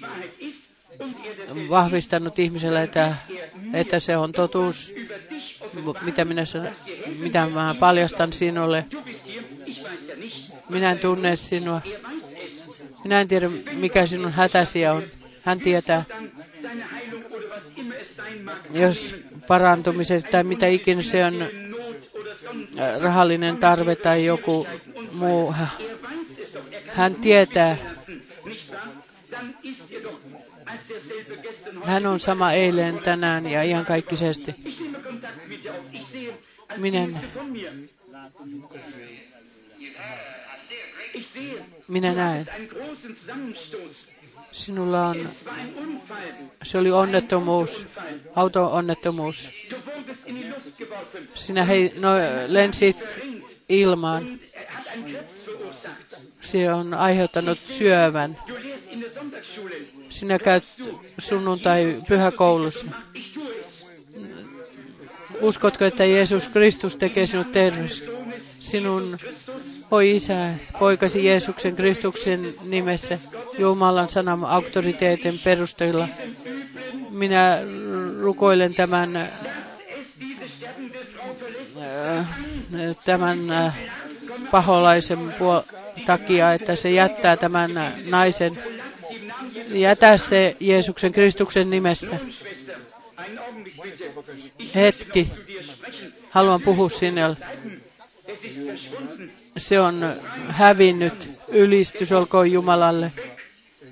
vahvistanut 1.69 2.39
ihmiselle, 2.39 2.83
että, 2.83 3.17
että 3.73 3.99
se 4.01 4.17
on 4.17 4.33
totuus, 4.33 4.93
mitä 6.03 6.25
minä, 6.25 6.43
mitä 7.19 7.47
mä 7.47 7.75
paljastan 7.81 8.33
sinulle. 8.33 8.87
Minä 10.69 10.91
en 10.91 10.99
tunne 10.99 11.37
sinua. 11.37 11.81
Minä 13.05 13.21
en 13.21 13.29
tiedä, 13.29 13.49
mikä 13.73 14.07
sinun 14.07 14.33
hätäsi 14.33 14.87
on. 14.87 15.03
Hän 15.43 15.61
tietää, 15.61 16.05
jos 18.73 19.15
parantumisesta 19.47 20.31
tai 20.31 20.45
mitä 20.45 20.67
ikinä 20.67 21.03
se 21.03 21.25
on, 21.25 21.43
äh, 21.43 23.01
rahallinen 23.01 23.57
tarve 23.57 23.97
tai 23.97 24.25
joku 24.25 24.67
muu. 25.13 25.53
kann 25.53 25.71
Hän 26.95 27.15
tietää, 27.15 27.77
hän 31.85 32.07
on 32.07 32.21
sama 32.21 32.53
eilen, 32.53 32.99
tänään 32.99 33.47
ja 33.47 33.63
ihan 33.63 33.87
kaikkisesti. 33.87 34.55
Ich 34.65 34.81
nehme 34.81 34.99
Kontakt 34.99 35.49
mit 35.49 35.65
dir 35.65 35.71
auf. 35.73 35.85
Ich 35.93 36.07
sehe, 36.07 36.33
als 36.69 36.81
Minä, 36.81 37.07
gehst 37.07 37.23
du 37.23 37.39
von 37.41 37.53
mir. 37.53 37.73
Ich 41.15 41.27
sehe, 41.27 41.74
minä 41.89 42.15
näen. 42.15 42.47
Sinulla 44.53 45.07
on, 45.07 45.29
se 46.63 46.79
oli 46.79 46.91
onnettomuus, 46.91 47.87
auto-onnettomuus. 48.35 49.53
Sinä 51.35 51.65
hei, 51.65 51.93
no, 51.97 52.09
lensit 52.47 52.97
ilmaan. 53.69 54.41
Er. 55.07 55.25
Se 56.41 56.73
on 56.73 56.95
aiheuttanut 56.95 57.59
syövän. 57.59 58.39
Sinä 60.11 60.39
käyt 60.39 60.65
sunnuntai 61.19 61.97
pyhäkoulussa. 62.09 62.87
Uskotko, 65.41 65.85
että 65.85 66.05
Jeesus 66.05 66.49
Kristus 66.49 66.97
tekee 66.97 67.27
sinut 67.27 67.53
terveys? 67.53 68.11
Sinun, 68.61 69.19
oi 69.91 70.17
Isä, 70.17 70.51
poikasi 70.79 71.27
Jeesuksen 71.27 71.77
Kristuksen 71.77 72.55
nimessä, 72.65 73.19
Jumalan 73.59 74.09
sanan 74.09 74.45
auktoriteetin 74.45 75.39
perusteella. 75.39 76.09
Minä 77.11 77.59
rukoilen 78.21 78.75
tämän, 78.75 79.31
tämän 83.05 83.51
äh, 83.51 83.79
paholaisen 84.51 85.19
puol- 85.19 85.75
takia, 86.07 86.53
että 86.53 86.77
se 86.77 86.91
jättää 86.91 87.37
tämän 87.37 87.71
naisen. 88.07 88.59
Jätä 89.69 90.17
se 90.17 90.57
Jeesuksen 90.61 91.13
Kristuksen 91.13 91.71
nimessä. 91.71 92.19
Hetki. 94.75 95.29
Haluan 96.31 96.63
puhua 96.63 96.89
sinulle. 96.91 97.37
Se 99.57 99.81
on 99.81 100.21
hävinnyt. 100.49 101.31
Ylistys 101.49 102.13
olkoon 102.13 102.53
Jumalalle. 102.53 103.13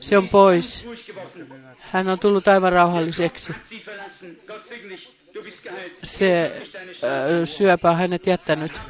Se 0.00 0.18
on 0.18 0.28
pois. 0.28 0.86
Hän 1.78 2.08
on 2.08 2.18
tullut 2.18 2.48
aivan 2.48 2.72
rauhalliseksi. 2.72 3.52
Se 6.02 6.52
äh, 6.86 7.00
syöpä 7.44 7.90
on 7.90 7.96
hänet 7.96 8.26
jättänyt. 8.26 8.80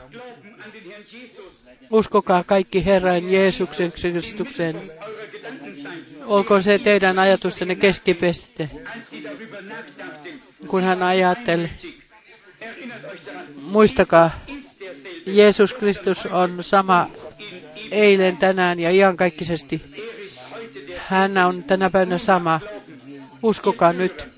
Uskokaa 1.90 2.44
kaikki 2.44 2.84
Herran 2.84 3.30
Jeesuksen 3.30 3.92
Kristukseen. 3.92 4.82
Olkoon 6.26 6.62
se 6.62 6.78
teidän 6.78 7.18
ajatustenne 7.18 7.74
nachdachten, 7.74 8.70
kun 10.66 10.82
hän 10.82 11.02
ajatteli. 11.02 11.70
Muistakaa. 13.56 14.30
Jeesus 15.26 15.74
Kristus 15.74 16.26
on 16.26 16.58
sama 16.60 17.08
eilen, 17.90 18.36
tänään 18.36 18.80
ja 18.80 18.90
iankaikkisesti. 18.90 19.82
Hän 20.96 21.38
on 21.38 21.64
tänä 21.64 21.90
päivänä 21.90 22.18
sama. 22.18 22.60
Uskokaa 23.42 23.92
nyt. 23.92 24.28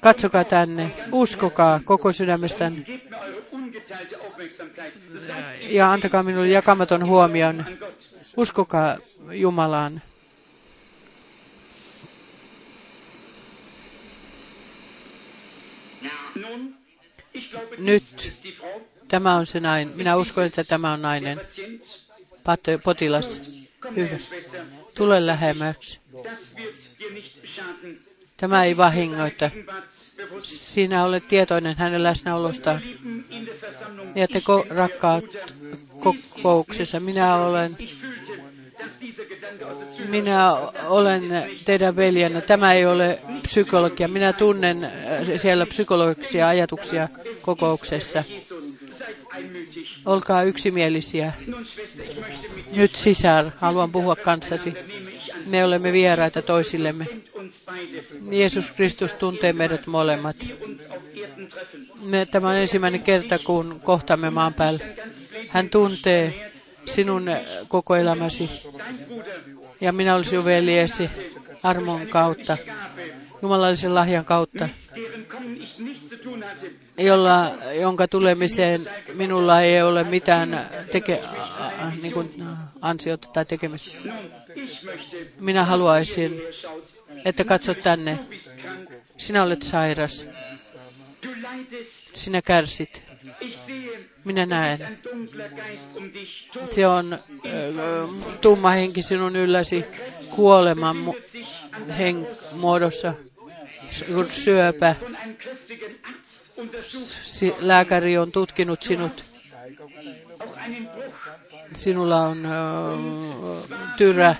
Katsokaa 0.00 0.44
tänne. 0.44 0.90
Uskokaa 1.12 1.80
koko 1.84 2.12
sydämestänne. 2.12 2.84
Ja 5.60 5.92
antakaa 5.92 6.22
minulle 6.22 6.48
jakamaton 6.48 7.06
huomion. 7.06 7.64
Uskokaa 8.36 8.96
Jumalaan. 9.32 10.02
Nyt 17.78 18.32
tämä 19.12 19.34
on 19.34 19.46
se 19.46 19.60
nainen. 19.60 19.96
Minä 19.96 20.16
uskon, 20.16 20.44
että 20.44 20.64
tämä 20.64 20.92
on 20.92 21.02
nainen. 21.02 21.40
Potilas. 22.84 23.40
Hyvä. 23.96 24.16
Tule 24.96 25.26
lähemmäksi. 25.26 25.98
Tämä 28.36 28.64
ei 28.64 28.76
vahingoita. 28.76 29.50
Sinä 30.42 31.04
olet 31.04 31.28
tietoinen 31.28 31.76
hänen 31.76 32.02
läsnäolostaan. 32.02 32.80
Ja 34.14 34.28
te 34.28 34.38
ko- 34.38 34.74
rakkaat 34.74 35.24
kokouksessa. 36.00 37.00
Minä 37.00 37.34
olen, 37.34 37.76
minä 40.08 40.54
olen 40.88 41.22
teidän 41.64 41.96
veljänne. 41.96 42.40
Tämä 42.40 42.72
ei 42.72 42.86
ole 42.86 43.20
psykologia. 43.42 44.08
Minä 44.08 44.32
tunnen 44.32 44.84
äh, 44.84 44.90
siellä 45.36 45.66
psykologisia 45.66 46.48
ajatuksia 46.48 47.08
kokouksessa. 47.42 48.24
Olkaa 50.06 50.42
yksimielisiä. 50.42 51.32
Nyt 52.72 52.94
sisar, 52.94 53.44
haluan 53.56 53.92
puhua 53.92 54.16
kanssasi. 54.16 54.74
Me 55.46 55.64
olemme 55.64 55.92
vieraita 55.92 56.42
toisillemme. 56.42 57.06
Jeesus 58.30 58.70
Kristus 58.70 59.12
tuntee 59.12 59.52
meidät 59.52 59.86
molemmat. 59.86 60.36
Me, 62.02 62.26
tämä 62.26 62.48
on 62.48 62.56
ensimmäinen 62.56 63.02
kerta, 63.02 63.38
kun 63.38 63.80
kohtamme 63.84 64.30
maan 64.30 64.54
päällä. 64.54 64.80
Hän 65.48 65.68
tuntee 65.68 66.52
sinun 66.86 67.30
koko 67.68 67.96
elämäsi. 67.96 68.50
Ja 69.80 69.92
minä 69.92 70.14
olisin 70.14 70.44
veljesi 70.44 71.10
armon 71.62 72.06
kautta, 72.06 72.58
jumalallisen 73.42 73.94
lahjan 73.94 74.24
kautta, 74.24 74.68
jolla, 76.98 77.54
jonka 77.80 78.08
tulemiseen 78.08 78.90
minulla 79.14 79.60
ei 79.60 79.82
ole 79.82 80.04
mitään 80.04 80.70
teke, 80.92 81.22
niin 82.02 82.12
kuin, 82.12 82.44
ansiota 82.80 83.28
tai 83.28 83.44
tekemistä. 83.44 83.92
Minä 85.40 85.64
haluaisin, 85.64 86.42
että 87.24 87.44
katsot 87.44 87.82
tänne. 87.82 88.18
Sinä 89.18 89.42
olet 89.42 89.62
sairas. 89.62 90.26
Sinä 92.12 92.42
kärsit. 92.42 93.04
Minä 94.24 94.46
näen. 94.46 94.98
Se 96.70 96.86
on 96.86 97.12
äh, 97.12 97.20
tumma 98.40 98.70
henki 98.70 99.02
sinun 99.02 99.36
ylläsi 99.36 99.84
kuoleman 100.30 100.96
mu- 100.96 101.44
hen- 101.90 102.56
muodossa. 102.56 103.14
Syöpä. 104.28 104.96
lääkäri 107.58 108.18
on 108.18 108.32
tutkinut 108.32 108.82
sinut. 108.82 109.24
Sinulla 111.74 112.20
on 112.20 112.48
tyrä 113.98 114.34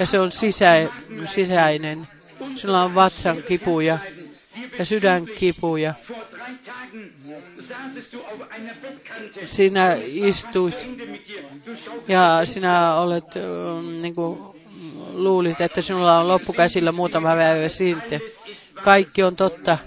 ja 0.00 0.06
se 0.06 0.20
on 0.20 0.32
sisä, 0.32 0.88
sisäinen. 1.24 2.08
Sinulla 2.56 2.82
on 2.82 2.94
vatsan 2.94 3.42
kipuja 3.42 3.98
ja 4.78 4.84
sydänkipuja. 4.84 5.94
Sinä 9.44 9.96
istuit 10.06 10.88
ja 12.08 12.40
sinä 12.44 12.94
olet, 12.94 13.24
niin 14.02 14.14
kuin, 14.14 14.59
luulit, 15.12 15.60
että 15.60 15.80
sinulla 15.80 16.18
on 16.18 16.28
loppukäsillä 16.28 16.92
muutama 16.92 17.34
päivä 17.34 17.68
sitten. 17.68 18.20
Kaikki 18.84 19.22
on 19.22 19.36
totta. 19.36 19.78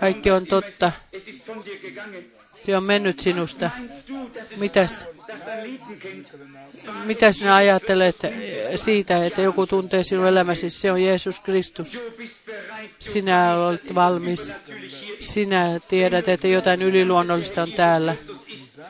Kaikki 0.00 0.30
on 0.30 0.46
totta. 0.46 0.92
Se 2.62 2.76
on 2.76 2.84
mennyt 2.84 3.20
sinusta. 3.20 3.70
Mitäs, 4.56 5.08
mitä 7.04 7.32
sinä 7.32 7.54
ajattelet 7.54 8.16
siitä, 8.76 9.26
että 9.26 9.42
joku 9.42 9.66
tuntee 9.66 10.02
sinun 10.04 10.26
elämäsi? 10.26 10.70
Se 10.70 10.92
on 10.92 11.02
Jeesus 11.02 11.40
Kristus. 11.40 12.02
Sinä 12.98 13.56
olet 13.56 13.94
valmis. 13.94 14.52
Sinä 15.20 15.80
tiedät, 15.88 16.28
että 16.28 16.48
jotain 16.48 16.82
yliluonnollista 16.82 17.62
on 17.62 17.72
täällä. 17.72 18.16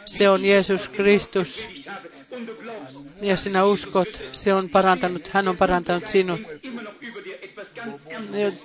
Se 0.07 0.29
on 0.29 0.45
Jeesus 0.45 0.89
Kristus. 0.89 1.69
Ja 3.21 3.37
sinä 3.37 3.65
uskot, 3.65 4.09
se 4.33 4.55
on 4.55 4.69
parantanut, 4.69 5.29
hän 5.29 5.49
on 5.49 5.57
parantanut 5.57 6.09
sinut. 6.09 6.41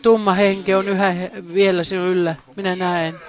Tumma 0.01 0.33
henki 0.33 0.73
on 0.73 0.89
yhä 0.89 1.13
vielä 1.53 1.83
sinun 1.83 2.07
yllä. 2.07 2.35
Minä 2.55 2.75
näen 2.75 3.19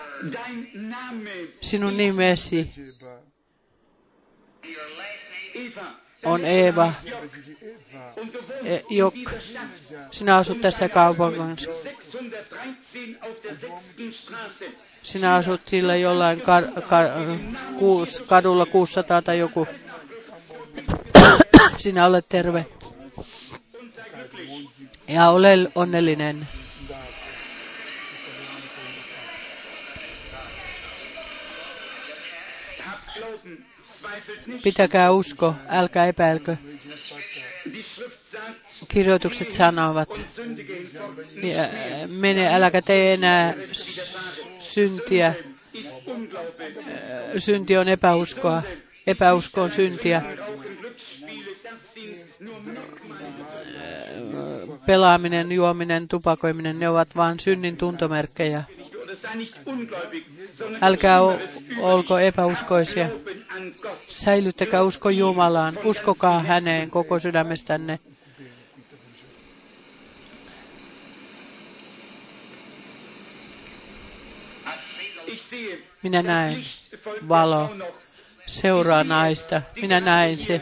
sinun 1.61 1.97
nimesi 1.97 2.71
on 6.25 6.45
Eeva, 6.45 6.93
e- 8.65 8.81
Jok. 8.91 9.15
Sinä 10.11 10.37
asut 10.37 10.61
tässä 10.61 10.89
kaupungissa. 10.89 11.71
613 11.71 13.19
auf 13.21 13.43
der 13.43 13.55
6. 13.97 14.13
Straße. 14.13 14.71
Sinä 15.03 15.35
asut 15.35 15.61
sillä 15.67 15.97
jollain 15.97 16.41
kar, 16.41 16.65
kar, 16.89 17.07
kuus, 17.79 18.21
kadulla 18.29 18.67
600 18.67 19.23
tai 19.23 19.39
joku. 19.39 19.67
Sinä 21.77 22.07
olet 22.07 22.29
terve. 22.29 22.67
Ja 25.09 25.31
ole 25.31 25.71
onnellinen. 25.75 26.49
Pitäkää 34.63 35.11
usko, 35.11 35.55
älkää 35.69 36.07
epäilkö. 36.07 36.57
Kirjoitukset 38.89 39.53
sanovat, 39.53 40.21
mene, 42.09 42.55
äläkä 42.55 42.83
tee 42.83 43.15
enää 43.15 43.55
syntiä. 44.59 45.35
Synti 47.39 47.77
on 47.77 47.89
epäuskoa. 47.89 48.63
Epäusko 49.07 49.63
on 49.63 49.73
syntiä. 49.73 50.23
Pelaaminen, 54.87 55.53
juominen, 55.53 56.09
tupakoiminen, 56.09 56.79
ne 56.79 56.89
ovat 56.89 57.09
vain 57.17 57.41
synnin 57.41 57.77
tuntomerkkejä. 57.77 58.65
Älkää 60.83 61.21
olko 61.81 62.19
epäuskoisia. 62.19 63.09
Säilyttäkää 64.07 64.83
usko 64.83 65.11
Jumalaan. 65.11 65.79
Uskokaa 65.85 66.43
häneen 66.43 66.91
koko 66.91 67.19
sydämestänne. 67.19 67.99
Minä 76.03 76.23
näen 76.23 76.65
valo. 77.29 77.71
Seuraa 78.51 79.05
naista. 79.05 79.63
Minä 79.81 80.01
näin 80.01 80.39
se, 80.39 80.61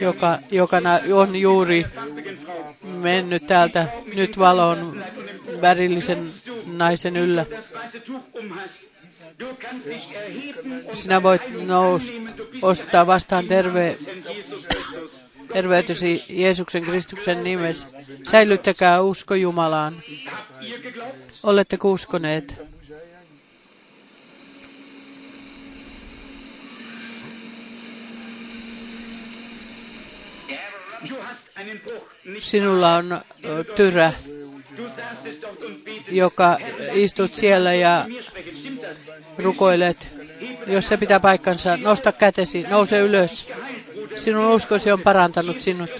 joka, 0.00 0.38
joka 0.50 0.76
on 1.14 1.36
juuri 1.36 1.84
mennyt 2.82 3.46
täältä 3.46 3.88
nyt 4.14 4.38
valon 4.38 5.04
värillisen 5.60 6.32
naisen 6.66 7.16
yllä. 7.16 7.46
Sinä 10.94 11.22
voit 11.22 11.66
nousta, 11.66 12.12
ostaa 12.62 13.06
vastaan 13.06 13.46
terve, 13.46 13.98
terveytesi 15.52 16.24
Jeesuksen 16.28 16.82
Kristuksen 16.82 17.44
nimessä. 17.44 17.88
Säilyttäkää 18.22 19.02
usko 19.02 19.34
Jumalaan. 19.34 20.02
Oletteko 21.42 21.90
uskoneet? 21.92 22.72
Du 30.48 30.58
hast 30.58 30.58
einen 30.58 30.68
Bruch, 30.68 30.78
nicht 30.78 30.82
Sinulla 32.40 32.96
on 32.96 33.20
tyrä, 33.76 34.12
joka 36.10 36.58
istut 36.92 37.34
siellä 37.34 37.74
ja 37.74 38.06
rukoilet. 39.38 40.08
Jos 40.66 40.88
se 40.88 40.96
pitää 40.96 41.20
paikkansa, 41.20 41.76
nosta 41.76 42.12
kätesi, 42.12 42.62
nouse 42.62 42.98
ylös. 42.98 43.48
Sinun 44.16 44.46
uskosi 44.46 44.92
on 44.92 45.00
parantanut 45.00 45.60
sinut. 45.60 45.90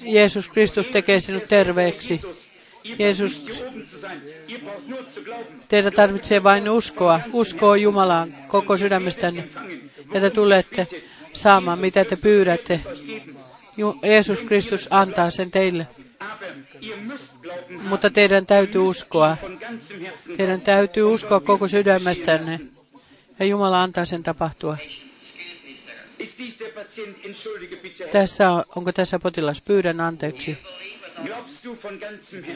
Jeesus 0.00 0.48
Kristus 0.48 0.88
tekee 0.88 1.20
sinut 1.20 1.44
terveeksi. 1.48 2.20
Jeesus, 2.98 3.44
teidän 5.68 5.92
tarvitsee 5.92 6.42
vain 6.42 6.68
uskoa. 6.68 7.20
Uskoa 7.32 7.76
Jumalaan 7.76 8.34
koko 8.48 8.78
sydämestänne. 8.78 9.48
Ja 10.14 10.20
te 10.20 10.30
tulette 10.30 10.86
saamaan, 11.32 11.78
mitä 11.78 12.04
te 12.04 12.16
pyydätte. 12.16 12.80
Jeesus 14.02 14.42
Kristus 14.42 14.88
antaa 14.90 15.30
sen 15.30 15.50
teille. 15.50 15.86
Mutta 17.88 18.10
teidän 18.10 18.46
täytyy 18.46 18.80
uskoa. 18.80 19.36
Teidän 20.36 20.60
täytyy 20.60 21.02
uskoa 21.02 21.40
koko 21.40 21.68
sydämestänne. 21.68 22.60
Ja 23.38 23.46
Jumala 23.46 23.82
antaa 23.82 24.04
sen 24.04 24.22
tapahtua. 24.22 24.76
Tässä 28.12 28.50
on, 28.50 28.64
onko 28.76 28.92
tässä 28.92 29.18
potilas? 29.18 29.60
Pyydän 29.60 30.00
anteeksi. 30.00 30.58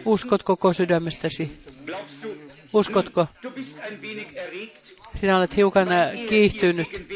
Uskot 0.05 0.43
koko 0.43 0.73
sydämestäsi? 0.73 1.63
Uskotko? 2.73 3.27
Sinä 5.21 5.39
olet 5.39 5.57
hiukan 5.57 5.93
äh, 5.93 6.11
kiihtynyt. 6.29 7.07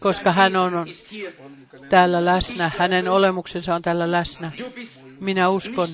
Koska 0.00 0.32
hän 0.32 0.56
on 0.56 0.86
täällä 1.88 2.24
läsnä. 2.24 2.70
Hänen 2.78 3.08
olemuksensa 3.08 3.74
on 3.74 3.82
täällä 3.82 4.12
läsnä. 4.12 4.52
Minä 5.20 5.48
uskon. 5.48 5.88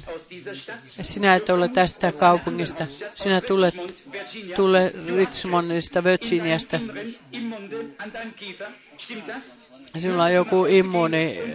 Sinä 1.03 1.35
et 1.35 1.51
ole 1.51 1.69
tästä 1.69 2.13
kaupungista. 2.13 2.87
Sinä 3.15 3.41
tulet 3.41 3.75
tule 4.57 4.93
Richmondista, 5.17 6.05
Virginiasta. 6.05 6.81
Sinulla 9.99 10.25
on 10.25 10.33
joku 10.33 10.67
immuuni, 10.67 11.39
äh, 11.41 11.47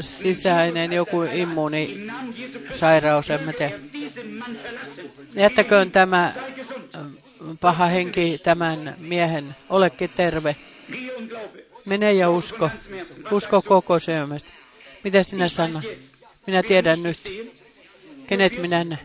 sisäinen 0.00 0.92
joku 0.92 1.22
immuunisairaus, 1.22 3.30
en 3.30 3.42
mä 3.42 3.52
tiedä. 3.52 3.78
Jättäköön 5.34 5.90
tämä 5.90 6.24
äh, 6.24 6.34
paha 7.60 7.86
henki 7.86 8.40
tämän 8.42 8.94
miehen. 8.98 9.56
Olekin 9.70 10.10
terve. 10.10 10.56
Mene 11.84 12.12
ja 12.12 12.30
usko. 12.30 12.70
Usko 13.30 13.62
koko 13.62 13.98
sydämestä. 13.98 14.52
Mitä 15.04 15.22
sinä 15.22 15.48
sanot? 15.48 15.84
Minä 16.46 16.62
tiedän 16.62 17.02
nyt. 17.02 17.18
Kenet 18.26 18.58
minä 18.58 18.84
näen? 18.84 18.98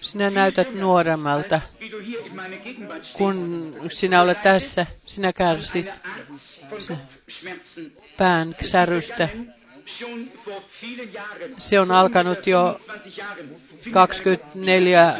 Sinä 0.00 0.30
näytät 0.30 0.74
nuoremmalta, 0.74 1.60
kun 3.12 3.74
sinä 3.90 4.22
olet 4.22 4.42
tässä. 4.42 4.86
Sinä 5.06 5.32
kärsit 5.32 5.86
pään 8.16 8.56
särystä. 8.64 9.28
Se 11.58 11.80
on 11.80 11.90
alkanut 11.90 12.46
jo 12.46 12.80
20 12.80 13.20
Jahren. 13.20 13.56
24, 13.92 15.16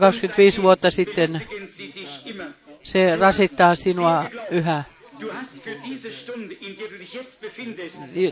25 0.00 0.62
vuotta 0.62 0.90
sitten. 0.90 1.42
Se 2.88 3.16
rasittaa 3.16 3.74
sinua 3.74 4.24
yhä. 4.50 4.84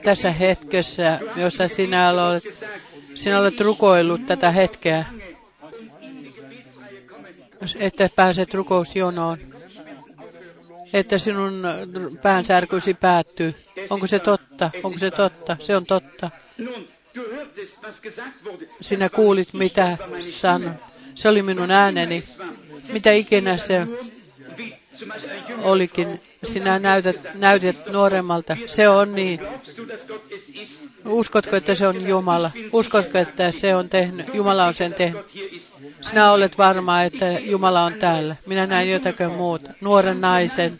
Tässä 0.04 0.32
hetkessä, 0.32 1.20
jossa 1.36 1.68
sinä 1.68 2.10
olet, 2.10 2.44
sinä 3.14 3.40
olet 3.40 3.60
rukoillut 3.60 4.26
tätä 4.26 4.50
hetkeä, 4.50 5.04
että 7.78 8.10
pääset 8.16 8.54
rukousjonoon, 8.54 9.38
että 10.92 11.18
sinun 11.18 11.62
päänsärkysi 12.22 12.94
päättyy. 12.94 13.54
Onko 13.90 14.06
se 14.06 14.18
totta? 14.18 14.70
Onko 14.82 14.98
se 14.98 15.10
totta? 15.10 15.56
Se 15.60 15.76
on 15.76 15.86
totta. 15.86 16.30
Sinä 18.80 19.08
kuulit, 19.08 19.52
mitä 19.52 19.98
sanon. 20.30 20.74
Se 21.14 21.28
oli 21.28 21.42
minun 21.42 21.70
ääneni. 21.70 22.24
Mitä 22.92 23.12
ikinä 23.12 23.56
se 23.56 23.86
Wie 23.86 24.15
olikin. 25.62 26.20
Sinä 26.44 26.78
näytät, 26.78 27.16
näytät 27.34 27.76
nuoremmalta. 27.92 28.56
Se 28.66 28.88
on 28.88 29.14
niin. 29.14 29.40
Uskotko, 31.04 31.56
että 31.56 31.74
se 31.74 31.86
on 31.86 32.08
Jumala? 32.08 32.50
Uskotko, 32.72 33.18
että 33.18 33.52
se 33.52 33.74
on 33.74 33.88
tehnyt, 33.88 34.34
Jumala 34.34 34.64
on 34.64 34.74
sen 34.74 34.94
tehnyt? 34.94 35.26
Sinä 36.00 36.32
olet 36.32 36.58
varma, 36.58 37.02
että 37.02 37.26
Jumala 37.30 37.82
on 37.82 37.94
täällä. 37.94 38.36
Minä 38.46 38.66
näin 38.66 38.90
jotakin 38.90 39.32
muuta. 39.32 39.72
Nuoren 39.80 40.20
naisen. 40.20 40.78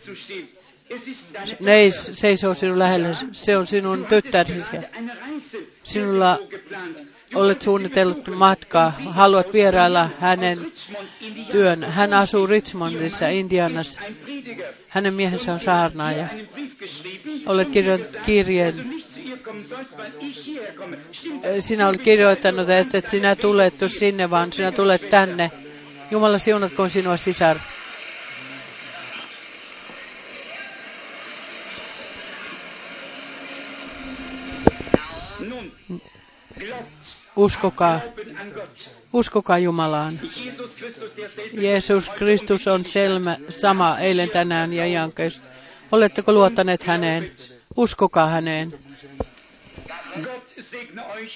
Deine 1.39 1.57
Neis 1.61 2.11
seisoo 2.15 2.55
sinun 2.55 2.79
lähellä. 2.79 3.17
Se 3.33 3.57
on 3.57 3.67
sinun 3.67 4.07
Reise. 4.11 4.89
Sinulla. 5.85 6.39
Olet 7.37 7.63
suunnitellut 7.63 8.29
matkaa. 8.29 8.93
Haluat 9.07 9.53
vierailla 9.53 10.09
hänen 10.21 10.73
työn. 11.51 11.85
Hän 11.85 12.13
asuu 12.13 12.47
Richmondissa, 12.47 13.29
Indianassa. 13.29 14.01
Hänen 14.89 15.15
miehensä 15.15 15.53
on 15.53 15.61
saarnaaja. 15.61 16.29
Olet 17.47 17.69
kirjoittanut 17.69 18.27
kirjeen. 18.27 19.03
Sinä 21.59 21.89
olet 21.89 22.03
kirjoittanut, 22.03 22.71
että 22.71 22.99
et 22.99 23.09
sinä 23.09 23.37
tulet 23.37 23.75
sinne, 23.87 24.31
vaan 24.31 24.53
sinä 24.53 24.73
tulet 24.73 25.11
tänne. 25.11 25.51
Jumala 26.11 26.39
siunatkoon 26.39 26.91
sinua 26.91 27.17
sisar. 27.17 27.59
Uskokaa, 37.37 38.01
uskokaa 39.13 39.59
Jumalaan. 39.59 40.21
Jeesus 41.53 42.11
Kristus 42.11 42.67
on 42.67 42.87
selmä, 42.87 43.37
sama 43.49 43.99
eilen, 43.99 44.31
tänään 44.31 44.73
ja 44.73 44.87
jankeista. 44.87 45.47
Oletteko 45.93 46.33
luottaneet 46.33 46.83
häneen? 46.83 47.31
Uskokaa 47.77 48.27
häneen. 48.27 48.73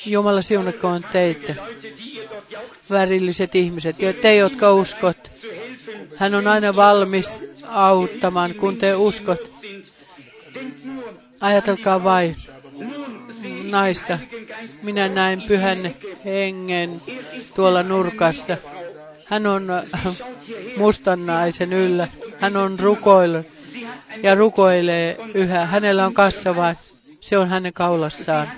Jumala 0.06 0.42
siunatkoon 0.42 1.02
teitä, 1.12 1.54
värilliset 2.90 3.54
ihmiset, 3.54 4.02
ja 4.02 4.12
te, 4.12 4.36
jotka 4.36 4.72
uskot. 4.74 5.30
Hän 6.16 6.34
on 6.34 6.48
aina 6.48 6.76
valmis 6.76 7.42
auttamaan, 7.66 8.54
kun 8.54 8.76
te 8.76 8.94
uskot. 8.94 9.50
Ajatelkaa 11.40 12.04
vain 12.04 12.36
naista. 13.70 14.18
Minä 14.82 15.08
näin 15.08 15.42
pyhän 15.42 15.94
hengen 16.24 17.02
tuolla 17.54 17.82
nurkassa. 17.82 18.56
Hän 19.24 19.46
on 19.46 19.70
äh, 19.70 19.84
mustan 20.76 21.26
naisen 21.26 21.72
yllä. 21.72 22.08
Hän 22.40 22.56
on 22.56 22.78
rukoillut 22.80 23.46
ja 24.22 24.34
rukoilee 24.34 25.16
yhä. 25.34 25.66
Hänellä 25.66 26.06
on 26.06 26.14
kassa 26.14 26.56
vain. 26.56 26.76
Se 27.20 27.38
on 27.38 27.48
hänen 27.48 27.72
kaulassaan. 27.72 28.52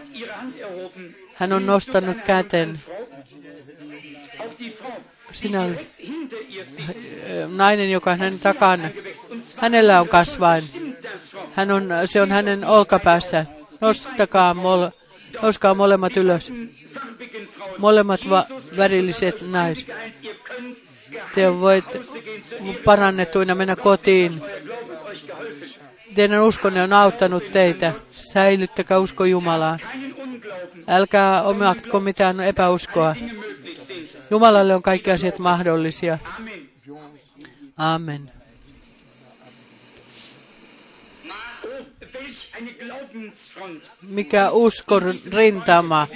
Hän 1.35 1.53
on 1.53 1.67
nostanut 1.67 2.17
käten. 2.27 2.81
Sinä 5.33 5.65
äh, 5.65 5.71
nainen, 7.49 7.91
joka 7.91 8.11
on 8.11 8.19
hänen 8.19 8.41
takana. 8.41 8.89
Hänellä 9.59 10.01
on 10.01 10.09
kasvain. 10.09 10.65
Hän 11.53 11.71
on, 11.71 11.89
se 12.07 12.23
on 12.23 12.31
hänen 12.31 12.65
olkapäässään. 12.65 13.49
Nostakaa, 13.81 14.55
mol, 14.55 14.89
nostaa 15.43 15.75
molemmat 15.75 16.17
ylös. 16.17 16.53
Molemmat 17.79 18.31
va- 18.31 18.47
värilliset 18.77 19.51
naiset. 19.51 19.87
Te 21.35 21.61
voitte 21.61 22.01
parannettuina 22.85 23.55
mennä 23.55 23.77
kotiin. 23.77 24.43
Teidän 26.15 26.43
uskonne 26.43 26.83
on 26.83 26.93
auttanut 26.93 27.51
teitä. 27.51 27.93
Säilyttäkää 28.09 28.99
usko 28.99 29.25
Jumalaan. 29.25 29.79
Älkää 30.89 31.43
omaktko 31.43 32.01
mitään 32.01 32.41
epäuskoa. 32.41 33.17
Jumalalle 34.31 34.75
on 34.75 34.83
kaikki 34.83 35.11
asiat 35.11 35.39
mahdollisia. 35.39 36.19
Amen. 36.37 36.63
Amen. 37.77 38.33
Oh, 41.65 41.69
welch 42.13 42.49
eine 42.49 42.52
Glaubensfront 42.52 42.52
Mikä 44.03 44.51
uskon 44.51 45.19
rintama 45.33 46.09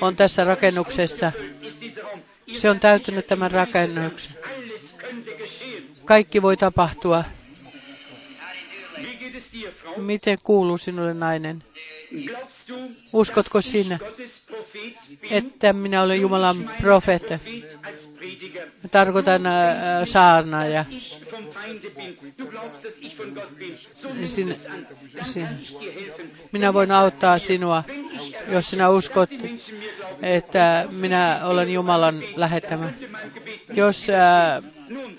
on 0.00 0.16
tässä 0.16 0.44
rakennuksessa. 0.44 1.32
Se 2.52 2.70
on 2.70 2.80
täyttänyt 2.80 3.26
tämän 3.26 3.50
rakennuksen. 3.50 4.32
Kaikki 6.04 6.42
voi 6.42 6.56
tapahtua. 6.56 7.24
Miten 9.96 10.38
kuuluu 10.42 10.78
sinulle 10.78 11.14
nainen? 11.14 11.64
Uskotko 13.12 13.60
sinä, 13.60 13.98
että 15.30 15.72
minä 15.72 16.02
olen 16.02 16.20
Jumalan 16.20 16.70
profeetta? 16.80 17.38
Tarkoitan 18.90 19.46
äh, 19.46 19.52
saarnaaja. 20.04 20.84
So 23.94 24.08
nimm 24.14 24.26
Sin, 24.26 24.56
minä 26.52 26.74
voin 26.74 26.92
auttaa 26.92 27.38
sinua, 27.38 27.84
jos 28.48 28.70
sinä 28.70 28.88
uskot, 28.88 29.30
että 30.22 30.88
minä 30.90 31.40
olen 31.44 31.72
Jumalan 31.72 32.14
lähettämä. 32.36 32.92
Jos, 33.72 34.10
äh, 34.10 34.62
nun 34.88 35.16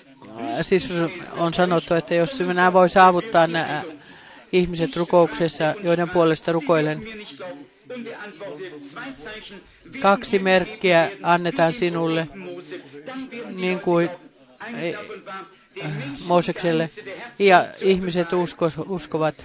siis 0.61 0.89
on 1.37 1.53
sanottu, 1.53 1.93
että 1.93 2.15
jos 2.15 2.39
minä 2.39 2.73
voi 2.73 2.89
saavuttaa 2.89 3.47
nämä 3.47 3.83
ihmiset 4.51 4.95
rukouksessa, 4.95 5.75
joiden 5.83 6.09
puolesta 6.09 6.51
rukoilen, 6.51 7.07
kaksi 9.99 10.39
merkkiä 10.39 11.11
annetaan 11.23 11.73
sinulle, 11.73 12.27
Niin 13.55 13.79
kuin 13.79 14.09
Moosekselle, 16.25 16.89
ja 17.39 17.67
ihmiset 17.81 18.33
usko, 18.33 18.71
uskovat. 18.89 19.35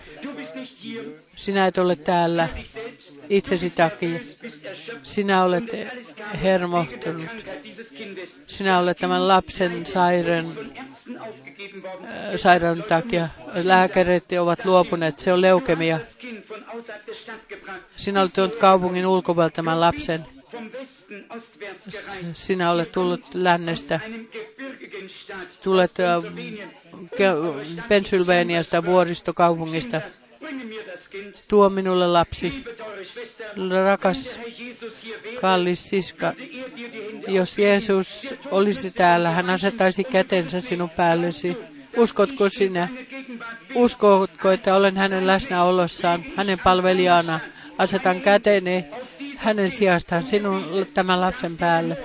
Sinä 1.36 1.66
et 1.66 1.78
ole 1.78 1.96
täällä 1.96 2.48
itsesi 3.30 3.70
takia. 3.70 4.20
Sinä 5.02 5.44
olet 5.44 5.64
hermohtunut. 6.42 7.30
Sinä 8.46 8.78
olet 8.78 8.98
tämän 8.98 9.28
lapsen 9.28 9.86
sairaan, 9.86 10.46
worden. 10.46 12.38
sairaan 12.38 12.82
takia. 12.82 13.28
Lääkärit 13.54 14.24
ovat 14.40 14.64
luopuneet. 14.64 15.18
Se 15.18 15.32
on 15.32 15.40
leukemia. 15.40 16.00
Sinä 17.96 18.20
olet 18.20 18.32
tuonut 18.32 18.56
kaupungin 18.56 19.06
ulkopuolelta 19.06 19.54
tämän 19.54 19.80
lapsen. 19.80 20.26
Sinä 22.32 22.70
olet 22.70 22.92
tullut 22.92 23.34
lännestä. 23.34 24.00
Tulet 25.62 26.00
äh. 26.00 26.22
Ke- 27.14 27.82
Pennsylvaniasta 27.88 28.84
vuoristokaupungista. 28.84 30.00
Tuo 31.48 31.70
minulle 31.70 32.06
lapsi. 32.06 32.64
Rakas, 33.84 34.40
kallis 35.40 35.88
siska. 35.88 36.28
er 36.28 36.34
Jos 37.28 37.58
Jeesus 37.58 38.34
olisi 38.50 38.90
täällä, 38.90 39.30
hän 39.30 39.50
asettaisi 39.50 40.04
kätensä 40.04 40.60
sinun 40.60 40.90
päällesi. 40.90 41.56
Uskotko 41.96 42.48
sinä? 42.48 42.88
Uskotko, 43.74 44.50
että 44.50 44.74
olen 44.74 44.96
hänen 44.96 45.26
läsnäolossaan, 45.26 46.24
hänen 46.36 46.58
palvelijana? 46.58 47.40
Asetan 47.78 48.20
käteni 48.20 48.84
hänen 49.36 49.70
sijastaan 49.70 50.22
sinun 50.22 50.86
tämän 50.94 51.20
lapsen 51.20 51.56
päälle. 51.56 51.98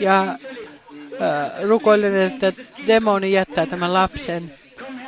Ja 0.00 0.22
äh, 0.22 1.62
rukoilen, 1.62 2.16
että 2.16 2.52
demoni 2.86 3.32
jättää 3.32 3.66
tämän 3.66 3.92
lapsen 3.92 4.54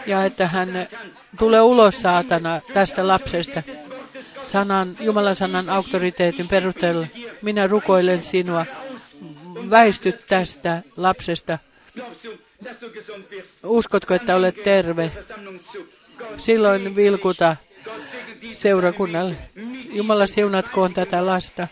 ja 0.06 0.24
että 0.24 0.46
hän 0.46 0.88
tulee 1.38 1.60
ulos 1.60 2.00
saatana 2.00 2.60
tästä 2.74 3.08
lapsesta 3.08 3.62
sanan, 4.42 4.96
Jumalan 5.00 5.36
sanan 5.36 5.68
auktoriteetin 5.68 6.48
perusteella. 6.48 7.06
Minä 7.42 7.66
rukoilen 7.66 8.22
sinua, 8.22 8.66
väisty 9.70 10.12
tästä 10.28 10.82
lapsesta. 10.96 11.58
Uskotko, 13.62 14.14
että 14.14 14.36
olet 14.36 14.62
terve? 14.62 15.12
Silloin 16.36 16.96
vilkuta 16.96 17.56
seurakunnalle. 18.52 19.36
Jumala 19.92 20.26
siunatkoon 20.26 20.92
tätä 20.92 21.26
lasta. 21.26 21.68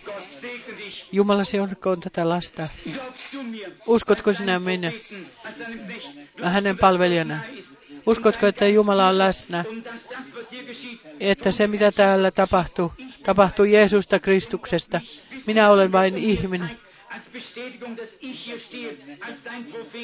Jumala 1.13 1.45
siunatkoon 1.45 2.01
tätä 2.01 2.29
lasta. 2.29 2.69
Uskotko 3.87 4.33
sinä 4.33 4.59
minä 4.59 4.93
hänen 6.43 6.79
palvelijana? 6.79 7.41
Uskotko, 8.07 8.47
että 8.47 8.67
Jumala 8.67 9.09
on 9.09 9.19
läsnä? 9.19 9.65
Että 11.21 11.53
se, 11.53 11.67
mitä 11.67 11.93
täällä 11.93 12.31
tapahtuu, 12.31 12.93
tapahtuu 13.23 13.65
Jeesusta 13.65 14.19
Kristuksesta. 14.19 15.01
Minä 15.47 15.71
olen 15.71 15.93
vain 15.93 16.17
ihminen. 16.17 16.71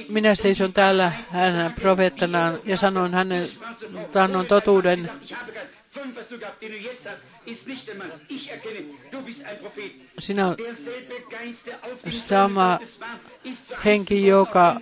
Minä 0.08 0.34
seison 0.34 0.72
täällä 0.72 1.12
hänen 1.30 1.72
profeettanaan 1.72 2.58
ja 2.64 2.76
sanon 2.76 3.14
hänen 3.14 3.48
sanon 4.12 4.46
totuuden. 4.46 5.10
Sinä 10.18 10.46
on 10.46 10.56
sama 12.10 12.78
henki, 13.84 14.26
joka 14.26 14.76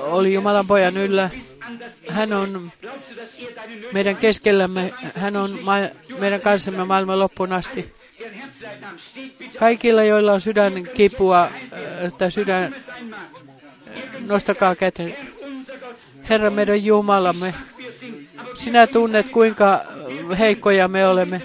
oli 0.00 0.34
Jumalan 0.34 0.66
pojan 0.66 0.96
yllä. 0.96 1.30
Hän 2.08 2.32
on 2.32 2.72
meidän 3.92 4.16
keskellämme, 4.16 4.94
hän 5.14 5.36
on 5.36 5.58
meidän 6.18 6.40
kanssamme 6.40 6.84
maailman 6.84 7.18
loppuun 7.18 7.52
asti. 7.52 7.94
Kaikilla, 9.58 10.02
joilla 10.04 10.32
on 10.32 10.40
sydän 10.40 10.88
kipua 10.94 11.50
tai 12.18 12.30
sydän, 12.30 12.74
nostakaa 14.20 14.74
käteen. 14.74 15.16
Herra 16.28 16.50
meidän 16.50 16.84
Jumalamme, 16.84 17.54
sinä 18.54 18.86
tunnet 18.86 19.28
kuinka 19.28 19.80
heikkoja 20.38 20.88
me 20.88 21.06
olemme. 21.06 21.42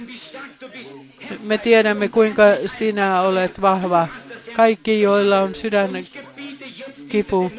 Me 1.44 1.58
tiedämme 1.58 2.08
kuinka 2.08 2.44
sinä 2.66 3.22
olet 3.22 3.62
vahva. 3.62 4.08
Kaikki, 4.56 5.02
joilla 5.02 5.40
on 5.40 5.56
sydän 5.56 5.92
kipu, 7.10 7.52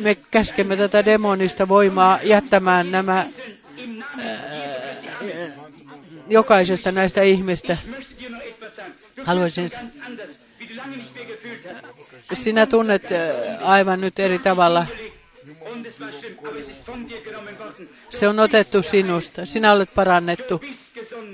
me 0.00 0.14
käskemme 0.14 0.76
tätä 0.76 1.04
demonista 1.04 1.68
voimaa 1.68 2.18
jättämään 2.22 2.90
nämä 2.90 3.26
jokaisesta 6.28 6.92
näistä 6.92 7.22
ihmistä. 7.22 7.76
Haluaisin, 9.24 9.70
sinä 12.32 12.66
tunnet 12.66 13.02
aivan 13.62 14.00
nyt 14.00 14.18
eri 14.18 14.38
tavalla. 14.38 14.86
Se 18.10 18.28
on 18.28 18.38
otettu 18.38 18.82
sinusta. 18.82 19.46
Sinä 19.46 19.72
olet 19.72 19.94
parannettu. 19.94 20.60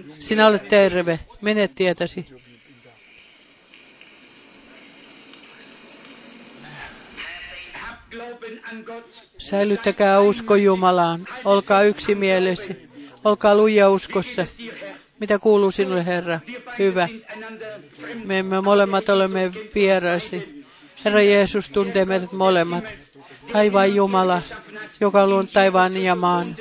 Sinä 0.07 0.47
olet 0.47 0.69
terve. 0.69 1.19
Mene 1.41 1.69
tietäsi. 1.69 2.27
Säilyttäkää 9.39 10.21
usko 10.21 10.57
Jumalaan. 10.57 11.29
Olkaa 11.45 11.83
yksimielisiä. 11.83 12.75
Olkaa 13.25 13.55
luja 13.55 13.91
uskossa. 13.91 14.47
Mitä 15.21 15.39
kuuluu 15.39 15.71
sinulle, 15.71 16.07
Herra? 16.07 16.41
Hyvä. 16.79 17.09
Me 18.25 18.39
emme 18.39 18.61
molemmat 18.61 19.09
olemme 19.09 19.53
vieraasi. 19.75 20.65
Herra 21.05 21.23
Jeesus 21.23 21.69
tuntee 21.69 22.05
meidät 22.05 22.33
molemmat. 22.33 22.85
Taivaan 23.53 23.95
Jumala, 23.95 24.43
joka 25.01 25.23
on 25.23 25.31
luonut 25.31 25.53
taivaan 25.53 25.97
ja 25.97 26.15
maan 26.15 26.57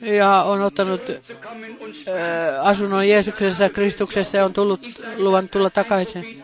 ja 0.00 0.42
on 0.42 0.60
ottanut 0.60 1.10
äh, 1.10 2.66
asunnon 2.66 3.08
Jeesuksessa 3.08 3.68
Kristuksessa 3.68 4.36
ja 4.36 4.44
on 4.44 4.52
tullut 4.52 4.80
luvan 5.16 5.48
tulla 5.48 5.70
takaisin. 5.70 6.42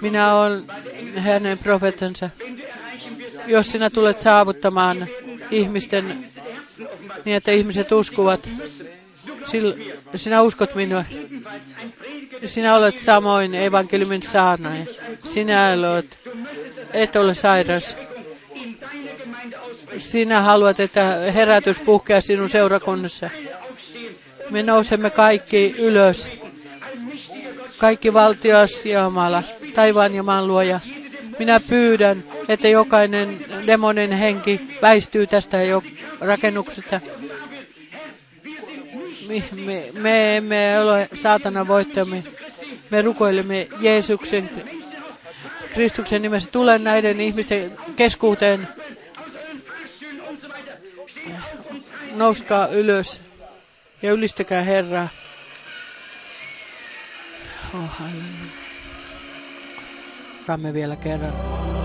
Minä 0.00 0.34
olen 0.34 0.64
hänen 1.16 1.58
profeetansa. 1.58 2.30
Jos 3.46 3.72
sinä 3.72 3.90
tulet 3.90 4.18
saavuttamaan 4.18 5.06
ihmisten 5.50 6.24
niin, 7.24 7.36
että 7.36 7.50
ihmiset 7.50 7.92
uskovat, 7.92 8.48
sinä 10.14 10.42
uskot 10.42 10.74
minua. 10.74 11.04
Sinä 12.44 12.76
olet 12.76 12.98
samoin 12.98 13.54
evankeliumin 13.54 14.22
saarnaaja. 14.22 14.84
Sinä 15.24 15.76
olet, 15.90 16.18
et 16.92 17.16
ole 17.16 17.34
sairas. 17.34 17.96
Sinä 19.98 20.40
haluat, 20.40 20.80
että 20.80 21.02
herätys 21.34 21.80
puhkeaa 21.80 22.20
sinun 22.20 22.48
seurakunnassa. 22.48 23.30
Me 24.50 24.62
nousemme 24.62 25.10
kaikki 25.10 25.74
ylös. 25.78 26.30
Kaikki 27.78 28.12
valtias 28.12 28.86
Jumala, 28.86 29.42
taivaan 29.74 30.14
ja 30.14 30.22
maan 30.22 30.46
luoja. 30.48 30.80
Minä 31.38 31.60
pyydän, 31.60 32.24
että 32.48 32.68
jokainen 32.68 33.44
demonin 33.66 34.12
henki 34.12 34.60
väistyy 34.82 35.26
tästä 35.26 35.62
jo 35.62 35.82
rakennuksesta. 36.20 37.00
Me, 39.28 39.42
me, 39.64 39.84
me 39.92 40.36
emme 40.36 40.80
ole 40.80 41.08
saatana 41.14 41.68
voittamme. 41.68 42.24
Me 42.90 43.02
rukoilemme 43.02 43.68
Jeesuksen, 43.80 44.50
Kristuksen 45.76 46.22
nimessä. 46.22 46.50
Tule 46.50 46.78
näiden 46.78 47.20
ihmisten 47.20 47.78
keskuuteen. 47.96 48.68
Nouskaa 52.14 52.66
ylös 52.66 53.20
ja 54.02 54.12
ylistäkää 54.12 54.62
Herraa. 54.62 55.08
Oh, 57.74 57.90
halleluja. 57.90 58.52
vielä 60.72 60.96
kerran. 60.96 61.75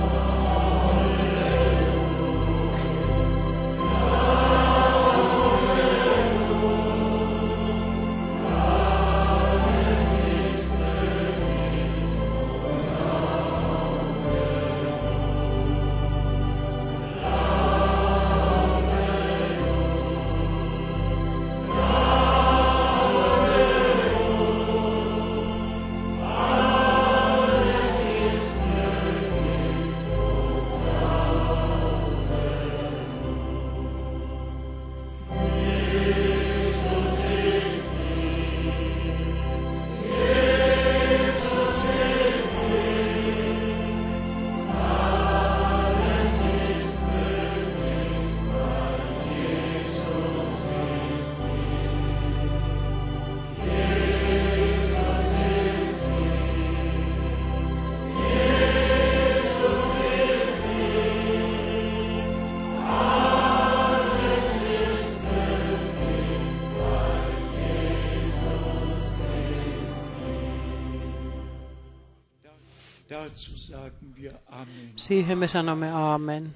Siihen 74.96 75.38
me 75.38 75.48
sanomme 75.48 75.92
aamen. 75.92 76.56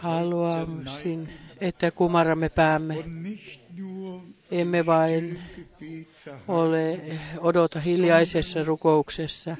Haluaisin, 0.00 1.32
että 1.60 1.90
kumaramme 1.90 2.48
päämme, 2.48 3.04
emme 4.50 4.86
vain 4.86 5.42
ole 6.48 7.00
odota 7.38 7.80
hiljaisessa 7.80 8.64
rukouksessa, 8.64 9.56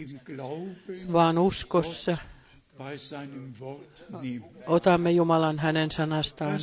vaan 1.13 1.39
uskossa. 1.39 2.17
Otamme 4.67 5.11
Jumalan 5.11 5.59
hänen 5.59 5.91
sanastaan, 5.91 6.61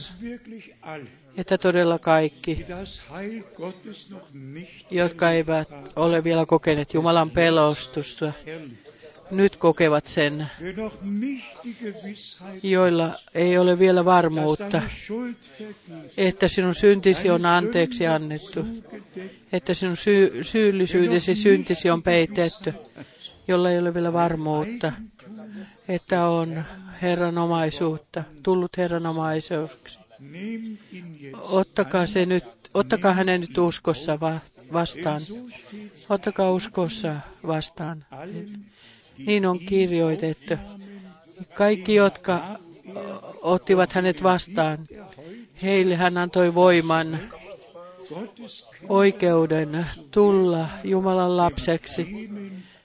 että 1.38 1.58
todella 1.58 2.00
kaikki, 2.00 2.66
jotka 4.92 5.32
eivät 5.32 5.70
ole 5.96 6.24
vielä 6.24 6.46
kokeneet 6.46 6.94
Jumalan 6.94 7.32
pelostusta, 7.32 8.34
nyt 9.32 9.56
kokevat 9.56 10.06
sen, 10.06 10.48
joilla 12.64 13.20
ei 13.34 13.58
ole 13.58 13.80
vielä 13.80 14.06
varmuutta, 14.06 14.82
että 16.18 16.48
sinun 16.48 16.76
syntisi 16.76 17.30
on 17.30 17.46
anteeksi 17.46 18.08
annettu, 18.08 18.66
että 19.52 19.74
sinun 19.74 19.98
sy- 19.98 20.40
syyllisyytesi 20.42 21.36
syntisi 21.36 21.90
on 21.90 22.04
peitetty, 22.04 22.74
jolla 23.48 23.72
ei 23.72 23.80
ole 23.80 23.94
vielä 23.94 24.14
varmuutta, 24.14 24.92
että 25.88 26.26
on 26.26 26.64
Herran 27.02 27.38
omaisuutta, 27.38 28.24
tullut 28.44 28.78
Herran 28.78 29.06
Ottakaa 31.42 32.06
se 32.06 32.26
nyt, 32.26 32.46
ottakaa 32.74 33.14
hänen 33.14 33.42
nyt 33.42 33.58
uskossa 33.58 34.20
va- 34.20 34.40
vastaan. 34.74 35.22
Ottakaa 36.10 36.52
uskossa 36.52 37.16
vastaan. 37.48 38.06
Niin 39.18 39.46
on 39.46 39.60
kirjoitettu. 39.60 40.54
Kaikki, 41.54 41.96
jotka 41.96 42.60
ottivat 43.42 43.94
hänet 43.94 44.24
vastaan, 44.24 44.78
heille 45.62 45.96
hän 45.96 46.18
antoi 46.18 46.56
voiman, 46.56 47.20
oikeuden 48.90 49.86
tulla 50.12 50.68
Jumalan 50.84 51.38
lapseksi 51.38 52.30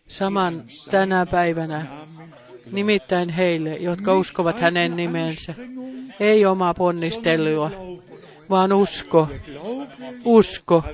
saman 0.09 0.65
tänä 0.91 1.27
päivänä, 1.27 1.87
nimittäin 2.73 3.29
heille, 3.29 3.77
jotka 3.77 4.15
uskovat 4.15 4.61
hänen 4.61 4.97
nimensä. 4.97 5.55
Ei 6.21 6.47
omaa 6.47 6.75
ponnistelua, 6.75 7.71
vaan 8.51 8.73
usko, 8.73 9.29
usko 10.25 10.85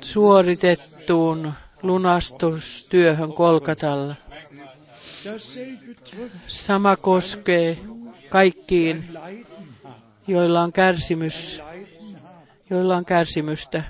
suoritettuun 0.00 1.52
lunastustyöhön 1.82 3.32
Kolkatalla. 3.32 4.14
Sama 6.48 6.96
koskee 6.96 7.78
kaikkiin, 8.28 9.08
joilla 10.26 10.60
on 10.60 10.72
kärsimys, 10.72 11.62
joilla 12.70 12.96
on 12.96 13.04
kärsimystä. 13.04 13.84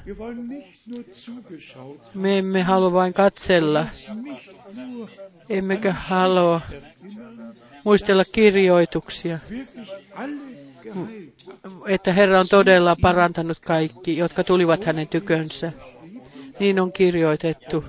Me 2.14 2.38
emme 2.38 2.62
halua 2.62 2.92
vain 2.92 3.14
katsella, 3.14 3.86
emmekä 5.48 5.92
halua 5.92 6.60
muistella 7.84 8.24
kirjoituksia, 8.24 9.38
että 11.86 12.12
Herra 12.12 12.40
on 12.40 12.48
todella 12.48 12.96
parantanut 13.00 13.58
kaikki, 13.58 14.16
jotka 14.16 14.44
tulivat 14.44 14.84
hänen 14.84 15.08
tykönsä. 15.08 15.72
Niin 16.60 16.80
on 16.80 16.92
kirjoitettu 16.92 17.84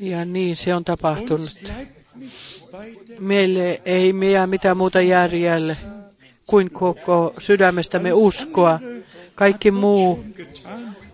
ja 0.00 0.24
niin 0.24 0.56
se 0.56 0.74
on 0.74 0.84
tapahtunut. 0.84 1.72
Meille 3.18 3.82
ei 3.84 4.14
jää 4.32 4.46
mitään 4.46 4.76
muuta 4.76 5.00
järjelle 5.00 5.76
kuin 6.46 6.70
koko 6.70 7.34
sydämestämme 7.38 8.12
uskoa. 8.12 8.80
Kaikki 9.34 9.70
muu, 9.70 10.24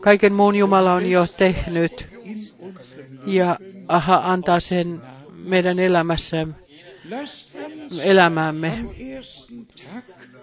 kaiken 0.01 0.33
muun 0.33 0.57
Jumala 0.57 0.93
on 0.93 1.11
jo 1.11 1.27
tehnyt 1.37 2.07
ja 3.27 3.59
aha, 3.89 4.23
antaa 4.25 4.61
sen 4.61 5.03
meidän 5.45 5.79
elämässämme, 5.79 6.55
elämäämme 8.03 8.79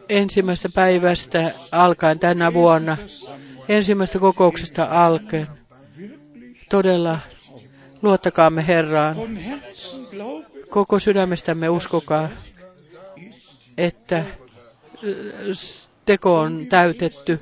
ensimmäisestä 0.10 0.70
päivästä 0.76 1.52
alkaen 1.72 2.20
tänä 2.20 2.54
vuonna, 2.54 2.98
ensimmäisestä 3.70 4.20
kokouksesta 4.20 4.88
alkaen. 4.92 5.48
Todella 6.70 7.20
luottakaamme 8.02 8.68
Herraan. 8.68 9.16
Koko 10.70 11.00
sydämestämme 11.00 11.70
uskokaa, 11.70 12.30
että 13.78 14.26
teko 16.06 16.40
on 16.40 16.66
täytetty, 16.70 17.40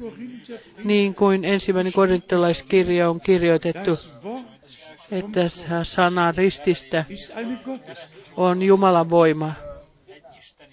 niin 0.84 1.16
kuin 1.16 1.46
ensimmäinen 1.46 1.94
korintolaiskirja 1.94 3.10
on 3.10 3.22
kirjoitettu, 3.22 4.00
että 5.12 5.50
sana 5.84 6.32
rististä 6.32 7.06
on 8.38 8.62
Jumalan 8.62 9.10
voima. 9.10 9.54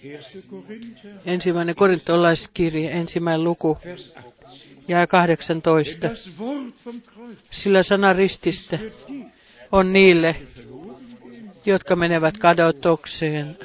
1. 0.03 0.43
Korinther, 0.49 1.11
Ensimmäinen 1.25 1.75
korintolaiskirja, 1.75 2.91
ensimmäinen 2.91 3.43
luku, 3.43 3.77
Vers 3.85 4.13
18. 4.13 4.87
ja 4.87 5.07
18. 5.07 6.09
Das 6.09 6.31
Wort 6.39 6.73
vom 6.85 7.01
Kreuz 7.01 7.37
Sillä 7.51 7.83
sana 7.83 8.13
rististä 8.13 8.79
on 9.71 9.93
niille, 9.93 10.35
jotka 11.65 11.95
menevät 11.95 12.37
kadotukseen, 12.37 13.57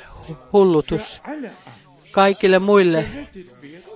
hullutus. 0.53 1.20
Kaikille 2.19 2.59
muille, 2.59 3.28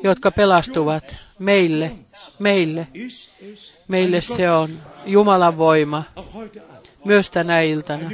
jotka 0.02 0.30
pelastuvat, 0.30 1.16
meille, 1.38 1.92
meille, 2.38 2.86
meille 3.88 4.20
se 4.20 4.50
on 4.50 4.70
Jumalan 5.06 5.58
voima, 5.58 6.04
myös 7.04 7.30
tänä 7.30 7.60
iltana. 7.60 8.10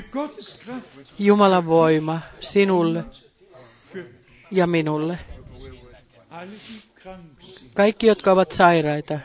Jumalan 1.19 1.67
voima 1.67 2.21
sinulle 2.41 3.05
ja 4.51 4.67
minulle. 4.67 5.19
Kaikki, 7.75 8.07
jotka 8.07 8.33
ovat 8.33 8.53
sairaita, 8.53 9.21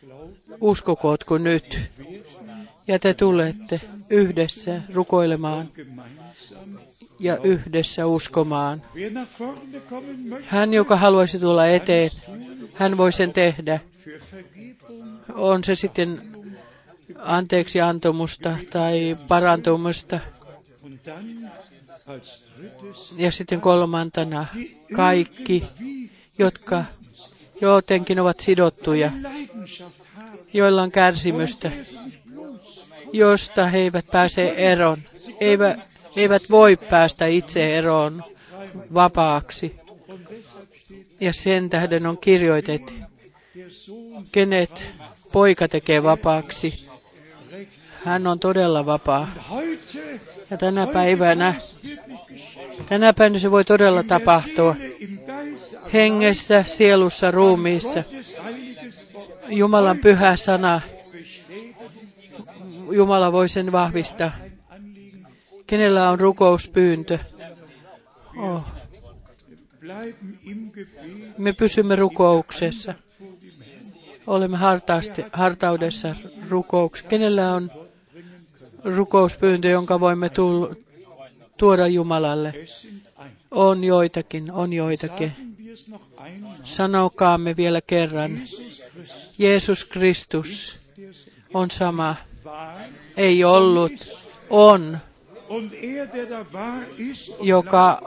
glauben, 0.00 0.58
uskokootko 0.60 1.38
nyt. 1.38 1.80
Ja 2.88 2.98
te 2.98 3.14
tulette 3.14 3.80
yhdessä 4.10 4.82
rukoilemaan. 4.94 5.70
Ja 7.18 7.36
yhdessä 7.36 8.06
uskomaan. 8.06 8.82
Hän, 10.46 10.74
joka 10.74 10.96
haluaisi 10.96 11.38
tulla 11.38 11.66
eteen, 11.66 12.10
hän 12.74 12.96
voi 12.96 13.12
sen 13.12 13.32
tehdä. 13.32 13.80
On 15.34 15.64
se 15.64 15.74
sitten 15.74 16.22
anteeksi 17.18 17.80
antomusta 17.80 18.56
tai 18.70 19.16
parantumusta. 19.28 20.20
Ja 23.16 23.32
sitten 23.32 23.60
kolmantena 23.60 24.46
kaikki, 24.96 25.64
jotka 26.38 26.84
jotenkin 27.60 28.20
ovat 28.20 28.40
sidottuja, 28.40 29.12
joilla 30.52 30.82
on 30.82 30.90
kärsimystä, 30.90 31.70
josta 33.12 33.66
he 33.66 33.78
eivät 33.78 34.06
pääse 34.12 34.54
eroon. 34.56 35.02
Eivät, 35.40 36.03
eivät 36.16 36.42
voi 36.50 36.76
päästä 36.76 37.26
itse 37.26 37.76
eroon 37.76 38.22
vapaaksi. 38.94 39.76
Ja 41.20 41.32
sen 41.32 41.70
tähden 41.70 42.06
on 42.06 42.18
kirjoitettu, 42.18 42.94
kenet 44.32 44.84
poika 45.32 45.68
tekee 45.68 46.02
vapaaksi. 46.02 46.88
Hän 48.04 48.26
on 48.26 48.38
todella 48.38 48.86
vapaa. 48.86 49.34
Ja 50.50 50.56
tänä 50.56 50.86
päivänä, 50.86 51.54
tänä 52.88 53.12
päivänä 53.12 53.38
se 53.38 53.50
voi 53.50 53.64
todella 53.64 54.02
tapahtua. 54.02 54.76
Hengessä, 55.92 56.64
sielussa, 56.66 57.30
ruumiissa. 57.30 58.04
Jumalan 59.48 59.98
pyhä 59.98 60.36
sana. 60.36 60.80
Jumala 62.90 63.32
voi 63.32 63.48
sen 63.48 63.72
vahvistaa. 63.72 64.32
Kenellä 65.66 66.10
on 66.10 66.20
rukouspyyntö? 66.20 67.18
Oh. 68.36 68.62
Me 71.38 71.52
pysymme 71.52 71.96
rukouksessa. 71.96 72.94
Olemme 74.26 74.56
hartaasti, 74.56 75.24
hartaudessa 75.32 76.14
rukouksessa. 76.48 77.08
Kenellä 77.08 77.52
on 77.52 77.70
rukouspyyntö, 78.84 79.68
jonka 79.68 80.00
voimme 80.00 80.28
tull, 80.28 80.74
tuoda 81.58 81.86
Jumalalle? 81.86 82.54
On 83.50 83.84
joitakin, 83.84 84.52
on 84.52 84.72
joitakin. 84.72 85.32
Sanokaamme 86.64 87.56
vielä 87.56 87.80
kerran. 87.80 88.40
Jeesus 89.38 89.84
Kristus 89.84 90.78
on 91.54 91.70
sama 91.70 92.16
Ei 93.16 93.44
ollut, 93.44 93.92
on, 94.50 94.98
Er, 95.54 95.60
und 95.60 95.72
joka 97.40 98.00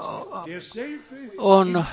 on, 1.38 1.86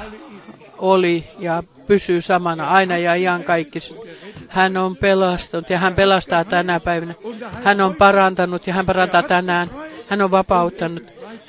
oli 0.78 1.24
ja 1.38 1.62
pysyy 1.86 2.20
samana 2.20 2.68
aina 2.68 2.98
ja 2.98 3.14
iankaikkisesti. 3.14 3.96
Hän 4.48 4.76
on 4.76 4.96
pelastunut 4.96 5.70
ja 5.70 5.78
hän 5.78 5.94
pelastaa 5.94 6.44
tänä 6.44 6.80
päivänä. 6.80 7.14
Hän 7.64 7.80
on 7.80 7.94
parantanut 7.94 8.66
ja 8.66 8.74
hän 8.74 8.86
parantaa 8.86 9.22
tänään. 9.22 9.70
Hän 10.08 10.22
on 10.22 10.30
vapauttanut 10.30 11.02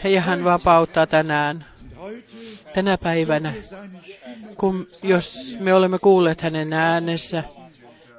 ja 0.04 0.22
hän 0.22 0.44
vapauttaa 0.44 1.08
tänään. 1.08 1.66
Tänä 2.74 2.98
päivänä, 2.98 3.54
kun, 4.58 4.88
jos 5.04 5.58
me 5.60 5.74
olemme 5.74 6.00
kuulleet 6.00 6.42
hänen 6.42 6.74
äänessä 6.74 7.44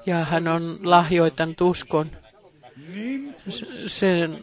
ja 0.07 0.17
hän 0.17 0.49
on 0.49 0.79
lahjoittanut 0.83 1.61
uskon, 1.61 2.11
sen 3.87 4.39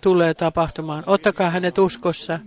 tulee 0.00 0.34
tapahtumaan. 0.34 1.04
Ottakaa 1.06 1.50
hänet 1.50 1.78
uskossa. 1.78 2.38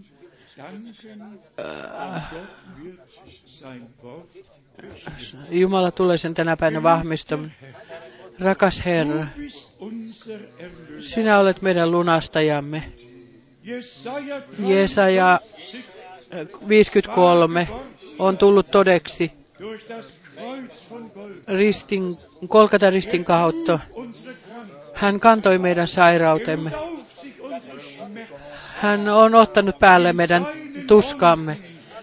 Jumala 5.50 5.92
tulee 5.92 6.18
sen 6.18 6.34
tänä 6.34 6.58
päivänä 6.58 6.84
vahvistamaan. 6.84 7.52
Rakas 8.40 8.86
Herra, 8.86 9.28
sinä 11.00 11.40
olet 11.40 11.62
meidän 11.62 11.92
lunastajamme. 11.92 12.92
Jesaja 13.64 14.42
Jesaja 14.60 15.40
53 16.68 17.68
on 18.20 18.38
tullut 18.38 18.72
todeksi 18.72 19.32
ristin, 21.48 22.18
Kolkata 22.48 22.90
ristin 22.90 23.26
kautta. 23.26 23.80
Hän 25.02 25.20
kantoi 25.20 25.58
meidän 25.58 25.88
sairautemme. 25.88 26.72
Hän 28.82 29.10
on 29.10 29.36
ottanut 29.36 29.80
päälle 29.80 30.14
meidän 30.14 30.48
tuskamme. 30.88 31.58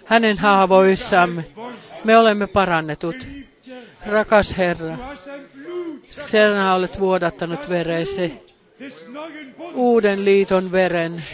Hänen 0.05 0.39
haavoissamme 0.39 1.45
me 2.05 2.17
olemme 2.17 2.47
parannetut. 2.47 3.17
Rakas 4.07 4.57
Herra, 4.59 4.97
sinä 6.11 6.75
olet 6.75 7.01
vuodattanut 7.01 7.69
veresi, 7.69 8.35
uuden 9.75 10.25
liiton 10.25 10.73
veren. 10.73 11.25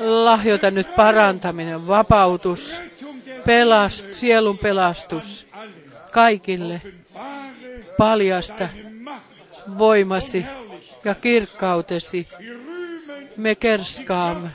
Lahjoita 0.00 0.70
nyt 0.70 0.96
parantaminen, 0.96 1.86
vapautus, 1.86 2.80
pelast, 3.46 4.12
sielun 4.12 4.58
pelastus 4.58 5.46
kaikille. 6.12 6.80
Paljasta 7.98 8.68
voimasi 9.78 10.46
ja 11.04 11.14
kirkkautesi. 11.14 12.28
Me 13.36 13.54
kerskaamme 13.54 14.50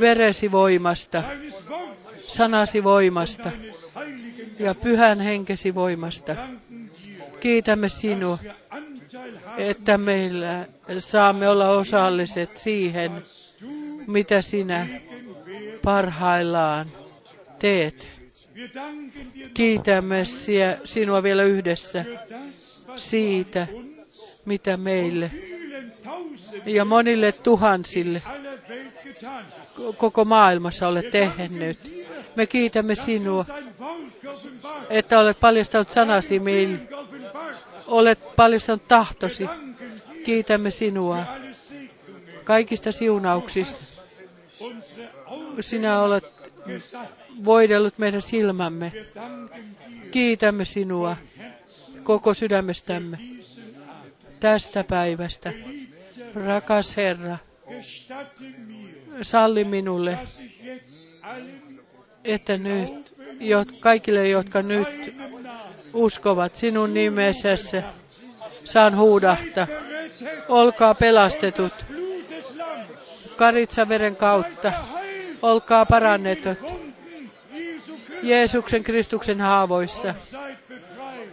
veresi 0.00 0.52
voimasta, 0.52 1.22
sanasi 2.18 2.84
voimasta 2.84 3.52
ja 4.58 4.74
pyhän 4.74 5.20
henkesi 5.20 5.74
voimasta. 5.74 6.36
Kiitämme 7.40 7.88
sinua, 7.88 8.38
että 9.56 9.98
meillä 9.98 10.66
saamme 10.98 11.48
olla 11.48 11.68
osalliset 11.68 12.56
siihen, 12.56 13.22
mitä 14.06 14.42
sinä 14.42 14.86
parhaillaan 15.84 16.92
teet. 17.58 18.08
Kiitämme 19.54 20.24
sinua 20.84 21.22
vielä 21.22 21.42
yhdessä 21.42 22.04
siitä, 22.96 23.66
mitä 24.46 24.76
meille 24.76 25.30
ja 26.66 26.84
monille 26.84 27.32
tuhansille 27.32 28.22
koko 29.98 30.24
maailmassa 30.24 30.88
olet 30.88 31.10
tehnyt. 31.10 32.04
Me 32.36 32.46
kiitämme 32.46 32.94
sinua, 32.94 33.44
että 34.90 35.18
olet 35.18 35.40
paljastanut 35.40 35.90
sanasi 35.90 36.40
meille. 36.40 36.78
Olet 37.86 38.36
paljastanut 38.36 38.88
tahtosi. 38.88 39.46
Kiitämme 40.24 40.70
sinua 40.70 41.24
kaikista 42.44 42.92
siunauksista. 42.92 43.84
Sinä 45.60 45.98
olet 45.98 46.24
voidellut 47.44 47.98
meidän 47.98 48.22
silmämme. 48.22 48.92
Kiitämme 50.10 50.64
sinua 50.64 51.16
koko 52.02 52.34
sydämestämme 52.34 53.33
tästä 54.44 54.84
päivästä. 54.84 55.52
Rakas 56.34 56.96
Herra, 56.96 57.38
salli 59.22 59.64
minulle, 59.64 60.18
että 62.24 62.58
nyt 62.58 63.12
kaikille, 63.80 64.28
jotka 64.28 64.62
nyt 64.62 65.14
uskovat 65.94 66.56
sinun 66.56 66.94
nimessäsi, 66.94 67.76
saan 68.64 68.96
huudahtaa. 68.96 69.66
Olkaa 70.48 70.94
pelastetut 70.94 71.72
karitsaveren 73.36 74.16
kautta. 74.16 74.72
Olkaa 75.42 75.86
parannetut 75.86 76.58
Jeesuksen 78.22 78.82
Kristuksen 78.82 79.40
haavoissa 79.40 80.14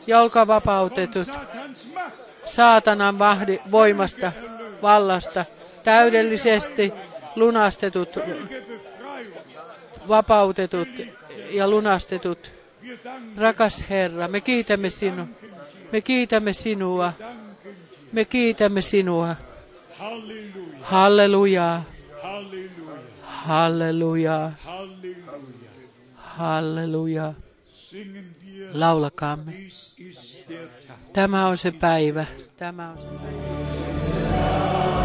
ja 0.08 0.22
olkaa 0.22 0.48
vapautetut 0.48 1.28
saatanan 2.56 3.16
voimasta, 3.72 4.32
vallasta, 4.82 5.46
täydellisesti 5.84 6.94
lunastetut, 7.36 8.10
vapautetut 10.08 10.90
ja 11.52 11.70
lunastetut. 11.70 12.52
Rakas 13.38 13.86
Herra, 13.90 14.28
me 14.28 14.42
kiitämme 14.42 14.90
sinua. 14.90 15.26
Me 15.92 16.02
kiitämme 16.02 16.54
sinua. 16.54 17.14
Me 18.12 18.26
kiitämme 18.26 18.82
sinua. 18.82 19.36
Halleluja, 20.00 20.82
Hallelujaa. 20.82 21.84
Halleluja, 23.22 23.22
Hallelujaa. 23.24 24.52
Halleluja. 24.64 25.72
Hallelujaa. 26.16 27.34
Wir, 27.94 28.06
Laulakaamme. 28.74 29.54
Tämä 31.14 31.48
on 31.48 31.58
se 31.58 31.72
päivä. 31.72 32.26
Tämä 32.58 32.92
on 32.92 32.98
se 32.98 33.08
päivä. 33.08 35.01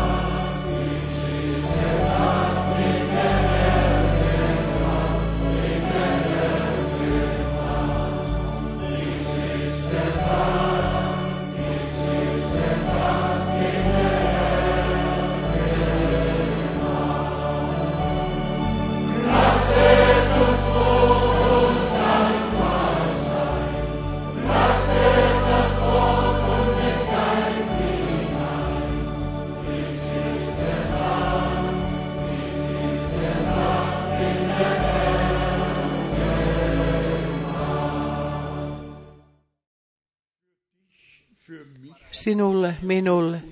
Sinulle, 42.26 42.76
minulle, 42.82 43.42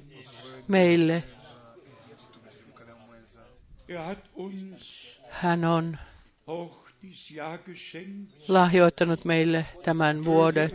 meille. 0.68 1.22
Er 3.88 4.16
Hän 5.30 5.64
on 5.64 5.98
lahjoittanut 8.48 9.24
meille 9.24 9.66
tämän 9.84 10.24
vuoden. 10.24 10.70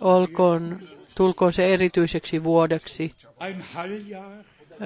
Olkoon, 0.00 0.88
tulkoon 1.16 1.52
se 1.52 1.74
erityiseksi 1.74 2.44
vuodeksi, 2.44 3.14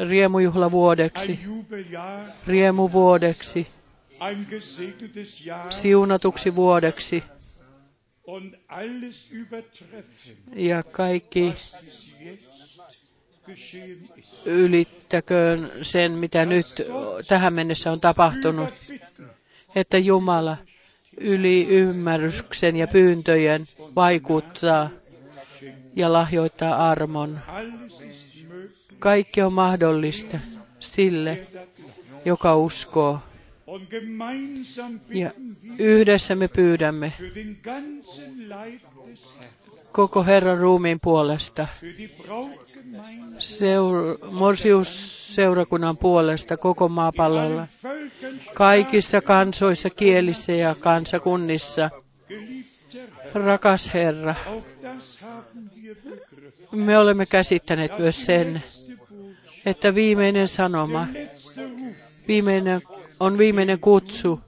riemujuhlavuodeksi, 0.09 1.41
riemuvuodeksi, 2.47 3.67
siunatuksi 5.71 6.57
vuodeksi 6.57 7.23
ja 10.57 10.83
kaikki 10.83 11.55
ylittäköön 14.45 15.73
sen, 15.83 16.13
mitä 16.13 16.47
nyt 16.47 16.67
tähän 17.29 17.53
mennessä 17.53 17.93
on 17.93 18.01
tapahtunut, 18.01 18.75
että 19.75 19.99
Jumala 19.99 20.57
yli 21.19 21.67
ymmärryksen 21.69 22.77
ja 22.77 22.87
pyyntöjen 22.87 23.67
vaikuttaa 23.97 24.91
ja 25.97 26.13
lahjoittaa 26.13 26.91
armon. 26.91 27.41
Kaikki 28.99 29.43
on 29.43 29.53
mahdollista 29.53 30.39
sille, 30.81 31.47
joka 32.25 32.57
uskoo. 32.57 33.19
Ja 35.09 35.31
yhdessä 35.79 36.35
me 36.35 36.49
pyydämme 36.49 37.13
koko 39.93 40.25
Herran 40.25 40.59
ruumiin 40.59 40.99
puolesta, 41.03 41.67
seur- 43.39 44.33
Morsius-seurakunnan 44.33 45.97
puolesta 45.97 46.57
koko 46.57 46.89
maapallolla, 46.89 47.67
kaikissa 48.55 49.21
kansoissa, 49.21 49.91
kielissä 49.91 50.53
ja 50.53 50.75
kansakunnissa. 50.75 51.91
Rakas 53.35 53.95
Herra, 53.95 54.35
me 56.73 56.99
olemme 56.99 57.27
käsittäneet 57.27 57.99
myös 57.99 58.25
sen, 58.25 58.63
että 59.67 59.95
viimeinen 59.95 60.49
sanoma 60.49 61.07
viimeinen, 62.29 62.83
on 63.21 63.39
viimeinen 63.39 63.79
kutsu, 63.79 64.41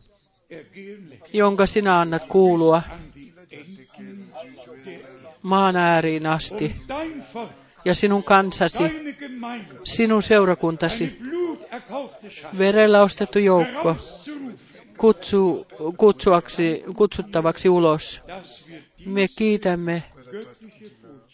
jonka 1.33 1.67
sinä 1.67 2.01
annat 2.01 2.25
kuulua 2.25 2.83
maan 5.43 5.77
ääriin 5.77 6.27
asti. 6.27 6.75
Ja 7.85 7.95
sinun 7.95 8.25
kansasi, 8.25 8.83
sinun 9.85 10.23
seurakuntasi, 10.23 11.19
verellä 12.59 13.03
ostettu 13.03 13.39
joukko, 13.39 13.97
kutsu, 14.99 15.67
kutsuaksi, 15.97 16.85
kutsuttavaksi 16.97 17.69
ulos. 17.69 18.21
Me 19.07 19.29
kiitämme, 19.29 20.03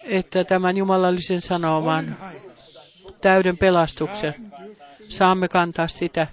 että 0.03 0.45
tämän 0.45 0.77
jumalallisen 0.77 1.41
sanoman 1.41 2.17
täyden 3.21 3.59
pelastuksen 3.59 4.52
saamme 5.09 5.49
kantaa 5.49 5.89
sitä. 5.89 6.27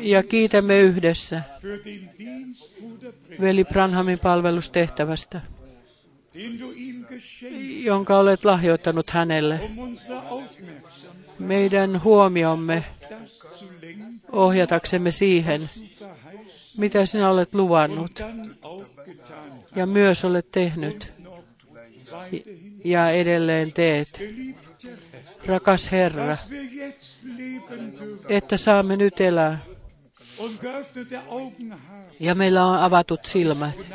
Ja 0.00 0.22
kiitämme 0.22 0.80
yhdessä 0.80 1.42
veli 3.40 3.64
Branhamin 3.64 4.18
palvelustehtävästä, 4.18 5.40
jonka 7.84 8.18
olet 8.18 8.44
lahjoittanut 8.44 9.10
hänelle. 9.10 9.70
Meidän 11.38 12.04
huomiomme 12.04 12.84
ohjataksemme 14.32 15.10
siihen, 15.10 15.70
mitä 16.76 17.06
sinä 17.06 17.30
olet 17.30 17.54
luvannut 17.54 18.20
ja 19.76 19.86
myös 19.86 20.24
olet 20.24 20.50
tehnyt 20.50 21.12
ja 22.84 23.10
edelleen 23.10 23.72
teet. 23.72 24.22
Rakas 25.46 25.92
Herra, 25.92 26.36
että 28.28 28.56
saamme 28.56 28.96
nyt 28.96 29.20
elää 29.20 29.58
ja 32.20 32.34
meillä 32.34 32.64
on 32.64 32.78
avatut 32.78 33.24
silmät. 33.24 33.86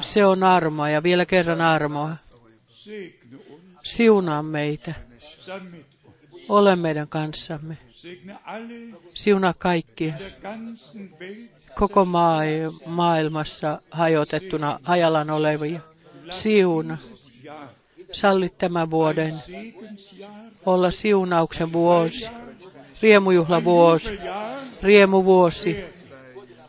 Se 0.00 0.24
on 0.26 0.42
armoa 0.42 0.88
ja 0.88 1.02
vielä 1.02 1.26
kerran 1.26 1.60
armoa. 1.60 2.10
Siunaa 3.82 4.42
meitä. 4.42 4.94
Ole 6.48 6.76
meidän 6.76 7.08
kanssamme. 7.08 7.78
Siunaa 9.14 9.54
kaikkia 9.58 10.14
koko 11.74 12.06
maailmassa 12.86 13.80
hajotettuna 13.90 14.80
hajallaan 14.82 15.30
olevia. 15.30 15.80
Siuna. 16.30 16.98
Sallit 18.12 18.58
tämän 18.58 18.90
vuoden 18.90 19.34
olla 20.66 20.90
siunauksen 20.90 21.72
vuosi, 21.72 22.28
riemujuhlavuosi, 23.02 24.18
riemuvuosi. 24.82 25.76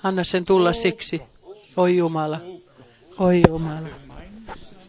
Anna 0.03 0.23
sen 0.23 0.45
tulla 0.45 0.73
siksi. 0.73 1.21
Oi 1.77 1.97
Jumala, 1.97 2.41
oi 3.19 3.41
Jumala, 3.47 3.87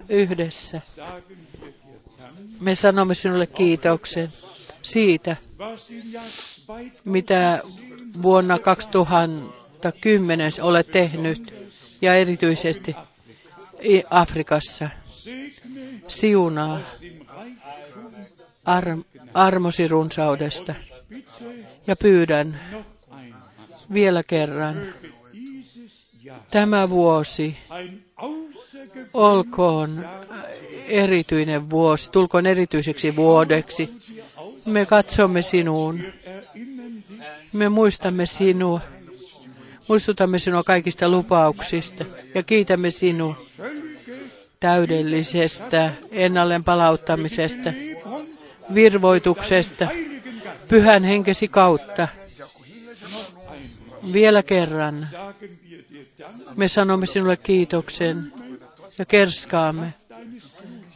yhdessä. 0.08 0.80
Me 2.60 2.74
sanomme 2.74 3.14
sinulle 3.14 3.46
kiitoksen 3.46 4.28
siitä, 4.82 5.36
mitä 7.04 7.62
vuonna 8.22 8.58
2010 9.92 10.52
olet 10.62 10.86
tehnyt 10.86 11.54
ja 12.00 12.14
erityisesti 12.14 12.96
Afrikassa. 14.10 14.90
Siunaa 16.08 16.80
ar- 18.64 18.98
armosi 19.34 19.88
runsaudesta 19.88 20.74
ja 21.86 21.96
pyydän 21.96 22.60
vielä 23.92 24.22
kerran 24.22 24.94
tämä 26.50 26.90
vuosi 26.90 27.56
olkoon 29.14 30.06
erityinen 30.88 31.70
vuosi, 31.70 32.10
tulkoon 32.10 32.46
erityiseksi 32.46 33.16
vuodeksi. 33.16 33.90
Me 34.66 34.86
katsomme 34.86 35.42
sinuun. 35.42 36.00
Me 37.52 37.68
muistamme 37.68 38.26
sinua. 38.26 38.80
Muistutamme 39.88 40.38
sinua 40.38 40.62
kaikista 40.62 41.08
lupauksista 41.08 42.04
ja 42.34 42.42
kiitämme 42.42 42.90
sinua 42.90 43.36
täydellisestä 44.60 45.92
ennalleen 46.10 46.64
palauttamisesta, 46.64 47.72
virvoituksesta, 48.74 49.88
pyhän 50.68 51.04
henkesi 51.04 51.48
kautta. 51.48 52.08
Vielä 54.12 54.42
kerran 54.42 55.08
me 56.56 56.68
sanomme 56.68 57.06
sinulle 57.06 57.36
kiitoksen 57.36 58.32
ja 58.98 59.04
kerskaamme 59.04 59.94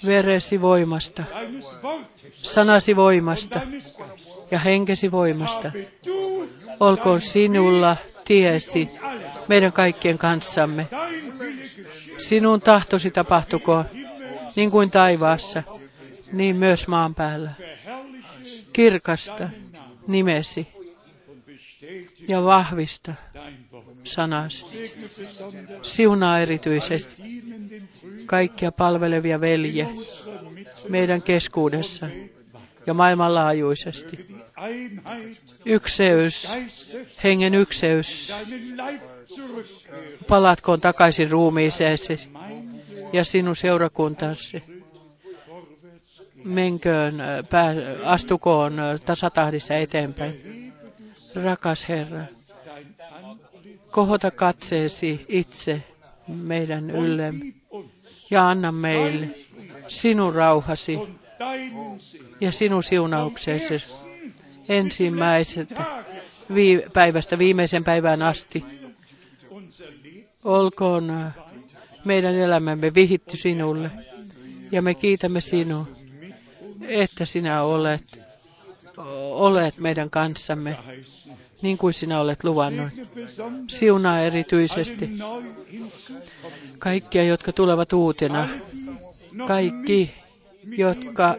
veresi 0.06 0.60
voimasta, 0.60 1.24
sanasi 2.32 2.96
voimasta 2.96 3.60
ja 4.50 4.58
henkesi 4.58 5.10
voimasta. 5.10 5.72
Olkoon 6.80 7.20
sinulla 7.20 7.96
tiesi 8.30 8.88
meidän 9.48 9.72
kaikkien 9.72 10.18
kanssamme. 10.18 10.88
Sinun 12.18 12.60
tahtosi 12.60 13.10
tapahtukoon, 13.10 13.84
niin 14.56 14.70
kuin 14.70 14.90
taivaassa, 14.90 15.62
niin 16.32 16.56
myös 16.56 16.88
maan 16.88 17.14
päällä. 17.14 17.50
Kirkasta 18.72 19.48
nimesi 20.06 20.68
ja 22.28 22.44
vahvista 22.44 23.14
sanasi. 24.04 24.64
Siunaa 25.82 26.40
erityisesti 26.40 27.16
kaikkia 28.26 28.72
palvelevia 28.72 29.40
velje 29.40 29.88
meidän 30.88 31.22
keskuudessa 31.22 32.06
ja 32.90 32.94
maailmanlaajuisesti. 32.94 34.26
Ykseys, 35.64 36.52
hengen 37.24 37.54
ykseys, 37.54 38.34
palatkoon 40.28 40.80
takaisin 40.80 41.30
ruumiiseesi 41.30 42.30
ja 43.12 43.24
sinun 43.24 43.56
seurakuntasi. 43.56 44.62
Menköön, 46.44 47.14
pää, 47.50 47.74
astukoon 48.04 48.76
tasatahdissa 49.04 49.74
eteenpäin. 49.74 50.72
Rakas 51.44 51.88
Herra, 51.88 52.24
kohota 53.90 54.30
katseesi 54.30 55.26
itse 55.28 55.82
meidän 56.28 56.90
yllemme 56.90 57.44
ja 58.30 58.48
anna 58.48 58.72
meille 58.72 59.28
sinun 59.88 60.34
rauhasi 60.34 60.98
ja 62.40 62.52
sinun 62.52 62.82
siunauksesi 62.82 63.74
ensimmäisestä 64.68 65.84
vii- 66.54 66.82
päivästä 66.92 67.38
viimeisen 67.38 67.84
päivään 67.84 68.22
asti. 68.22 68.64
Olkoon 70.44 71.32
meidän 72.04 72.34
elämämme 72.34 72.94
vihitty 72.94 73.36
sinulle 73.36 73.90
ja 74.72 74.82
me 74.82 74.94
kiitämme 74.94 75.40
sinua, 75.40 75.86
että 76.88 77.24
sinä 77.24 77.62
olet, 77.62 78.20
olet 79.30 79.78
meidän 79.78 80.10
kanssamme 80.10 80.76
niin 81.62 81.78
kuin 81.78 81.92
sinä 81.92 82.20
olet 82.20 82.44
luvannut. 82.44 82.88
Siunaa 83.68 84.20
erityisesti 84.20 85.10
kaikkia, 86.78 87.24
jotka 87.24 87.52
tulevat 87.52 87.92
uutena. 87.92 88.48
Kaikki, 89.46 90.14
jotka 90.64 91.36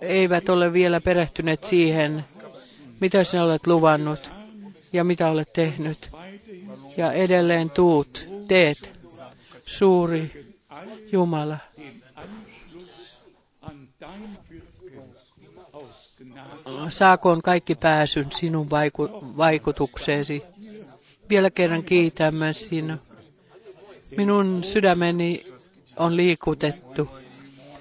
eivät 0.00 0.48
ole 0.48 0.72
vielä 0.72 1.00
perehtyneet 1.00 1.64
siihen, 1.64 2.24
mitä 3.00 3.24
sinä 3.24 3.44
olet 3.44 3.66
luvannut 3.66 4.30
ja 4.92 5.04
mitä 5.04 5.28
olet 5.28 5.52
tehnyt. 5.52 6.10
Ja 6.96 7.12
edelleen 7.12 7.70
tuut, 7.70 8.26
teet 8.48 8.90
suuri 9.64 10.50
Jumala, 11.12 11.58
saakoon 16.88 17.42
kaikki 17.42 17.74
pääsyn 17.74 18.32
sinun 18.32 18.66
vaiku- 18.70 19.36
vaikutukseesi. 19.36 20.42
Vielä 21.28 21.50
kerran 21.50 21.84
kiitämme 21.84 22.52
sinua. 22.54 22.96
Minun 24.16 24.64
sydämeni 24.64 25.44
on 25.96 26.16
liikutettu, 26.16 27.08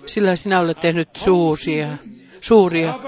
sillä 0.09 0.35
sinä 0.35 0.59
olet 0.59 0.79
tehnyt 0.79 1.15
suuria, 1.15 1.87
suuria 2.41 2.99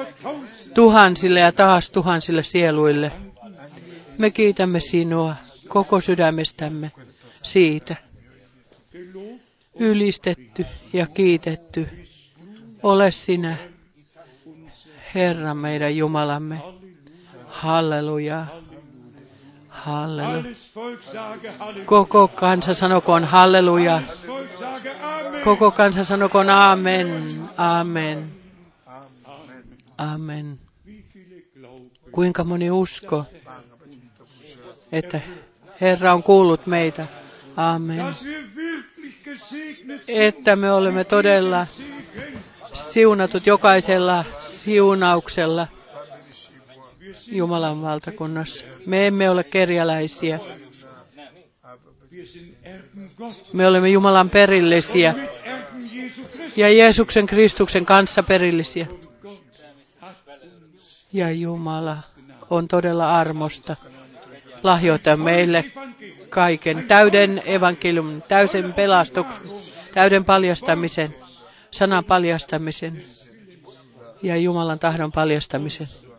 tuhansille 0.75 1.39
ja 1.39 1.51
taas 1.51 1.91
tuhansille 1.91 2.43
sieluille. 2.43 3.11
Me 4.17 4.31
kiitämme 4.31 4.79
sinua 4.79 5.35
koko 5.67 6.01
sydämestämme 6.01 6.91
siitä. 7.31 7.95
Ylistetty 9.75 10.65
ja 10.93 11.07
kiitetty 11.07 11.87
ole 12.83 13.11
sinä, 13.11 13.57
Herra 15.15 15.53
meidän 15.53 15.97
Jumalamme. 15.97 16.61
Halleluja. 17.47 18.45
Halleluja. 19.81 20.55
Koko 21.85 22.27
kansa 22.27 22.73
sanokoon 22.73 23.23
halleluja. 23.23 24.01
Koko 25.43 25.71
kansa 25.71 26.03
sanokoon 26.03 26.49
amen. 26.49 27.49
Amen. 27.57 28.31
Amen. 29.97 30.59
Kuinka 32.11 32.43
moni 32.43 32.71
usko, 32.71 33.25
että 34.91 35.19
Herra 35.81 36.13
on 36.13 36.23
kuullut 36.23 36.67
meitä. 36.67 37.07
Amen. 37.57 38.05
Että 40.07 40.55
me 40.55 40.71
olemme 40.71 41.03
todella 41.03 41.67
siunatut 42.73 43.47
jokaisella 43.47 44.25
siunauksella 44.41 45.67
Jumalan 47.31 47.81
valtakunnassa. 47.81 48.63
Me 48.85 49.07
emme 49.07 49.29
ole 49.29 49.43
kerjäläisiä. 49.43 50.39
Me 53.53 53.67
olemme 53.67 53.89
Jumalan 53.89 54.29
perillisiä 54.29 55.15
ja 56.55 56.69
Jeesuksen 56.69 57.25
Kristuksen 57.25 57.85
kanssa 57.85 58.23
perillisiä. 58.23 58.87
Ja 61.13 61.31
Jumala 61.31 61.97
on 62.49 62.67
todella 62.67 63.19
armosta 63.19 63.75
lahjoittaa 64.63 65.17
meille 65.17 65.65
kaiken, 66.29 66.87
täyden 66.87 67.41
evankeliumin, 67.45 68.21
täyden 68.21 68.73
pelastuksen, 68.73 69.43
täyden 69.93 70.25
paljastamisen, 70.25 71.15
sanan 71.71 72.03
paljastamisen 72.03 73.03
ja 74.21 74.37
Jumalan 74.37 74.79
tahdon 74.79 75.11
paljastamisen. 75.11 76.10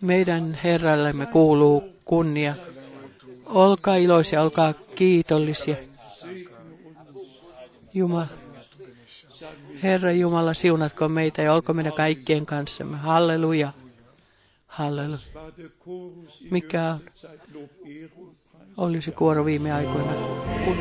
Meidän 0.00 0.58
Herrallemme 0.64 1.26
kuuluu 1.26 1.82
kunnia. 2.04 2.54
Olkaa 3.46 3.96
iloisia, 3.96 4.42
olkaa 4.42 4.74
kiitollisia. 4.94 5.76
Jumala. 7.94 8.26
Herra 9.82 10.12
Jumala, 10.12 10.54
siunatko 10.54 11.08
meitä 11.08 11.42
ja 11.42 11.54
olko 11.54 11.74
meidän 11.74 11.92
kaikkien 11.92 12.46
kanssamme. 12.46 12.96
Halleluja. 12.96 13.72
Halleluja. 14.66 15.18
Mikä 16.50 16.90
on, 16.92 17.00
Zeit 17.16 17.40
Lob, 17.54 17.70
Ehre 17.86 18.10
und 18.16 18.34
Preis. 18.52 18.68
oli 18.76 19.02
se 19.02 19.10
kuoro 19.10 19.44
viime 19.44 19.72
aikoina? 19.72 20.12
Kun, 20.64 20.76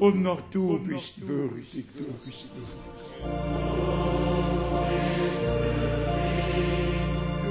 Und 0.00 0.22
noch 0.22 0.40
du 0.50 0.78
bist 0.78 1.28
würdig, 1.28 1.84
du 1.94 2.04
bist 2.24 2.48
würdig. 2.54 3.60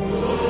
Geliebter 0.10 0.40
Herr, 0.40 0.49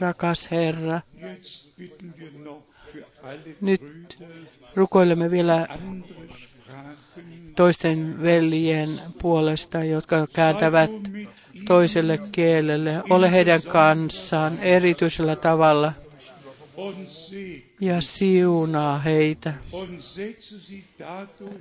rakas 0.00 0.50
Herra, 0.50 1.00
nyt 3.60 4.18
rukoilemme 4.74 5.30
vielä 5.30 5.68
toisten 7.56 8.22
veljien 8.22 8.88
puolesta, 9.22 9.84
jotka 9.84 10.26
kääntävät 10.32 10.90
toiselle 11.66 12.18
kielelle. 12.32 13.02
Ole 13.10 13.30
heidän 13.32 13.62
kanssaan 13.62 14.58
erityisellä 14.58 15.36
tavalla 15.36 15.92
ja 17.80 18.00
siunaa 18.00 18.98
heitä. 18.98 19.54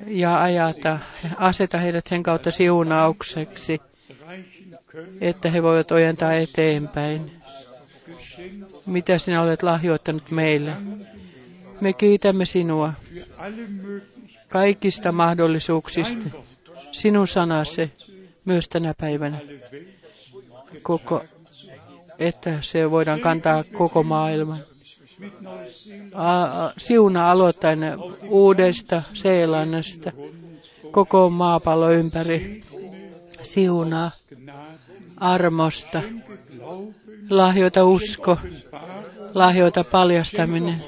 ja 0.07 0.41
ajata, 0.41 0.99
aseta 1.37 1.77
heidät 1.77 2.07
sen 2.07 2.23
kautta 2.23 2.51
siunaukseksi, 2.51 3.81
että 5.21 5.49
he 5.49 5.63
voivat 5.63 5.91
ojentaa 5.91 6.33
eteenpäin, 6.33 7.36
mitä 8.85 9.17
sinä 9.17 9.41
olet 9.41 9.63
lahjoittanut 9.63 10.31
meille. 10.31 10.73
Me 11.81 11.93
kiitämme 11.93 12.45
sinua 12.45 12.93
kaikista 14.49 15.11
mahdollisuuksista. 15.11 16.25
Sinun 16.91 17.27
sanasi 17.27 17.91
myös 18.45 18.69
tänä 18.69 18.93
päivänä, 18.97 19.39
koko, 20.81 21.23
että 22.19 22.57
se 22.61 22.91
voidaan 22.91 23.19
kantaa 23.19 23.63
koko 23.63 24.03
maailman. 24.03 24.59
Siuna 26.77 27.31
aloittain 27.31 27.79
uudesta 28.29 29.03
Seelannasta, 29.13 30.11
koko 30.91 31.29
maapallo 31.29 31.91
ympäri. 31.91 32.61
Siunaa 33.43 34.11
armosta, 35.17 36.01
lahjoita 37.29 37.85
usko, 37.85 38.37
lahjoita 39.33 39.83
paljastaminen, 39.83 40.83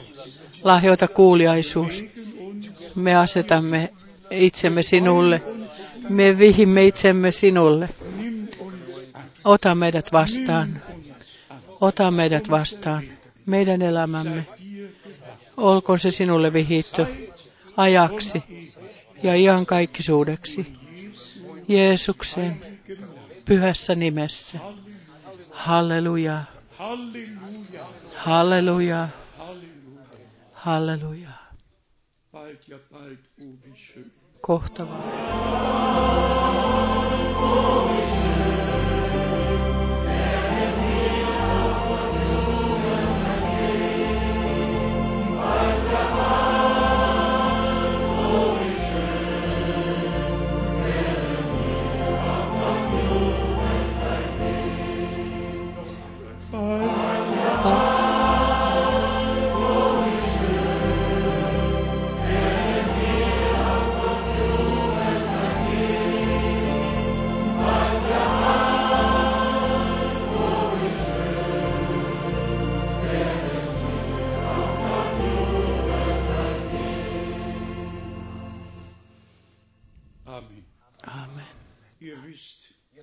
lahjoita 0.64 1.07
kuuliaisuus. 1.07 2.03
Me 2.95 3.16
asetamme 3.16 3.94
itsemme 4.32 4.84
sinulle, 4.84 5.41
me 6.10 6.38
vihimme 6.38 6.86
itsemme 6.86 7.32
sinulle. 7.32 7.90
Ota 9.44 9.76
meidät 9.76 10.11
vastaan, 10.11 10.82
ota 11.82 12.11
meidät 12.11 12.49
vastaan, 12.49 13.03
meidän 13.45 13.82
elämämme. 13.82 14.48
Olkoon 15.57 15.99
se 15.99 16.11
sinulle 16.11 16.53
vihitty 16.53 17.06
ajaksi 17.78 18.44
ja 19.24 19.36
iankaikkisuudeksi. 19.36 20.74
Jeesuksen 21.68 22.61
pyhässä 23.45 23.95
nimessä. 23.95 24.60
Halleluja. 25.60 26.45
Halleluja. 26.77 27.84
Halleluja. 28.15 29.10
Halleluja. 29.38 30.19
Halleluja. 30.53 31.34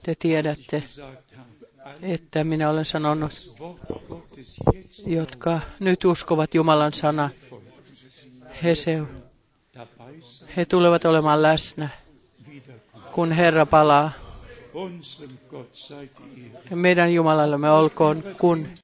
Te 0.06 0.14
tiedätte, 0.14 0.82
että 2.02 2.44
minä 2.44 2.70
olen 2.70 2.84
sanonut, 2.84 3.32
jotka 5.06 5.60
nyt 5.80 6.04
uskovat 6.04 6.54
Jumalan 6.54 6.92
sana, 6.92 7.30
he, 8.62 8.74
se, 8.74 9.02
he 10.56 10.64
tulevat 10.64 11.04
olemaan 11.04 11.42
läsnä, 11.42 11.88
kun 13.12 13.32
Herra 13.32 13.66
palaa. 13.66 14.12
Meidän 16.70 17.14
Jumalallamme 17.14 17.70
olkoon 17.70 18.24
kun 18.40 18.68